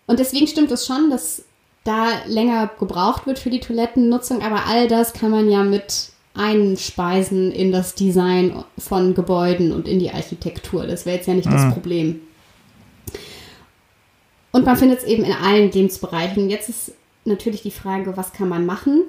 Und 0.06 0.20
deswegen 0.20 0.46
stimmt 0.46 0.70
es 0.70 0.86
schon, 0.86 1.10
dass 1.10 1.42
da 1.82 2.10
länger 2.26 2.70
gebraucht 2.78 3.26
wird 3.26 3.40
für 3.40 3.50
die 3.50 3.58
Toilettennutzung, 3.58 4.40
aber 4.40 4.66
all 4.66 4.86
das 4.86 5.14
kann 5.14 5.32
man 5.32 5.50
ja 5.50 5.64
mit 5.64 6.10
einspeisen 6.34 7.50
in 7.50 7.72
das 7.72 7.96
Design 7.96 8.62
von 8.78 9.16
Gebäuden 9.16 9.72
und 9.72 9.88
in 9.88 9.98
die 9.98 10.12
Architektur. 10.12 10.86
Das 10.86 11.06
wäre 11.06 11.16
jetzt 11.16 11.26
ja 11.26 11.34
nicht 11.34 11.48
mhm. 11.48 11.54
das 11.54 11.72
Problem. 11.72 12.20
Und 14.52 14.64
man 14.64 14.76
findet 14.76 15.00
es 15.00 15.04
eben 15.04 15.24
in 15.24 15.32
allen 15.32 15.72
Lebensbereichen. 15.72 16.48
Jetzt 16.48 16.68
ist 16.68 16.92
natürlich 17.24 17.62
die 17.62 17.72
Frage, 17.72 18.16
was 18.16 18.32
kann 18.32 18.48
man 18.48 18.64
machen? 18.64 19.02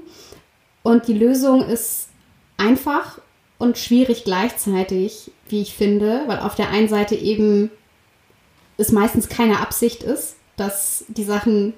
Und 0.81 1.07
die 1.07 1.13
Lösung 1.13 1.63
ist 1.63 2.09
einfach 2.57 3.19
und 3.57 3.77
schwierig 3.77 4.23
gleichzeitig, 4.23 5.31
wie 5.47 5.61
ich 5.61 5.75
finde, 5.75 6.23
weil 6.27 6.39
auf 6.39 6.55
der 6.55 6.69
einen 6.69 6.89
Seite 6.89 7.15
eben 7.15 7.69
es 8.77 8.91
meistens 8.91 9.29
keine 9.29 9.59
Absicht 9.59 10.03
ist, 10.03 10.35
dass 10.57 11.05
die 11.07 11.23
Sachen 11.23 11.73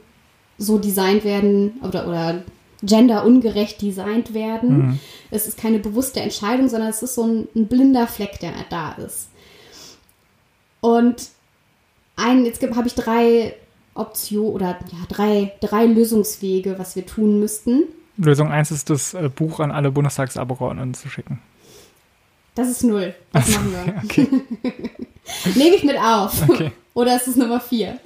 so 0.57 0.78
designt 0.78 1.23
werden 1.23 1.80
oder, 1.84 2.07
oder 2.07 2.43
genderungerecht 2.82 3.82
designt 3.82 4.34
werden. 4.34 4.78
Mhm. 4.78 4.99
Es 5.32 5.47
ist 5.47 5.57
keine 5.57 5.80
bewusste 5.80 6.21
Entscheidung, 6.21 6.69
sondern 6.69 6.89
es 6.89 7.01
ist 7.01 7.15
so 7.15 7.23
ein, 7.23 7.47
ein 7.55 7.67
blinder 7.67 8.07
Fleck, 8.07 8.39
der 8.39 8.53
da 8.69 8.93
ist. 8.93 9.30
Und 10.82 11.30
ein, 12.15 12.45
jetzt 12.45 12.61
habe 12.76 12.88
ich 12.88 12.95
drei 12.95 13.55
Optionen 13.95 14.51
oder 14.51 14.78
ja, 14.91 14.99
drei, 15.09 15.53
drei 15.61 15.86
Lösungswege, 15.86 16.78
was 16.78 16.95
wir 16.95 17.05
tun 17.05 17.39
müssten. 17.39 17.84
Lösung 18.17 18.51
1 18.51 18.71
ist, 18.71 18.89
das 18.89 19.13
äh, 19.13 19.30
Buch 19.34 19.59
an 19.59 19.71
alle 19.71 19.91
Bundestagsabgeordneten 19.91 20.93
zu 20.93 21.09
schicken. 21.09 21.41
Das 22.55 22.69
ist 22.69 22.83
null. 22.83 23.13
Das 23.33 23.49
machen 23.49 23.73
wir. 23.73 24.01
Okay. 24.03 24.27
Nehme 25.55 25.75
ich 25.75 25.83
mit 25.83 25.97
auf. 25.97 26.49
Okay. 26.49 26.71
Oder 26.93 27.17
ist 27.17 27.27
es 27.27 27.35
Nummer 27.35 27.59
vier? 27.59 27.99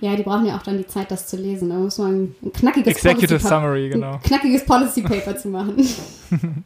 Ja, 0.00 0.16
die 0.16 0.24
brauchen 0.24 0.46
ja 0.46 0.56
auch 0.58 0.62
dann 0.62 0.78
die 0.78 0.86
Zeit, 0.86 1.12
das 1.12 1.28
zu 1.28 1.36
lesen. 1.36 1.68
Da 1.68 1.76
muss 1.76 1.98
man 1.98 2.34
ein 2.42 2.52
knackiges 2.52 2.96
Executive 2.96 3.38
Policy 3.38 3.48
Summary, 3.48 3.88
genau. 3.88 4.14
Ein 4.14 4.22
knackiges 4.22 4.64
Policy 4.64 5.02
Paper 5.02 5.36
zu 5.36 5.48
machen. 5.48 5.88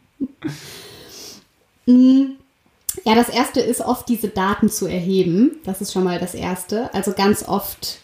Mm. 1.86 2.36
ja, 3.04 3.14
das 3.14 3.30
erste 3.30 3.60
ist 3.60 3.80
oft 3.80 4.06
diese 4.08 4.28
Daten 4.28 4.68
zu 4.68 4.86
erheben. 4.86 5.56
Das 5.64 5.80
ist 5.80 5.92
schon 5.92 6.04
mal 6.04 6.20
das 6.20 6.34
erste. 6.34 6.92
Also 6.92 7.12
ganz 7.12 7.48
oft, 7.48 7.98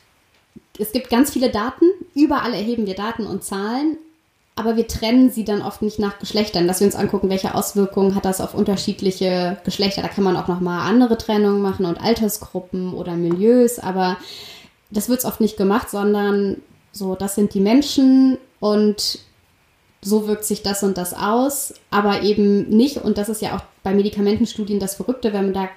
es 0.79 0.93
gibt 0.93 1.11
ganz 1.11 1.31
viele 1.31 1.51
Daten. 1.51 1.85
Überall 2.15 2.55
erheben 2.55 2.87
wir 2.87 2.95
Daten 2.95 3.27
und 3.27 3.45
Zahlen 3.45 3.99
aber 4.57 4.77
wir 4.77 4.89
trennen 4.89 5.31
sie 5.31 5.45
dann 5.45 5.61
oft 5.61 5.83
nicht 5.83 5.99
nach 5.99 6.19
Geschlechtern, 6.19 6.67
dass 6.67 6.81
wir 6.81 6.87
uns 6.87 6.97
angucken, 6.97 7.29
welche 7.29 7.55
Auswirkungen 7.55 8.15
hat 8.15 8.25
das 8.25 8.41
auf 8.41 8.55
unterschiedliche 8.55 9.59
Geschlechter. 9.65 10.01
Da 10.01 10.09
kann 10.09 10.25
man 10.25 10.37
auch 10.37 10.49
nochmal 10.49 10.91
andere 10.91 11.19
Trennungen 11.19 11.61
machen 11.61 11.85
und 11.85 12.01
Altersgruppen 12.01 12.95
oder 12.95 13.17
Milieus, 13.17 13.79
aber 13.79 14.17
das 14.91 15.11
wird 15.11 15.27
oft 15.27 15.43
nicht 15.43 15.59
gemacht, 15.59 15.91
sondern 15.91 16.57
so, 16.91 17.15
das 17.15 17.35
sind 17.35 17.53
die 17.53 17.61
Menschen 17.61 18.39
und 18.59 19.19
so 20.01 20.27
wirkt 20.27 20.45
sich 20.45 20.63
das 20.63 20.83
und 20.83 20.97
das 20.97 21.13
aus, 21.13 21.75
aber 21.91 22.23
eben 22.23 22.69
nicht, 22.71 22.97
und 22.99 23.19
das 23.19 23.29
ist 23.29 23.43
ja 23.43 23.57
auch 23.57 23.63
bei 23.83 23.93
Medikamentenstudien 23.93 24.81
das 24.81 24.95
Verrückte, 24.95 25.35
wenn 25.35 25.47
man 25.47 25.55
da 25.55 25.69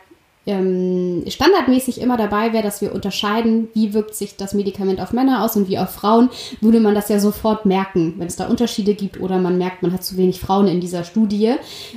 ähm, 0.45 1.23
standardmäßig 1.27 2.01
immer 2.01 2.17
dabei 2.17 2.53
wäre, 2.53 2.63
dass 2.63 2.81
wir 2.81 2.93
unterscheiden, 2.93 3.67
wie 3.73 3.93
wirkt 3.93 4.15
sich 4.15 4.35
das 4.35 4.53
Medikament 4.53 4.99
auf 4.99 5.13
Männer 5.13 5.43
aus 5.43 5.55
und 5.55 5.67
wie 5.67 5.77
auf 5.77 5.91
Frauen, 5.91 6.29
würde 6.61 6.79
man 6.79 6.95
das 6.95 7.09
ja 7.09 7.19
sofort 7.19 7.65
merken, 7.65 8.15
wenn 8.17 8.27
es 8.27 8.35
da 8.35 8.47
Unterschiede 8.47 8.95
gibt 8.95 9.19
oder 9.19 9.37
man 9.37 9.57
merkt, 9.57 9.83
man 9.83 9.93
hat 9.93 10.03
zu 10.03 10.17
wenig 10.17 10.39
Frauen 10.39 10.67
in 10.67 10.81
dieser 10.81 11.03
Studie. 11.03 11.55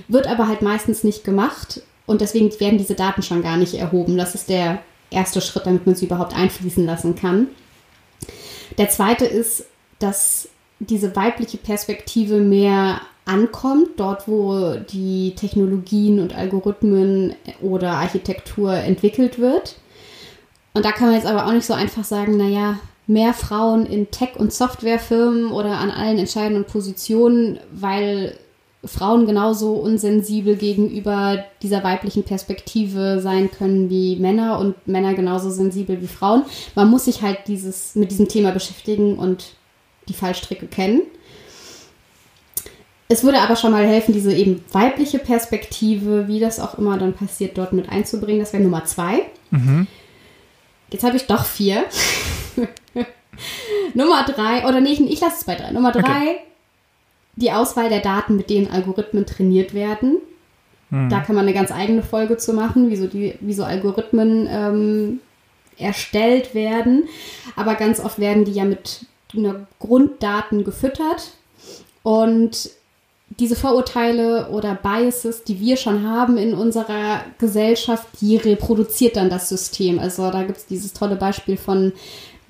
Wird 0.09 0.27
aber 0.27 0.49
halt 0.49 0.63
meistens 0.63 1.05
nicht 1.05 1.25
gemacht 1.25 1.83
und 2.07 2.21
deswegen 2.21 2.51
werden 2.61 2.79
diese 2.79 2.95
Daten 2.95 3.23
schon 3.23 3.43
gar 3.43 3.57
nicht 3.57 3.75
erhoben. 3.75 4.17
Das 4.19 4.35
ist 4.35 4.49
der 4.49 4.81
erste 5.11 5.41
Schritt, 5.41 5.67
damit 5.67 5.87
man 5.87 5.95
sie 5.95 6.07
überhaupt 6.07 6.35
einfließen 6.35 6.85
lassen 6.85 7.15
kann. 7.15 7.49
Der 8.79 8.89
zweite 8.89 9.25
ist, 9.25 9.67
dass 9.99 10.49
diese 10.79 11.15
weibliche 11.15 11.59
Perspektive 11.59 12.41
mehr 12.41 13.01
ankommt, 13.25 13.91
dort 13.97 14.27
wo 14.27 14.75
die 14.75 15.35
Technologien 15.37 16.19
und 16.21 16.35
Algorithmen 16.35 17.35
oder 17.61 17.93
Architektur 17.93 18.75
entwickelt 18.75 19.39
wird. 19.39 19.77
Und 20.75 20.85
da 20.85 20.93
kann 20.93 21.09
man 21.09 21.17
jetzt 21.17 21.27
aber 21.27 21.47
auch 21.47 21.53
nicht 21.53 21.67
so 21.67 21.75
einfach 21.75 22.05
sagen, 22.05 22.37
naja, 22.37 22.79
mehr 23.07 23.35
Frauen 23.35 23.87
in 23.87 24.11
Tech- 24.11 24.37
und 24.37 24.53
Softwarefirmen 24.53 25.51
oder 25.53 25.79
an 25.79 25.91
allen 25.91 26.19
entscheidenden 26.19 26.65
Positionen, 26.65 27.59
weil 27.73 28.39
Frauen 28.85 29.27
genauso 29.27 29.75
unsensibel 29.75 30.57
gegenüber 30.57 31.45
dieser 31.63 31.85
weiblichen 31.85 32.25
Perspektive 32.25 33.21
sein 33.21 33.51
können 33.51 33.91
wie 33.91 34.17
Männer 34.17 34.59
und 34.59 34.89
Männer 34.89 35.15
genauso 35.15 35.51
sensibel 35.51 36.01
wie 36.01 36.09
Frauen. 36.09 36.45
Man 36.75 36.91
muss 36.91 37.05
sich 37.05 37.23
halt 37.23 37.39
dieses, 37.47 37.95
mit 37.95 38.11
diesem 38.11 38.29
Thema 38.29 38.51
beschäftigen 38.51 39.19
und 39.19 39.55
die 40.09 40.15
Fallstricke 40.15 40.67
kennen. 40.67 41.03
Es 43.13 43.23
würde 43.25 43.43
aber 43.43 43.57
schon 43.57 43.73
mal 43.73 43.87
helfen, 43.87 44.15
diese 44.15 44.33
eben 44.33 44.65
weibliche 44.73 45.19
Perspektive, 45.19 46.29
wie 46.29 46.41
das 46.41 46.59
auch 46.59 46.79
immer 46.79 46.97
dann 46.97 47.13
passiert, 47.13 47.59
dort 47.59 47.75
mit 47.75 47.91
einzubringen. 47.91 48.41
Das 48.41 48.55
wäre 48.55 48.63
Nummer 48.63 48.87
zwei. 48.87 49.27
Mhm. 49.51 49.87
Jetzt 50.89 51.05
habe 51.05 51.19
ich 51.19 51.27
doch 51.27 51.45
vier. 51.45 51.85
Nummer 53.95 54.25
drei, 54.25 54.67
oder 54.67 54.81
nee, 54.81 54.93
ich, 54.93 55.01
ich 55.01 55.21
lasse 55.21 55.37
es 55.41 55.45
bei 55.45 55.57
drei. 55.57 55.73
Nummer 55.73 55.93
drei, 55.93 56.01
okay. 56.01 56.37
die 57.37 57.53
Auswahl 57.53 57.91
der 57.91 58.01
Daten, 58.01 58.35
mit 58.35 58.49
denen 58.49 58.71
Algorithmen 58.71 59.27
trainiert 59.27 59.75
werden. 59.75 60.17
Mhm. 60.89 61.11
Da 61.11 61.21
kann 61.21 61.35
man 61.35 61.45
eine 61.45 61.55
ganz 61.55 61.71
eigene 61.71 62.03
Folge 62.03 62.39
zu 62.39 62.55
machen, 62.55 62.89
wie 62.89 62.97
so, 62.97 63.09
die, 63.09 63.35
wie 63.41 63.53
so 63.53 63.65
Algorithmen 63.65 64.49
ähm, 64.51 65.21
erstellt 65.77 66.55
werden. 66.55 67.05
Aber 67.57 67.75
ganz 67.75 68.01
oft 68.01 68.19
werden 68.19 68.47
die 68.47 68.53
ja 68.53 68.65
mit 68.65 69.05
Grunddaten 69.79 70.65
gefüttert. 70.65 71.33
Und 72.03 72.71
diese 73.39 73.57
Vorurteile 73.57 74.49
oder 74.51 74.75
Biases, 74.75 75.45
die 75.45 75.61
wir 75.61 75.77
schon 75.77 76.09
haben 76.09 76.37
in 76.37 76.55
unserer 76.55 77.23
Gesellschaft, 77.39 78.07
die 78.21 78.37
reproduziert 78.37 79.17
dann 79.17 79.31
das 79.31 79.49
System. 79.49 79.99
Also 79.99 80.31
da 80.31 80.43
gibt 80.43 80.59
es 80.59 80.67
dieses 80.67 80.93
tolle 80.93 81.17
Beispiel 81.17 81.57
von 81.57 81.93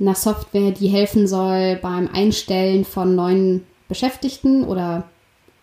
einer 0.00 0.14
Software, 0.14 0.72
die 0.72 0.88
helfen 0.88 1.26
soll 1.26 1.78
beim 1.80 2.08
Einstellen 2.12 2.84
von 2.84 3.14
neuen 3.14 3.64
Beschäftigten 3.88 4.64
oder 4.64 5.04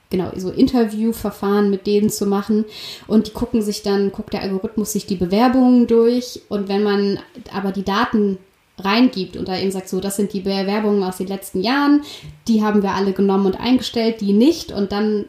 genau, 0.09 0.32
so 0.36 0.51
Interviewverfahren 0.51 1.70
mit 1.70 1.88
denen 1.88 2.09
zu 2.09 2.26
machen. 2.26 2.65
Und 3.07 3.28
die 3.28 3.34
gucken 3.34 3.61
sich 3.61 3.82
dann, 3.82 4.11
guckt 4.11 4.34
der 4.34 4.41
Algorithmus 4.41 4.93
sich 4.93 5.05
die 5.05 5.15
Bewerbungen 5.15 5.88
durch. 5.88 6.41
Und 6.49 6.67
wenn 6.67 6.84
man 6.84 7.20
aber 7.51 7.72
die 7.72 7.84
Daten 7.84 8.38
reingibt 8.86 9.38
und 9.38 9.47
da 9.47 9.57
eben 9.57 9.71
sagt, 9.71 9.89
so, 9.89 9.99
das 9.99 10.15
sind 10.15 10.34
die 10.34 10.41
Bewerbungen 10.41 11.03
aus 11.03 11.17
den 11.17 11.27
letzten 11.27 11.61
Jahren, 11.61 12.01
die 12.47 12.63
haben 12.63 12.84
wir 12.84 12.91
alle 12.91 13.13
genommen 13.13 13.45
und 13.45 13.59
eingestellt, 13.59 14.21
die 14.21 14.34
nicht 14.34 14.71
und 14.71 14.91
dann 14.91 15.25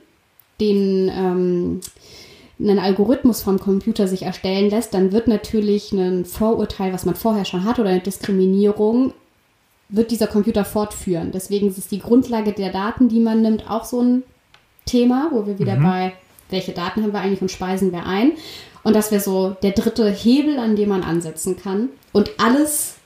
den 0.61 1.11
ähm, 1.15 1.81
einen 2.61 2.79
Algorithmus 2.79 3.43
vom 3.43 3.59
Computer 3.59 4.07
sich 4.07 4.23
erstellen 4.23 4.71
lässt, 4.71 4.93
dann 4.93 5.13
wird 5.13 5.29
natürlich 5.29 5.93
ein 5.93 6.25
Vorurteil, 6.25 6.93
was 6.93 7.07
man 7.07 7.15
vorher 7.15 7.45
schon 7.45 7.65
hat 7.65 7.79
oder 7.79 7.89
eine 7.89 8.01
Diskriminierung 8.01 9.15
wird 9.89 10.11
dieser 10.11 10.27
Computer 10.27 10.65
fortführen. 10.65 11.33
Deswegen 11.33 11.69
ist 11.69 11.91
die 11.91 11.99
Grundlage 11.99 12.53
der 12.53 12.71
Daten, 12.71 13.09
die 13.09 13.21
man 13.21 13.43
nimmt, 13.43 13.69
auch 13.69 13.85
so 13.85 14.01
ein 14.01 14.23
Thema, 14.85 15.31
wo 15.33 15.47
wir 15.47 15.59
wieder 15.59 15.77
mhm. 15.77 15.83
bei, 15.83 16.13
welche 16.49 16.73
Daten 16.73 17.03
haben 17.03 17.13
wir 17.13 17.21
eigentlich 17.21 17.43
und 17.43 17.51
speisen 17.51 17.93
wir 17.93 18.07
ein. 18.07 18.33
Und 18.83 18.95
das 18.95 19.11
wäre 19.11 19.21
so 19.21 19.57
der 19.63 19.73
dritte 19.73 20.09
Hebel, 20.09 20.59
an 20.59 20.77
dem 20.77 20.91
man 20.91 21.03
ansetzen 21.03 21.57
kann. 21.57 21.89
Und 22.13 22.31
alles 22.39 22.97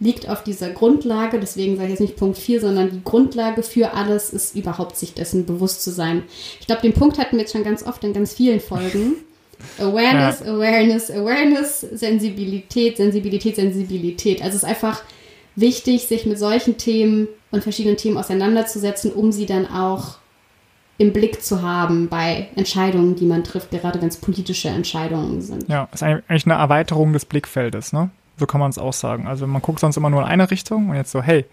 liegt 0.00 0.28
auf 0.28 0.44
dieser 0.44 0.70
Grundlage, 0.70 1.40
deswegen 1.40 1.76
sage 1.76 1.86
ich 1.86 1.92
jetzt 1.92 2.00
nicht 2.00 2.16
Punkt 2.16 2.38
4, 2.38 2.60
sondern 2.60 2.90
die 2.90 3.02
Grundlage 3.02 3.62
für 3.62 3.94
alles 3.94 4.30
ist 4.30 4.54
überhaupt 4.54 4.96
sich 4.96 5.14
dessen 5.14 5.44
bewusst 5.44 5.82
zu 5.82 5.90
sein. 5.90 6.22
Ich 6.60 6.66
glaube, 6.66 6.82
den 6.82 6.92
Punkt 6.92 7.18
hatten 7.18 7.36
wir 7.36 7.40
jetzt 7.40 7.52
schon 7.52 7.64
ganz 7.64 7.82
oft 7.82 8.04
in 8.04 8.12
ganz 8.12 8.32
vielen 8.32 8.60
Folgen. 8.60 9.16
Awareness, 9.78 10.40
ja. 10.44 10.54
Awareness, 10.54 11.10
Awareness, 11.10 11.80
Sensibilität, 11.80 12.96
Sensibilität, 12.96 13.56
Sensibilität. 13.56 14.40
Also 14.40 14.56
es 14.56 14.62
ist 14.62 14.68
einfach 14.68 15.02
wichtig, 15.56 16.06
sich 16.06 16.26
mit 16.26 16.38
solchen 16.38 16.76
Themen 16.76 17.26
und 17.50 17.64
verschiedenen 17.64 17.96
Themen 17.96 18.16
auseinanderzusetzen, 18.18 19.12
um 19.12 19.32
sie 19.32 19.46
dann 19.46 19.66
auch 19.66 20.18
im 20.98 21.12
Blick 21.12 21.42
zu 21.42 21.62
haben 21.62 22.08
bei 22.08 22.48
Entscheidungen, 22.56 23.16
die 23.16 23.24
man 23.24 23.42
trifft, 23.44 23.70
gerade 23.70 24.00
wenn 24.00 24.08
es 24.08 24.16
politische 24.16 24.68
Entscheidungen 24.68 25.40
sind. 25.40 25.68
Ja, 25.68 25.88
ist 25.92 26.02
eigentlich 26.02 26.44
eine 26.44 26.54
Erweiterung 26.54 27.12
des 27.12 27.24
Blickfeldes, 27.24 27.92
ne? 27.92 28.10
So 28.38 28.46
kann 28.46 28.60
man 28.60 28.70
es 28.70 28.78
auch 28.78 28.92
sagen. 28.92 29.26
Also 29.26 29.46
man 29.46 29.62
guckt 29.62 29.80
sonst 29.80 29.96
immer 29.96 30.10
nur 30.10 30.22
in 30.22 30.26
eine 30.26 30.50
Richtung 30.50 30.90
und 30.90 30.96
jetzt 30.96 31.10
so, 31.10 31.22
hey, 31.22 31.44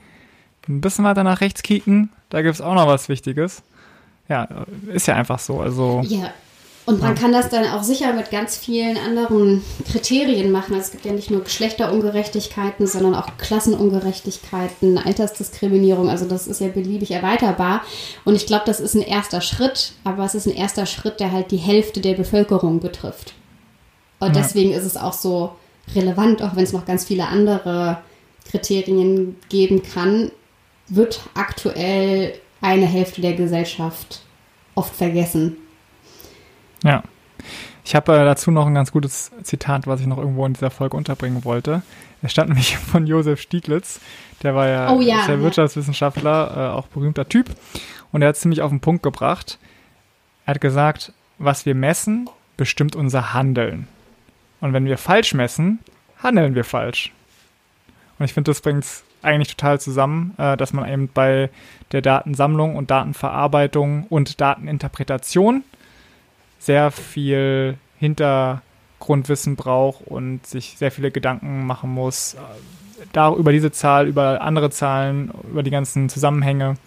ein 0.67 0.81
bisschen 0.81 1.05
weiter 1.05 1.23
nach 1.23 1.41
rechts 1.41 1.63
kicken, 1.63 2.09
da 2.29 2.41
gibt 2.41 2.55
es 2.55 2.61
auch 2.61 2.73
noch 2.73 2.87
was 2.87 3.09
Wichtiges. 3.09 3.63
Ja, 4.27 4.47
ist 4.91 5.07
ja 5.07 5.15
einfach 5.15 5.39
so. 5.39 5.59
Also 5.59 6.01
ja, 6.03 6.31
und 6.85 7.01
man 7.01 7.15
ja. 7.15 7.21
kann 7.21 7.31
das 7.31 7.49
dann 7.49 7.65
auch 7.67 7.81
sicher 7.81 8.13
mit 8.13 8.29
ganz 8.29 8.55
vielen 8.55 8.97
anderen 8.97 9.63
Kriterien 9.91 10.51
machen. 10.51 10.75
Also 10.75 10.85
es 10.85 10.91
gibt 10.91 11.05
ja 11.05 11.13
nicht 11.13 11.31
nur 11.31 11.43
Geschlechterungerechtigkeiten, 11.43 12.85
sondern 12.85 13.15
auch 13.15 13.37
Klassenungerechtigkeiten, 13.37 14.99
Altersdiskriminierung. 14.99 16.09
Also 16.09 16.25
das 16.25 16.45
ist 16.45 16.61
ja 16.61 16.67
beliebig 16.67 17.09
erweiterbar. 17.09 17.81
Und 18.23 18.35
ich 18.35 18.45
glaube, 18.45 18.65
das 18.67 18.79
ist 18.79 18.93
ein 18.93 19.01
erster 19.01 19.41
Schritt, 19.41 19.93
aber 20.03 20.25
es 20.25 20.35
ist 20.35 20.45
ein 20.45 20.53
erster 20.53 20.85
Schritt, 20.85 21.19
der 21.19 21.31
halt 21.31 21.49
die 21.49 21.57
Hälfte 21.57 22.01
der 22.01 22.13
Bevölkerung 22.13 22.79
betrifft. 22.79 23.33
Und 24.19 24.35
ja. 24.35 24.41
deswegen 24.41 24.71
ist 24.71 24.85
es 24.85 24.95
auch 24.95 25.13
so 25.13 25.55
relevant, 25.93 26.41
auch 26.41 26.55
wenn 26.55 26.63
es 26.63 26.73
noch 26.73 26.85
ganz 26.85 27.05
viele 27.05 27.27
andere 27.27 27.99
Kriterien 28.49 29.35
geben 29.49 29.83
kann, 29.83 30.31
wird 30.87 31.21
aktuell 31.33 32.33
eine 32.61 32.85
Hälfte 32.85 33.21
der 33.21 33.33
Gesellschaft 33.33 34.23
oft 34.75 34.95
vergessen. 34.95 35.57
Ja. 36.83 37.03
Ich 37.83 37.95
habe 37.95 38.13
äh, 38.13 38.25
dazu 38.25 38.49
noch 38.49 38.65
ein 38.65 38.73
ganz 38.73 38.91
gutes 38.91 39.31
Zitat, 39.43 39.85
was 39.85 40.01
ich 40.01 40.07
noch 40.07 40.17
irgendwo 40.17 40.45
in 40.45 40.53
dieser 40.53 40.71
Folge 40.71 40.97
unterbringen 40.97 41.45
wollte. 41.45 41.83
Es 42.21 42.31
stand 42.31 42.49
nämlich 42.49 42.77
von 42.77 43.05
Josef 43.05 43.39
Stieglitz. 43.39 43.99
Der 44.41 44.55
war 44.55 44.67
ja, 44.67 44.91
oh, 44.91 45.01
ja 45.01 45.27
der 45.27 45.41
Wirtschaftswissenschaftler, 45.41 46.71
äh, 46.71 46.75
auch 46.75 46.87
berühmter 46.87 47.29
Typ. 47.29 47.49
Und 48.11 48.21
er 48.21 48.29
hat 48.29 48.35
es 48.35 48.41
ziemlich 48.41 48.61
auf 48.61 48.71
den 48.71 48.79
Punkt 48.79 49.03
gebracht. 49.03 49.59
Er 50.45 50.55
hat 50.55 50.61
gesagt, 50.61 51.13
was 51.37 51.65
wir 51.65 51.75
messen, 51.75 52.29
bestimmt 52.57 52.95
unser 52.95 53.33
Handeln. 53.33 53.87
Und 54.61 54.73
wenn 54.73 54.85
wir 54.85 54.97
falsch 54.97 55.33
messen, 55.33 55.79
handeln 56.21 56.55
wir 56.55 56.63
falsch. 56.63 57.11
Und 58.17 58.25
ich 58.25 58.33
finde, 58.33 58.51
das 58.51 58.61
bringt 58.61 58.83
es 58.83 59.03
eigentlich 59.21 59.55
total 59.55 59.79
zusammen, 59.79 60.33
äh, 60.37 60.55
dass 60.55 60.73
man 60.73 60.87
eben 60.89 61.09
bei 61.13 61.49
der 61.91 62.01
Datensammlung 62.01 62.75
und 62.75 62.91
Datenverarbeitung 62.91 64.05
und 64.07 64.39
Dateninterpretation 64.39 65.63
sehr 66.59 66.91
viel 66.91 67.77
Hintergrundwissen 67.99 69.55
braucht 69.55 70.01
und 70.05 70.45
sich 70.45 70.75
sehr 70.77 70.91
viele 70.91 71.11
Gedanken 71.11 71.65
machen 71.65 71.89
muss, 71.89 72.35
äh, 72.35 73.35
über 73.37 73.51
diese 73.51 73.71
Zahl, 73.71 74.07
über 74.07 74.41
andere 74.41 74.69
Zahlen, 74.69 75.31
über 75.49 75.63
die 75.63 75.71
ganzen 75.71 76.09
Zusammenhänge, 76.09 76.77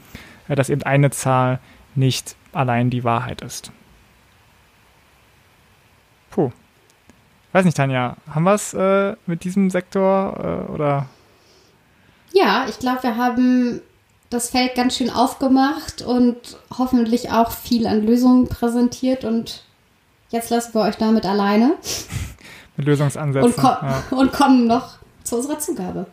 äh, 0.48 0.54
dass 0.54 0.70
eben 0.70 0.82
eine 0.82 1.10
Zahl 1.10 1.60
nicht 1.94 2.36
allein 2.52 2.90
die 2.90 3.04
Wahrheit 3.04 3.42
ist. 3.42 3.72
Puh. 6.30 6.52
Weiß 7.52 7.64
nicht, 7.64 7.76
Tanja, 7.76 8.16
haben 8.30 8.44
wir 8.44 8.54
es 8.54 8.74
äh, 8.74 9.16
mit 9.26 9.44
diesem 9.44 9.70
Sektor 9.70 10.66
äh, 10.68 10.72
oder? 10.72 11.06
Ja, 12.32 12.66
ich 12.68 12.78
glaube, 12.78 13.02
wir 13.02 13.16
haben 13.16 13.80
das 14.30 14.50
Feld 14.50 14.74
ganz 14.74 14.96
schön 14.96 15.10
aufgemacht 15.10 16.02
und 16.02 16.58
hoffentlich 16.76 17.30
auch 17.30 17.50
viel 17.50 17.86
an 17.86 18.06
Lösungen 18.06 18.48
präsentiert 18.48 19.24
und 19.24 19.64
Jetzt 20.30 20.50
lassen 20.50 20.74
wir 20.74 20.82
euch 20.82 20.96
damit 20.96 21.24
alleine. 21.24 21.76
Mit 22.76 22.86
Lösungsansätzen. 22.86 23.50
Und, 23.50 23.56
ko 23.56 23.66
ja. 23.66 24.02
und 24.10 24.32
kommen 24.32 24.66
noch 24.66 24.98
zu 25.24 25.36
unserer 25.36 25.58
Zugabe. 25.58 26.06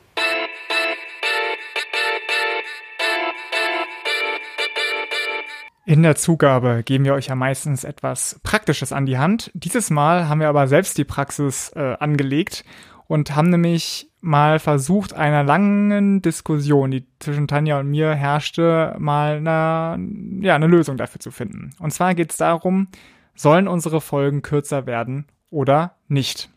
In 5.88 6.02
der 6.02 6.16
Zugabe 6.16 6.82
geben 6.84 7.06
wir 7.06 7.14
euch 7.14 7.28
ja 7.28 7.36
meistens 7.36 7.84
etwas 7.84 8.40
Praktisches 8.42 8.92
an 8.92 9.06
die 9.06 9.20
Hand. 9.20 9.52
Dieses 9.54 9.92
Mal 9.92 10.28
haben 10.28 10.40
wir 10.40 10.50
aber 10.50 10.68
selbst 10.68 10.98
die 10.98 11.04
Praxis 11.04 11.72
äh, 11.76 11.96
angelegt 12.00 12.66
und 13.06 13.36
haben 13.36 13.52
nämlich 13.52 14.10
mal 14.20 14.58
versucht, 14.58 15.14
einer 15.14 15.44
langen 15.44 16.24
Diskussion, 16.24 16.90
die 16.90 17.06
zwischen 17.20 17.48
Tanja 17.48 17.80
und 17.80 17.92
mir 17.92 18.16
herrschte, 18.16 18.96
mal 18.98 19.38
eine, 19.38 20.44
ja, 20.44 20.56
eine 20.56 20.66
Lösung 20.66 20.98
dafür 20.98 21.20
zu 21.20 21.30
finden. 21.30 21.70
Und 21.78 21.92
zwar 21.92 22.16
geht 22.16 22.32
es 22.32 22.38
darum, 22.38 22.88
sollen 23.36 23.68
unsere 23.68 24.02
Folgen 24.02 24.42
kürzer 24.42 24.88
werden 24.88 25.28
oder 25.52 25.98
nicht? 26.08 26.50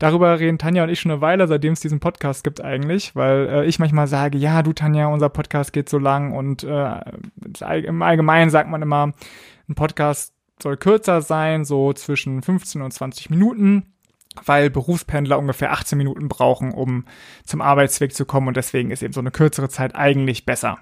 Darüber 0.00 0.40
reden 0.40 0.56
Tanja 0.56 0.82
und 0.82 0.88
ich 0.88 0.98
schon 0.98 1.12
eine 1.12 1.20
Weile, 1.20 1.46
seitdem 1.46 1.74
es 1.74 1.80
diesen 1.80 2.00
Podcast 2.00 2.42
gibt 2.42 2.62
eigentlich, 2.62 3.14
weil 3.14 3.48
äh, 3.48 3.66
ich 3.66 3.78
manchmal 3.78 4.06
sage, 4.06 4.38
ja, 4.38 4.62
du 4.62 4.72
Tanja, 4.72 5.08
unser 5.08 5.28
Podcast 5.28 5.74
geht 5.74 5.90
so 5.90 5.98
lang 5.98 6.32
und 6.32 6.64
äh, 6.64 7.00
im 7.82 8.00
Allgemeinen 8.00 8.48
sagt 8.48 8.70
man 8.70 8.80
immer, 8.80 9.12
ein 9.68 9.74
Podcast 9.74 10.32
soll 10.58 10.78
kürzer 10.78 11.20
sein, 11.20 11.66
so 11.66 11.92
zwischen 11.92 12.40
15 12.40 12.80
und 12.80 12.92
20 12.92 13.28
Minuten, 13.28 13.92
weil 14.42 14.70
Berufspendler 14.70 15.38
ungefähr 15.38 15.70
18 15.70 15.98
Minuten 15.98 16.28
brauchen, 16.28 16.72
um 16.72 17.04
zum 17.44 17.60
Arbeitsweg 17.60 18.14
zu 18.14 18.24
kommen 18.24 18.48
und 18.48 18.56
deswegen 18.56 18.90
ist 18.90 19.02
eben 19.02 19.12
so 19.12 19.20
eine 19.20 19.30
kürzere 19.30 19.68
Zeit 19.68 19.94
eigentlich 19.94 20.46
besser. 20.46 20.78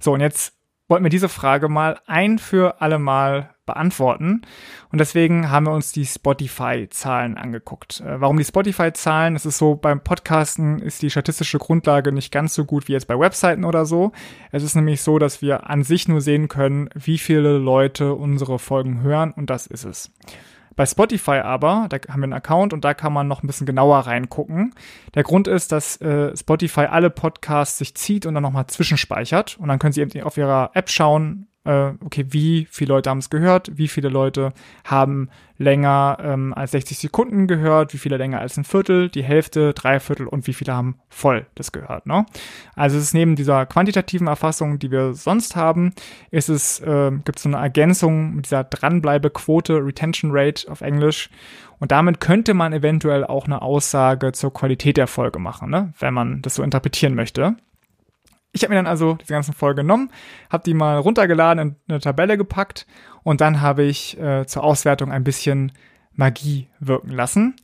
So, 0.00 0.14
und 0.14 0.20
jetzt 0.20 0.54
wollten 0.88 1.04
wir 1.04 1.10
diese 1.10 1.28
Frage 1.28 1.68
mal 1.68 2.00
ein 2.06 2.38
für 2.38 2.80
alle 2.80 2.98
Mal 2.98 3.54
beantworten. 3.66 4.42
Und 4.90 4.98
deswegen 4.98 5.50
haben 5.50 5.66
wir 5.66 5.72
uns 5.72 5.92
die 5.92 6.06
Spotify-Zahlen 6.06 7.36
angeguckt. 7.36 8.00
Äh, 8.00 8.20
warum 8.20 8.38
die 8.38 8.44
Spotify-Zahlen? 8.44 9.36
Es 9.36 9.44
ist 9.44 9.58
so, 9.58 9.74
beim 9.74 10.00
Podcasten 10.00 10.78
ist 10.78 11.02
die 11.02 11.10
statistische 11.10 11.58
Grundlage 11.58 12.12
nicht 12.12 12.32
ganz 12.32 12.54
so 12.54 12.64
gut 12.64 12.88
wie 12.88 12.92
jetzt 12.92 13.08
bei 13.08 13.18
Webseiten 13.18 13.64
oder 13.64 13.84
so. 13.84 14.12
Es 14.52 14.62
ist 14.62 14.76
nämlich 14.76 15.02
so, 15.02 15.18
dass 15.18 15.42
wir 15.42 15.68
an 15.68 15.82
sich 15.82 16.08
nur 16.08 16.20
sehen 16.20 16.48
können, 16.48 16.88
wie 16.94 17.18
viele 17.18 17.58
Leute 17.58 18.14
unsere 18.14 18.58
Folgen 18.58 19.02
hören 19.02 19.32
und 19.32 19.50
das 19.50 19.66
ist 19.66 19.84
es. 19.84 20.12
Bei 20.76 20.84
Spotify 20.84 21.38
aber, 21.38 21.86
da 21.88 21.96
haben 22.10 22.20
wir 22.20 22.24
einen 22.24 22.32
Account 22.34 22.74
und 22.74 22.84
da 22.84 22.92
kann 22.92 23.12
man 23.12 23.26
noch 23.26 23.42
ein 23.42 23.46
bisschen 23.46 23.66
genauer 23.66 24.00
reingucken. 24.00 24.74
Der 25.14 25.22
Grund 25.22 25.48
ist, 25.48 25.72
dass 25.72 25.98
äh, 26.02 26.36
Spotify 26.36 26.82
alle 26.82 27.08
Podcasts 27.08 27.78
sich 27.78 27.94
zieht 27.94 28.26
und 28.26 28.34
dann 28.34 28.42
nochmal 28.42 28.66
zwischenspeichert. 28.66 29.56
Und 29.58 29.68
dann 29.68 29.78
können 29.78 29.94
Sie 29.94 30.02
eben 30.02 30.22
auf 30.22 30.36
Ihrer 30.36 30.70
App 30.74 30.90
schauen, 30.90 31.48
äh, 31.66 31.92
okay, 32.04 32.26
wie 32.30 32.66
viele 32.70 32.94
Leute 32.94 33.10
haben 33.10 33.18
es 33.18 33.30
gehört, 33.30 33.76
wie 33.76 33.88
viele 33.88 34.08
Leute 34.08 34.52
haben 34.84 35.28
länger 35.58 36.18
ähm, 36.20 36.52
als 36.54 36.72
60 36.72 36.98
Sekunden 36.98 37.46
gehört, 37.46 37.94
wie 37.94 37.98
viele 37.98 38.16
länger 38.16 38.40
als 38.40 38.56
ein 38.56 38.64
Viertel, 38.64 39.08
die 39.08 39.22
Hälfte, 39.22 39.72
drei 39.72 40.00
Viertel 40.00 40.26
und 40.26 40.46
wie 40.46 40.52
viele 40.52 40.74
haben 40.74 40.98
voll 41.08 41.46
das 41.54 41.72
gehört. 41.72 42.06
Ne? 42.06 42.26
Also 42.74 42.98
es 42.98 43.04
ist 43.04 43.14
neben 43.14 43.36
dieser 43.36 43.66
quantitativen 43.66 44.26
Erfassung, 44.26 44.78
die 44.78 44.90
wir 44.90 45.14
sonst 45.14 45.56
haben, 45.56 45.92
ist 46.30 46.48
es, 46.48 46.80
äh, 46.80 47.10
gibt 47.24 47.38
es 47.38 47.42
so 47.42 47.48
eine 47.48 47.58
Ergänzung 47.58 48.36
mit 48.36 48.46
dieser 48.46 48.64
Dranbleibequote, 48.64 49.84
Retention 49.84 50.30
Rate 50.32 50.70
auf 50.70 50.80
Englisch. 50.82 51.30
Und 51.78 51.92
damit 51.92 52.20
könnte 52.20 52.54
man 52.54 52.72
eventuell 52.72 53.24
auch 53.24 53.46
eine 53.46 53.62
Aussage 53.62 54.32
zur 54.32 54.52
Qualität 54.52 54.96
der 54.96 55.06
Folge 55.06 55.38
machen, 55.38 55.70
ne? 55.70 55.92
wenn 55.98 56.14
man 56.14 56.42
das 56.42 56.54
so 56.54 56.62
interpretieren 56.62 57.14
möchte. 57.14 57.56
Ich 58.56 58.62
habe 58.62 58.70
mir 58.72 58.76
dann 58.76 58.86
also 58.86 59.14
diese 59.14 59.34
ganzen 59.34 59.52
Folgen 59.52 59.82
genommen, 59.82 60.10
habe 60.50 60.64
die 60.64 60.74
mal 60.74 60.98
runtergeladen, 60.98 61.62
in 61.62 61.76
eine 61.88 62.00
Tabelle 62.00 62.38
gepackt 62.38 62.86
und 63.22 63.40
dann 63.40 63.60
habe 63.60 63.82
ich 63.82 64.18
äh, 64.18 64.46
zur 64.46 64.64
Auswertung 64.64 65.12
ein 65.12 65.24
bisschen 65.24 65.72
Magie 66.14 66.68
wirken 66.80 67.10
lassen. 67.10 67.54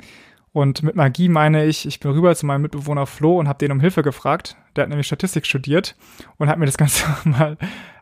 Und 0.53 0.82
mit 0.82 0.95
Magie 0.95 1.30
meine 1.30 1.64
ich, 1.64 1.86
ich 1.86 1.99
bin 1.99 2.11
rüber 2.11 2.34
zu 2.36 2.45
meinem 2.45 2.61
Mitbewohner 2.61 3.07
Flo 3.07 3.38
und 3.38 3.49
habe 3.49 3.59
den 3.59 3.72
um 3.72 3.80
Hilfe 3.80 4.03
gefragt. 4.03 4.57
Der 4.76 4.82
hat 4.82 4.90
nämlich 4.90 5.07
Statistik 5.07 5.47
studiert 5.47 5.97
und 6.36 6.49
hat 6.49 6.59
mir 6.59 6.66
das 6.66 6.76
Ganze 6.76 7.07
mal 7.24 7.57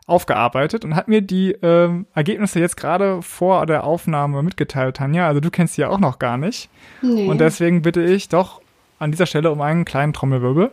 aufgearbeitet 0.05 0.83
und 0.83 0.95
hat 0.95 1.07
mir 1.07 1.21
die 1.21 1.53
ähm, 1.61 2.07
Ergebnisse 2.13 2.59
jetzt 2.59 2.75
gerade 2.75 3.21
vor 3.21 3.65
der 3.65 3.85
Aufnahme 3.85 4.43
mitgeteilt, 4.43 4.97
Tanja. 4.97 5.27
Also 5.27 5.39
du 5.39 5.49
kennst 5.49 5.75
sie 5.75 5.81
ja 5.81 5.89
auch 5.89 5.99
noch 5.99 6.19
gar 6.19 6.37
nicht. 6.37 6.69
Nee. 7.01 7.29
Und 7.29 7.39
deswegen 7.39 7.81
bitte 7.83 8.03
ich 8.03 8.27
doch 8.27 8.61
an 8.99 9.11
dieser 9.11 9.27
Stelle 9.27 9.49
um 9.49 9.61
einen 9.61 9.85
kleinen 9.85 10.11
Trommelwirbel. 10.11 10.71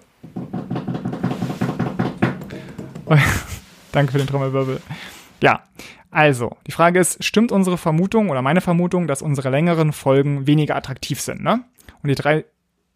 Danke 3.93 4.13
für 4.13 4.19
den 4.19 4.27
Trommelwirbel. 4.27 4.81
Ja, 5.41 5.63
also, 6.11 6.57
die 6.67 6.73
Frage 6.73 7.01
ist, 7.01 7.23
stimmt 7.23 7.53
unsere 7.53 7.79
Vermutung 7.79 8.31
oder 8.31 8.43
meine 8.43 8.61
Vermutung, 8.61 9.07
dass 9.07 9.23
unsere 9.23 9.51
längeren 9.51 9.93
Folgen 9.93 10.47
weniger 10.47 10.77
attraktiv 10.77 11.21
sind, 11.21 11.43
ne? 11.43 11.65
Und 12.03 12.09
die 12.09 12.15
drei 12.15 12.45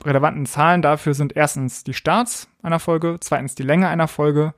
relevanten 0.04 0.46
Zahlen 0.46 0.82
dafür 0.82 1.14
sind 1.14 1.36
erstens 1.36 1.84
die 1.84 1.94
Starts 1.94 2.48
einer 2.62 2.80
Folge, 2.80 3.18
zweitens 3.20 3.54
die 3.54 3.62
Länge 3.62 3.88
einer 3.88 4.08
Folge 4.08 4.54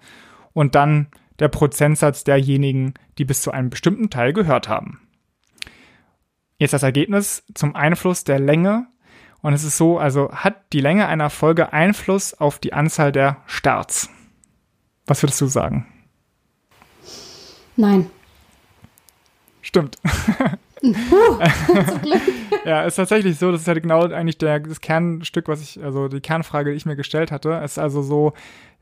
und 0.53 0.75
dann 0.75 1.09
der 1.39 1.49
Prozentsatz 1.49 2.25
derjenigen, 2.25 2.95
die 3.19 3.25
bis 3.25 3.43
zu 3.43 3.51
einem 3.51 3.71
bestimmten 3.71 4.11
Teil 4.11 4.33
gehört 4.33 4.69
haben. 4.69 5.01
Jetzt 6.59 6.73
das 6.73 6.83
Ergebnis 6.83 7.45
zum 7.55 7.75
Einfluss 7.75 8.25
der 8.25 8.39
Länge. 8.39 8.87
Und 9.43 9.53
es 9.53 9.65
ist 9.65 9.77
so, 9.77 9.99
also 9.99 10.31
hat 10.33 10.73
die 10.73 10.81
Länge 10.81 11.07
einer 11.07 11.29
Folge 11.29 11.73
Einfluss 11.73 12.33
auf 12.35 12.59
die 12.59 12.73
Anzahl 12.73 13.13
der 13.13 13.39
Starts? 13.47 14.09
Was 15.07 15.23
würdest 15.23 15.41
du 15.41 15.47
sagen? 15.47 15.87
Nein. 17.77 18.11
Stimmt. 19.63 19.99
Puh, 20.03 21.39
zum 21.89 22.03
Glück. 22.03 22.23
ja, 22.65 22.83
ist 22.83 22.97
tatsächlich 22.97 23.39
so. 23.39 23.51
Das 23.51 23.63
ist 23.63 23.69
halt 23.69 23.83
genau 23.83 24.03
eigentlich 24.03 24.39
der, 24.39 24.61
das 24.61 24.81
Kernstück, 24.81 25.49
was 25.49 25.63
ich, 25.63 25.83
also 25.83 26.09
die 26.09 26.21
Kernfrage, 26.21 26.71
die 26.71 26.77
ich 26.77 26.87
mir 26.87 26.97
gestellt 26.97 27.33
hatte. 27.33 27.61
Es 27.63 27.73
ist 27.73 27.79
also 27.79 28.03
so, 28.03 28.33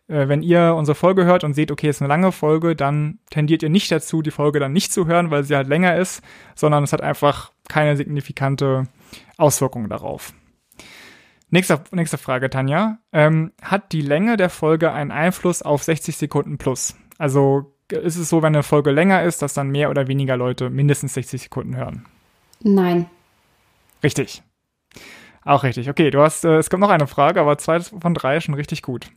äh, 0.09 0.29
wenn 0.29 0.43
ihr 0.43 0.75
unsere 0.77 0.95
Folge 0.95 1.25
hört 1.25 1.45
und 1.45 1.55
seht, 1.55 1.71
okay, 1.71 1.89
es 1.89 1.97
ist 1.97 2.03
eine 2.03 2.09
lange 2.09 2.33
Folge, 2.33 2.77
dann 2.77 3.19
tendiert 3.31 3.63
ihr 3.63 3.71
nicht 3.71 3.91
dazu, 3.91 4.23
die 4.23 4.31
Folge 4.31 4.61
dann 4.61 4.73
nicht 4.73 4.93
zu 4.93 5.07
hören, 5.07 5.31
weil 5.31 5.45
sie 5.45 5.57
halt 5.57 5.69
länger 5.69 5.97
ist, 5.97 6.23
sondern 6.55 6.85
es 6.85 6.93
hat 6.93 7.01
einfach 7.01 7.53
keine 7.69 7.97
signifikante 7.97 8.89
Auswirkung 9.37 9.89
darauf. 9.89 10.33
Nächste, 11.53 11.85
nächste 11.91 12.17
Frage, 12.17 12.49
Tanja. 12.49 12.97
Ähm, 13.13 13.53
hat 13.61 13.93
die 13.93 14.01
Länge 14.01 14.39
der 14.39 14.49
Folge 14.49 14.91
einen 14.91 15.11
Einfluss 15.11 15.61
auf 15.61 15.83
60 15.83 16.17
Sekunden 16.17 16.57
plus? 16.57 16.97
Also 17.19 17.77
ist 17.91 18.17
es 18.17 18.31
so, 18.31 18.41
wenn 18.41 18.55
eine 18.55 18.63
Folge 18.63 18.91
länger 18.91 19.23
ist, 19.23 19.43
dass 19.43 19.53
dann 19.53 19.69
mehr 19.69 19.91
oder 19.91 20.09
weniger 20.09 20.39
Leute 20.39 20.71
mindestens 20.71 21.13
60 21.13 21.43
Sekunden 21.43 21.77
hören? 21.77 22.07
Nein. 22.61 23.05
Richtig. 24.03 24.43
Auch 25.45 25.63
richtig. 25.63 25.91
Okay, 25.91 26.11
du 26.11 26.23
hast, 26.23 26.43
äh, 26.47 26.57
es 26.57 26.71
kommt 26.71 26.81
noch 26.81 26.89
eine 26.89 27.07
Frage, 27.07 27.43
aber 27.43 27.59
zwei 27.59 27.81
von 27.81 28.15
drei 28.15 28.41
schon 28.41 28.55
richtig 28.55 28.81
gut. 28.81 29.11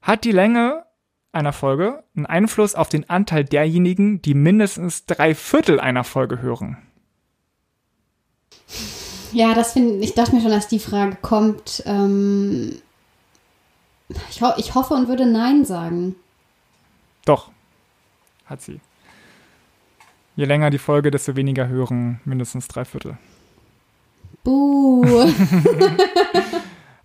Hat 0.00 0.24
die 0.24 0.32
Länge 0.32 0.86
einer 1.30 1.52
Folge 1.52 2.04
einen 2.16 2.24
Einfluss 2.24 2.74
auf 2.74 2.88
den 2.88 3.10
Anteil 3.10 3.44
derjenigen, 3.44 4.22
die 4.22 4.32
mindestens 4.32 5.04
drei 5.04 5.34
Viertel 5.34 5.78
einer 5.78 6.04
Folge 6.04 6.40
hören? 6.40 6.78
Ja, 9.32 9.54
das 9.54 9.72
finde 9.72 10.04
ich 10.04 10.14
dachte 10.14 10.34
mir 10.34 10.42
schon, 10.42 10.50
dass 10.50 10.68
die 10.68 10.78
Frage 10.78 11.16
kommt. 11.20 11.82
Ähm, 11.86 12.80
ich, 14.30 14.42
ho 14.42 14.52
ich 14.56 14.74
hoffe 14.74 14.94
und 14.94 15.08
würde 15.08 15.26
Nein 15.26 15.64
sagen. 15.64 16.16
Doch, 17.24 17.50
hat 18.46 18.62
sie. 18.62 18.80
Je 20.36 20.44
länger 20.44 20.70
die 20.70 20.78
Folge, 20.78 21.10
desto 21.10 21.36
weniger 21.36 21.68
hören 21.68 22.20
mindestens 22.24 22.66
drei 22.68 22.84
Viertel. 22.84 23.18
Buh. 24.42 25.04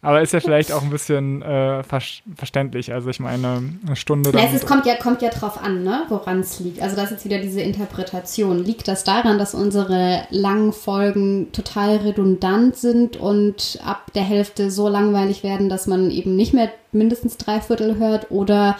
Aber 0.05 0.21
ist 0.21 0.33
ja 0.33 0.39
vielleicht 0.39 0.71
auch 0.71 0.83
ein 0.83 0.91
bisschen 0.91 1.41
äh, 1.41 1.83
ver 1.83 2.01
verständlich. 2.35 2.93
Also 2.93 3.09
ich 3.09 3.19
meine, 3.19 3.63
eine 3.85 3.95
Stunde. 3.95 4.31
Ja, 4.31 4.47
es 4.53 4.65
kommt 4.65 4.85
ja, 4.85 4.95
kommt 4.95 5.21
ja 5.21 5.29
drauf 5.29 5.61
an, 5.61 5.83
ne, 5.83 6.03
woran 6.09 6.41
es 6.41 6.59
liegt. 6.59 6.81
Also 6.81 6.95
das 6.95 7.05
ist 7.05 7.11
jetzt 7.11 7.25
wieder 7.25 7.39
diese 7.39 7.61
Interpretation. 7.61 8.63
Liegt 8.63 8.87
das 8.87 9.03
daran, 9.03 9.39
dass 9.39 9.55
unsere 9.55 10.27
langen 10.29 10.73
Folgen 10.73 11.51
total 11.51 11.97
redundant 11.97 12.75
sind 12.75 13.17
und 13.17 13.79
ab 13.83 14.11
der 14.13 14.23
Hälfte 14.23 14.69
so 14.69 14.87
langweilig 14.89 15.43
werden, 15.43 15.69
dass 15.69 15.87
man 15.87 16.11
eben 16.11 16.35
nicht 16.35 16.53
mehr 16.53 16.69
mindestens 16.91 17.37
drei 17.37 17.59
Viertel 17.59 17.97
hört? 17.97 18.29
Oder 18.29 18.77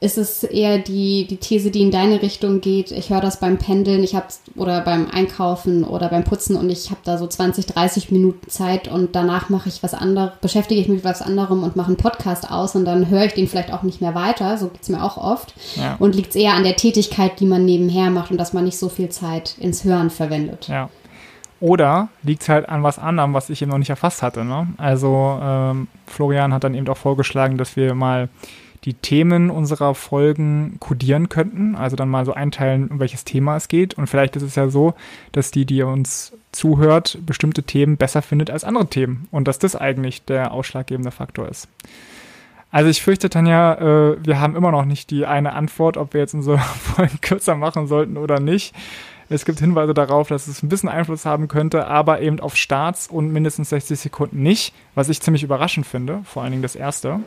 ist 0.00 0.18
es 0.18 0.44
eher 0.44 0.78
die, 0.78 1.26
die 1.26 1.36
These, 1.36 1.70
die 1.70 1.82
in 1.82 1.90
deine 1.90 2.22
Richtung 2.22 2.60
geht? 2.60 2.90
Ich 2.90 3.10
höre 3.10 3.20
das 3.20 3.40
beim 3.40 3.58
Pendeln, 3.58 4.02
ich 4.02 4.14
hab's, 4.14 4.42
oder 4.56 4.80
beim 4.80 5.08
Einkaufen 5.10 5.84
oder 5.84 6.08
beim 6.08 6.24
Putzen 6.24 6.56
und 6.56 6.70
ich 6.70 6.90
habe 6.90 7.00
da 7.04 7.18
so 7.18 7.26
20, 7.26 7.66
30 7.66 8.10
Minuten 8.10 8.48
Zeit 8.50 8.88
und 8.88 9.14
danach 9.14 9.48
mache 9.48 9.68
ich 9.68 9.82
was 9.82 9.94
anderes, 9.94 10.32
beschäftige 10.40 10.80
ich 10.80 10.88
mich 10.88 10.98
mit 10.98 11.04
was 11.04 11.22
anderem 11.22 11.62
und 11.62 11.76
mache 11.76 11.88
einen 11.88 11.96
Podcast 11.96 12.50
aus 12.50 12.74
und 12.74 12.84
dann 12.84 13.08
höre 13.08 13.24
ich 13.24 13.34
den 13.34 13.48
vielleicht 13.48 13.72
auch 13.72 13.82
nicht 13.82 14.00
mehr 14.00 14.14
weiter. 14.14 14.58
So 14.58 14.68
geht 14.68 14.82
es 14.82 14.88
mir 14.88 15.02
auch 15.02 15.16
oft. 15.16 15.54
Ja. 15.76 15.96
Und 15.98 16.14
liegt 16.14 16.30
es 16.30 16.36
eher 16.36 16.54
an 16.54 16.64
der 16.64 16.76
Tätigkeit, 16.76 17.40
die 17.40 17.46
man 17.46 17.64
nebenher 17.64 18.10
macht 18.10 18.30
und 18.30 18.38
dass 18.38 18.52
man 18.52 18.64
nicht 18.64 18.78
so 18.78 18.88
viel 18.88 19.08
Zeit 19.08 19.56
ins 19.58 19.84
Hören 19.84 20.10
verwendet. 20.10 20.68
Ja. 20.68 20.88
Oder 21.62 22.08
liegt 22.24 22.42
es 22.42 22.48
halt 22.48 22.68
an 22.68 22.82
was 22.82 22.98
anderem, 22.98 23.34
was 23.34 23.48
ich 23.48 23.62
eben 23.62 23.70
noch 23.70 23.78
nicht 23.78 23.90
erfasst 23.90 24.20
hatte. 24.20 24.44
Ne? 24.44 24.66
Also 24.78 25.38
ähm, 25.40 25.86
Florian 26.08 26.52
hat 26.52 26.64
dann 26.64 26.74
eben 26.74 26.88
auch 26.88 26.96
vorgeschlagen, 26.96 27.56
dass 27.56 27.76
wir 27.76 27.94
mal 27.94 28.28
die 28.84 28.94
Themen 28.94 29.50
unserer 29.50 29.94
Folgen 29.94 30.76
kodieren 30.80 31.28
könnten, 31.28 31.76
also 31.76 31.94
dann 31.94 32.08
mal 32.08 32.24
so 32.24 32.32
einteilen, 32.32 32.88
um 32.88 32.98
welches 32.98 33.24
Thema 33.24 33.56
es 33.56 33.68
geht. 33.68 33.94
Und 33.94 34.08
vielleicht 34.08 34.34
ist 34.36 34.42
es 34.42 34.56
ja 34.56 34.68
so, 34.68 34.94
dass 35.30 35.50
die, 35.52 35.64
die 35.64 35.82
uns 35.82 36.32
zuhört, 36.50 37.18
bestimmte 37.24 37.62
Themen 37.62 37.96
besser 37.96 38.22
findet 38.22 38.50
als 38.50 38.64
andere 38.64 38.86
Themen 38.86 39.28
und 39.30 39.46
dass 39.48 39.58
das 39.58 39.76
eigentlich 39.76 40.24
der 40.24 40.52
ausschlaggebende 40.52 41.10
Faktor 41.10 41.48
ist. 41.48 41.68
Also 42.72 42.88
ich 42.88 43.02
fürchte, 43.02 43.30
Tanja, 43.30 43.74
äh, 43.74 44.16
wir 44.24 44.40
haben 44.40 44.56
immer 44.56 44.72
noch 44.72 44.86
nicht 44.86 45.10
die 45.10 45.26
eine 45.26 45.52
Antwort, 45.52 45.96
ob 45.96 46.14
wir 46.14 46.22
jetzt 46.22 46.34
unsere 46.34 46.58
Folgen 46.58 47.20
kürzer 47.20 47.54
machen 47.54 47.86
sollten 47.86 48.16
oder 48.16 48.40
nicht. 48.40 48.74
Es 49.28 49.44
gibt 49.44 49.60
Hinweise 49.60 49.94
darauf, 49.94 50.28
dass 50.28 50.46
es 50.46 50.62
ein 50.62 50.68
bisschen 50.68 50.88
Einfluss 50.88 51.24
haben 51.24 51.48
könnte, 51.48 51.86
aber 51.86 52.20
eben 52.20 52.40
auf 52.40 52.56
Starts 52.56 53.06
und 53.06 53.32
mindestens 53.32 53.70
60 53.70 53.98
Sekunden 53.98 54.42
nicht, 54.42 54.74
was 54.94 55.08
ich 55.08 55.20
ziemlich 55.22 55.42
überraschend 55.42 55.86
finde, 55.86 56.20
vor 56.24 56.42
allen 56.42 56.52
Dingen 56.52 56.62
das 56.62 56.76
erste. 56.76 57.20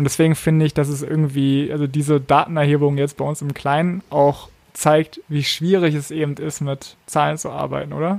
Und 0.00 0.04
deswegen 0.04 0.34
finde 0.34 0.64
ich, 0.64 0.72
dass 0.72 0.88
es 0.88 1.02
irgendwie, 1.02 1.70
also 1.70 1.86
diese 1.86 2.22
Datenerhebung 2.22 2.96
jetzt 2.96 3.18
bei 3.18 3.24
uns 3.26 3.42
im 3.42 3.52
Kleinen 3.52 4.00
auch 4.08 4.48
zeigt, 4.72 5.20
wie 5.28 5.44
schwierig 5.44 5.94
es 5.94 6.10
eben 6.10 6.36
ist, 6.36 6.62
mit 6.62 6.96
Zahlen 7.04 7.36
zu 7.36 7.50
arbeiten, 7.50 7.92
oder? 7.92 8.16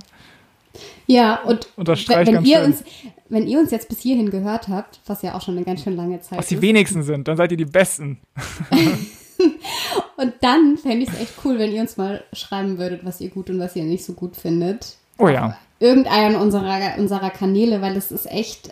Ja, 1.07 1.39
und 1.41 1.67
wenn, 1.77 1.87
wenn 1.87 2.45
ihr 2.45 2.61
uns, 2.61 2.83
wenn 3.29 3.47
ihr 3.47 3.57
uns 3.57 3.71
jetzt 3.71 3.89
bis 3.89 3.99
hierhin 3.99 4.29
gehört 4.29 4.67
habt, 4.67 4.99
was 5.07 5.23
ja 5.23 5.33
auch 5.33 5.41
schon 5.41 5.55
eine 5.55 5.65
ganz 5.65 5.81
schön 5.81 5.95
lange 5.95 6.21
Zeit 6.21 6.37
was 6.37 6.45
ist. 6.45 6.51
Was 6.51 6.59
die 6.59 6.61
wenigsten 6.61 7.01
sind, 7.01 7.27
dann 7.27 7.35
seid 7.35 7.49
ihr 7.49 7.57
die 7.57 7.65
Besten. 7.65 8.19
Und 10.17 10.33
dann 10.41 10.77
fände 10.77 10.97
ich 10.97 11.09
es 11.09 11.19
echt 11.19 11.33
cool, 11.43 11.57
wenn 11.57 11.71
ihr 11.71 11.81
uns 11.81 11.97
mal 11.97 12.23
schreiben 12.31 12.77
würdet, 12.77 13.03
was 13.03 13.19
ihr 13.21 13.29
gut 13.29 13.49
und 13.49 13.59
was 13.59 13.75
ihr 13.75 13.85
nicht 13.85 14.05
so 14.05 14.13
gut 14.13 14.35
findet. 14.35 14.97
Oh 15.17 15.29
ja. 15.29 15.57
Irgendeinen 15.79 16.35
unserer, 16.35 16.99
unserer 16.99 17.31
Kanäle, 17.31 17.81
weil 17.81 17.97
es 17.97 18.11
ist 18.11 18.31
echt, 18.31 18.69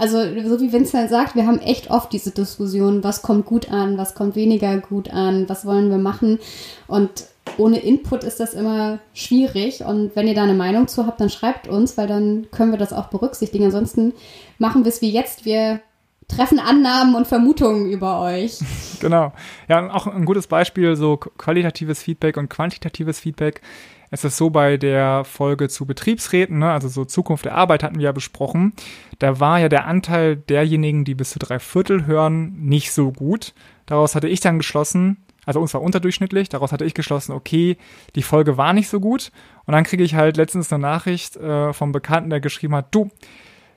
also 0.00 0.18
so 0.48 0.60
wie 0.62 0.72
Vincent 0.72 1.10
sagt, 1.10 1.34
wir 1.34 1.46
haben 1.46 1.58
echt 1.58 1.90
oft 1.90 2.10
diese 2.10 2.30
Diskussion, 2.30 3.04
was 3.04 3.20
kommt 3.20 3.44
gut 3.44 3.70
an, 3.70 3.98
was 3.98 4.14
kommt 4.14 4.34
weniger 4.34 4.78
gut 4.78 5.10
an, 5.10 5.46
was 5.46 5.66
wollen 5.66 5.90
wir 5.90 5.98
machen. 5.98 6.38
Und 6.86 7.26
ohne 7.58 7.80
Input 7.80 8.24
ist 8.24 8.40
das 8.40 8.54
immer 8.54 8.98
schwierig. 9.12 9.84
Und 9.84 10.16
wenn 10.16 10.26
ihr 10.26 10.34
da 10.34 10.44
eine 10.44 10.54
Meinung 10.54 10.88
zu 10.88 11.06
habt, 11.06 11.20
dann 11.20 11.28
schreibt 11.28 11.68
uns, 11.68 11.98
weil 11.98 12.06
dann 12.06 12.46
können 12.50 12.70
wir 12.70 12.78
das 12.78 12.94
auch 12.94 13.08
berücksichtigen. 13.08 13.66
Ansonsten 13.66 14.14
machen 14.56 14.84
wir 14.84 14.88
es 14.88 15.02
wie 15.02 15.10
jetzt. 15.10 15.44
Wir 15.44 15.80
treffen 16.28 16.60
Annahmen 16.60 17.14
und 17.14 17.26
Vermutungen 17.26 17.90
über 17.90 18.20
euch. 18.22 18.58
Genau. 19.00 19.32
Ja, 19.66 19.90
auch 19.94 20.06
ein 20.06 20.26
gutes 20.26 20.46
Beispiel, 20.46 20.94
so 20.94 21.16
qualitatives 21.16 22.02
Feedback 22.02 22.36
und 22.36 22.50
quantitatives 22.50 23.18
Feedback. 23.18 23.62
Es 24.10 24.24
ist 24.24 24.36
so 24.36 24.50
bei 24.50 24.76
der 24.76 25.24
Folge 25.24 25.68
zu 25.68 25.86
Betriebsräten, 25.86 26.58
ne, 26.58 26.72
also 26.72 26.88
so 26.88 27.04
Zukunft 27.04 27.44
der 27.44 27.54
Arbeit 27.54 27.82
hatten 27.82 27.96
wir 27.96 28.06
ja 28.06 28.12
besprochen. 28.12 28.72
Da 29.20 29.38
war 29.38 29.60
ja 29.60 29.68
der 29.68 29.86
Anteil 29.86 30.36
derjenigen, 30.36 31.04
die 31.04 31.14
bis 31.14 31.30
zu 31.30 31.38
drei 31.38 31.60
Viertel 31.60 32.06
hören, 32.06 32.52
nicht 32.60 32.90
so 32.92 33.12
gut. 33.12 33.54
Daraus 33.86 34.14
hatte 34.14 34.28
ich 34.28 34.40
dann 34.40 34.58
geschlossen, 34.58 35.18
also 35.46 35.60
uns 35.60 35.74
war 35.74 35.82
unterdurchschnittlich, 35.82 36.48
daraus 36.48 36.72
hatte 36.72 36.84
ich 36.84 36.94
geschlossen, 36.94 37.32
okay, 37.32 37.76
die 38.14 38.22
Folge 38.22 38.56
war 38.56 38.72
nicht 38.72 38.88
so 38.88 39.00
gut. 39.00 39.30
Und 39.64 39.72
dann 39.72 39.84
kriege 39.84 40.02
ich 40.04 40.14
halt 40.14 40.36
letztens 40.36 40.72
eine 40.72 40.82
Nachricht 40.82 41.36
äh, 41.36 41.72
vom 41.72 41.92
Bekannten, 41.92 42.30
der 42.30 42.40
geschrieben 42.40 42.74
hat, 42.74 42.94
du, 42.94 43.10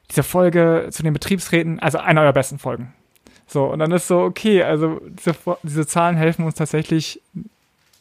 diese 0.10 0.24
Folge 0.24 0.88
zu 0.92 1.04
den 1.04 1.14
Betriebsräten, 1.14 1.80
also 1.80 2.00
eine 2.00 2.22
eurer 2.22 2.34
besten 2.34 2.60
Folgen. 2.60 2.94
So, 3.46 3.66
und 3.66 3.80
dann 3.80 3.92
ist 3.92 4.08
so, 4.08 4.20
okay, 4.20 4.64
also 4.64 5.00
diese, 5.06 5.36
diese 5.64 5.86
Zahlen 5.86 6.16
helfen 6.16 6.46
uns 6.46 6.56
tatsächlich 6.56 7.22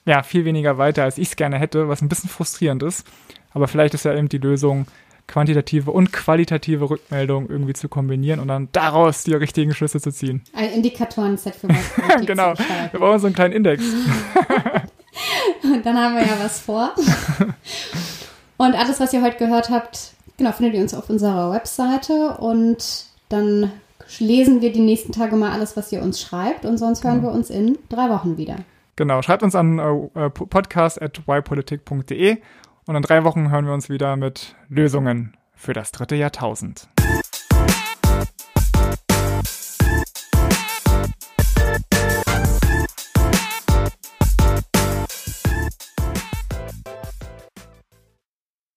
ja, 0.04 0.22
viel 0.22 0.44
weniger 0.44 0.78
weiter, 0.78 1.04
als 1.04 1.18
ich 1.18 1.28
es 1.28 1.36
gerne 1.36 1.58
hätte, 1.58 1.88
was 1.88 2.02
ein 2.02 2.08
bisschen 2.08 2.30
frustrierend 2.30 2.82
ist. 2.82 3.06
Aber 3.52 3.68
vielleicht 3.68 3.94
ist 3.94 4.04
ja 4.04 4.14
eben 4.14 4.28
die 4.28 4.38
Lösung, 4.38 4.86
quantitative 5.28 5.90
und 5.90 6.12
qualitative 6.12 6.90
Rückmeldungen 6.90 7.48
irgendwie 7.48 7.74
zu 7.74 7.88
kombinieren 7.88 8.40
und 8.40 8.48
dann 8.48 8.68
daraus 8.72 9.24
die 9.24 9.34
richtigen 9.34 9.72
Schlüsse 9.72 10.00
zu 10.00 10.10
ziehen. 10.10 10.42
Ein 10.52 10.72
Indikatoren-Set 10.72 11.54
für 11.54 11.68
Genau, 12.26 12.54
wir 12.90 13.00
brauchen 13.00 13.20
so 13.20 13.26
einen 13.26 13.34
kleinen 13.34 13.54
Index. 13.54 13.84
und 15.62 15.86
dann 15.86 15.96
haben 15.96 16.16
wir 16.16 16.22
ja 16.22 16.36
was 16.42 16.60
vor. 16.60 16.94
Und 18.56 18.74
alles, 18.74 19.00
was 19.00 19.12
ihr 19.12 19.22
heute 19.22 19.38
gehört 19.38 19.70
habt, 19.70 20.14
Genau, 20.42 20.52
findet 20.52 20.74
ihr 20.74 20.80
uns 20.80 20.94
auf 20.94 21.10
unserer 21.10 21.52
Webseite 21.52 22.36
und 22.38 23.04
dann 23.28 23.70
lesen 24.18 24.60
wir 24.60 24.72
die 24.72 24.80
nächsten 24.80 25.12
Tage 25.12 25.36
mal 25.36 25.52
alles, 25.52 25.76
was 25.76 25.92
ihr 25.92 26.02
uns 26.02 26.20
schreibt 26.20 26.64
und 26.64 26.78
sonst 26.78 27.04
hören 27.04 27.20
genau. 27.20 27.30
wir 27.30 27.36
uns 27.36 27.50
in 27.50 27.78
drei 27.88 28.08
Wochen 28.10 28.36
wieder. 28.36 28.56
Genau, 28.96 29.22
schreibt 29.22 29.42
uns 29.42 29.54
an 29.54 29.78
äh, 29.78 30.30
podcast.ypolitik.de 30.30 32.36
und 32.86 32.96
in 32.96 33.02
drei 33.02 33.24
Wochen 33.24 33.50
hören 33.50 33.66
wir 33.66 33.72
uns 33.72 33.88
wieder 33.88 34.16
mit 34.16 34.54
Lösungen 34.68 35.36
für 35.54 35.72
das 35.72 35.92
dritte 35.92 36.16
Jahrtausend. 36.16 36.88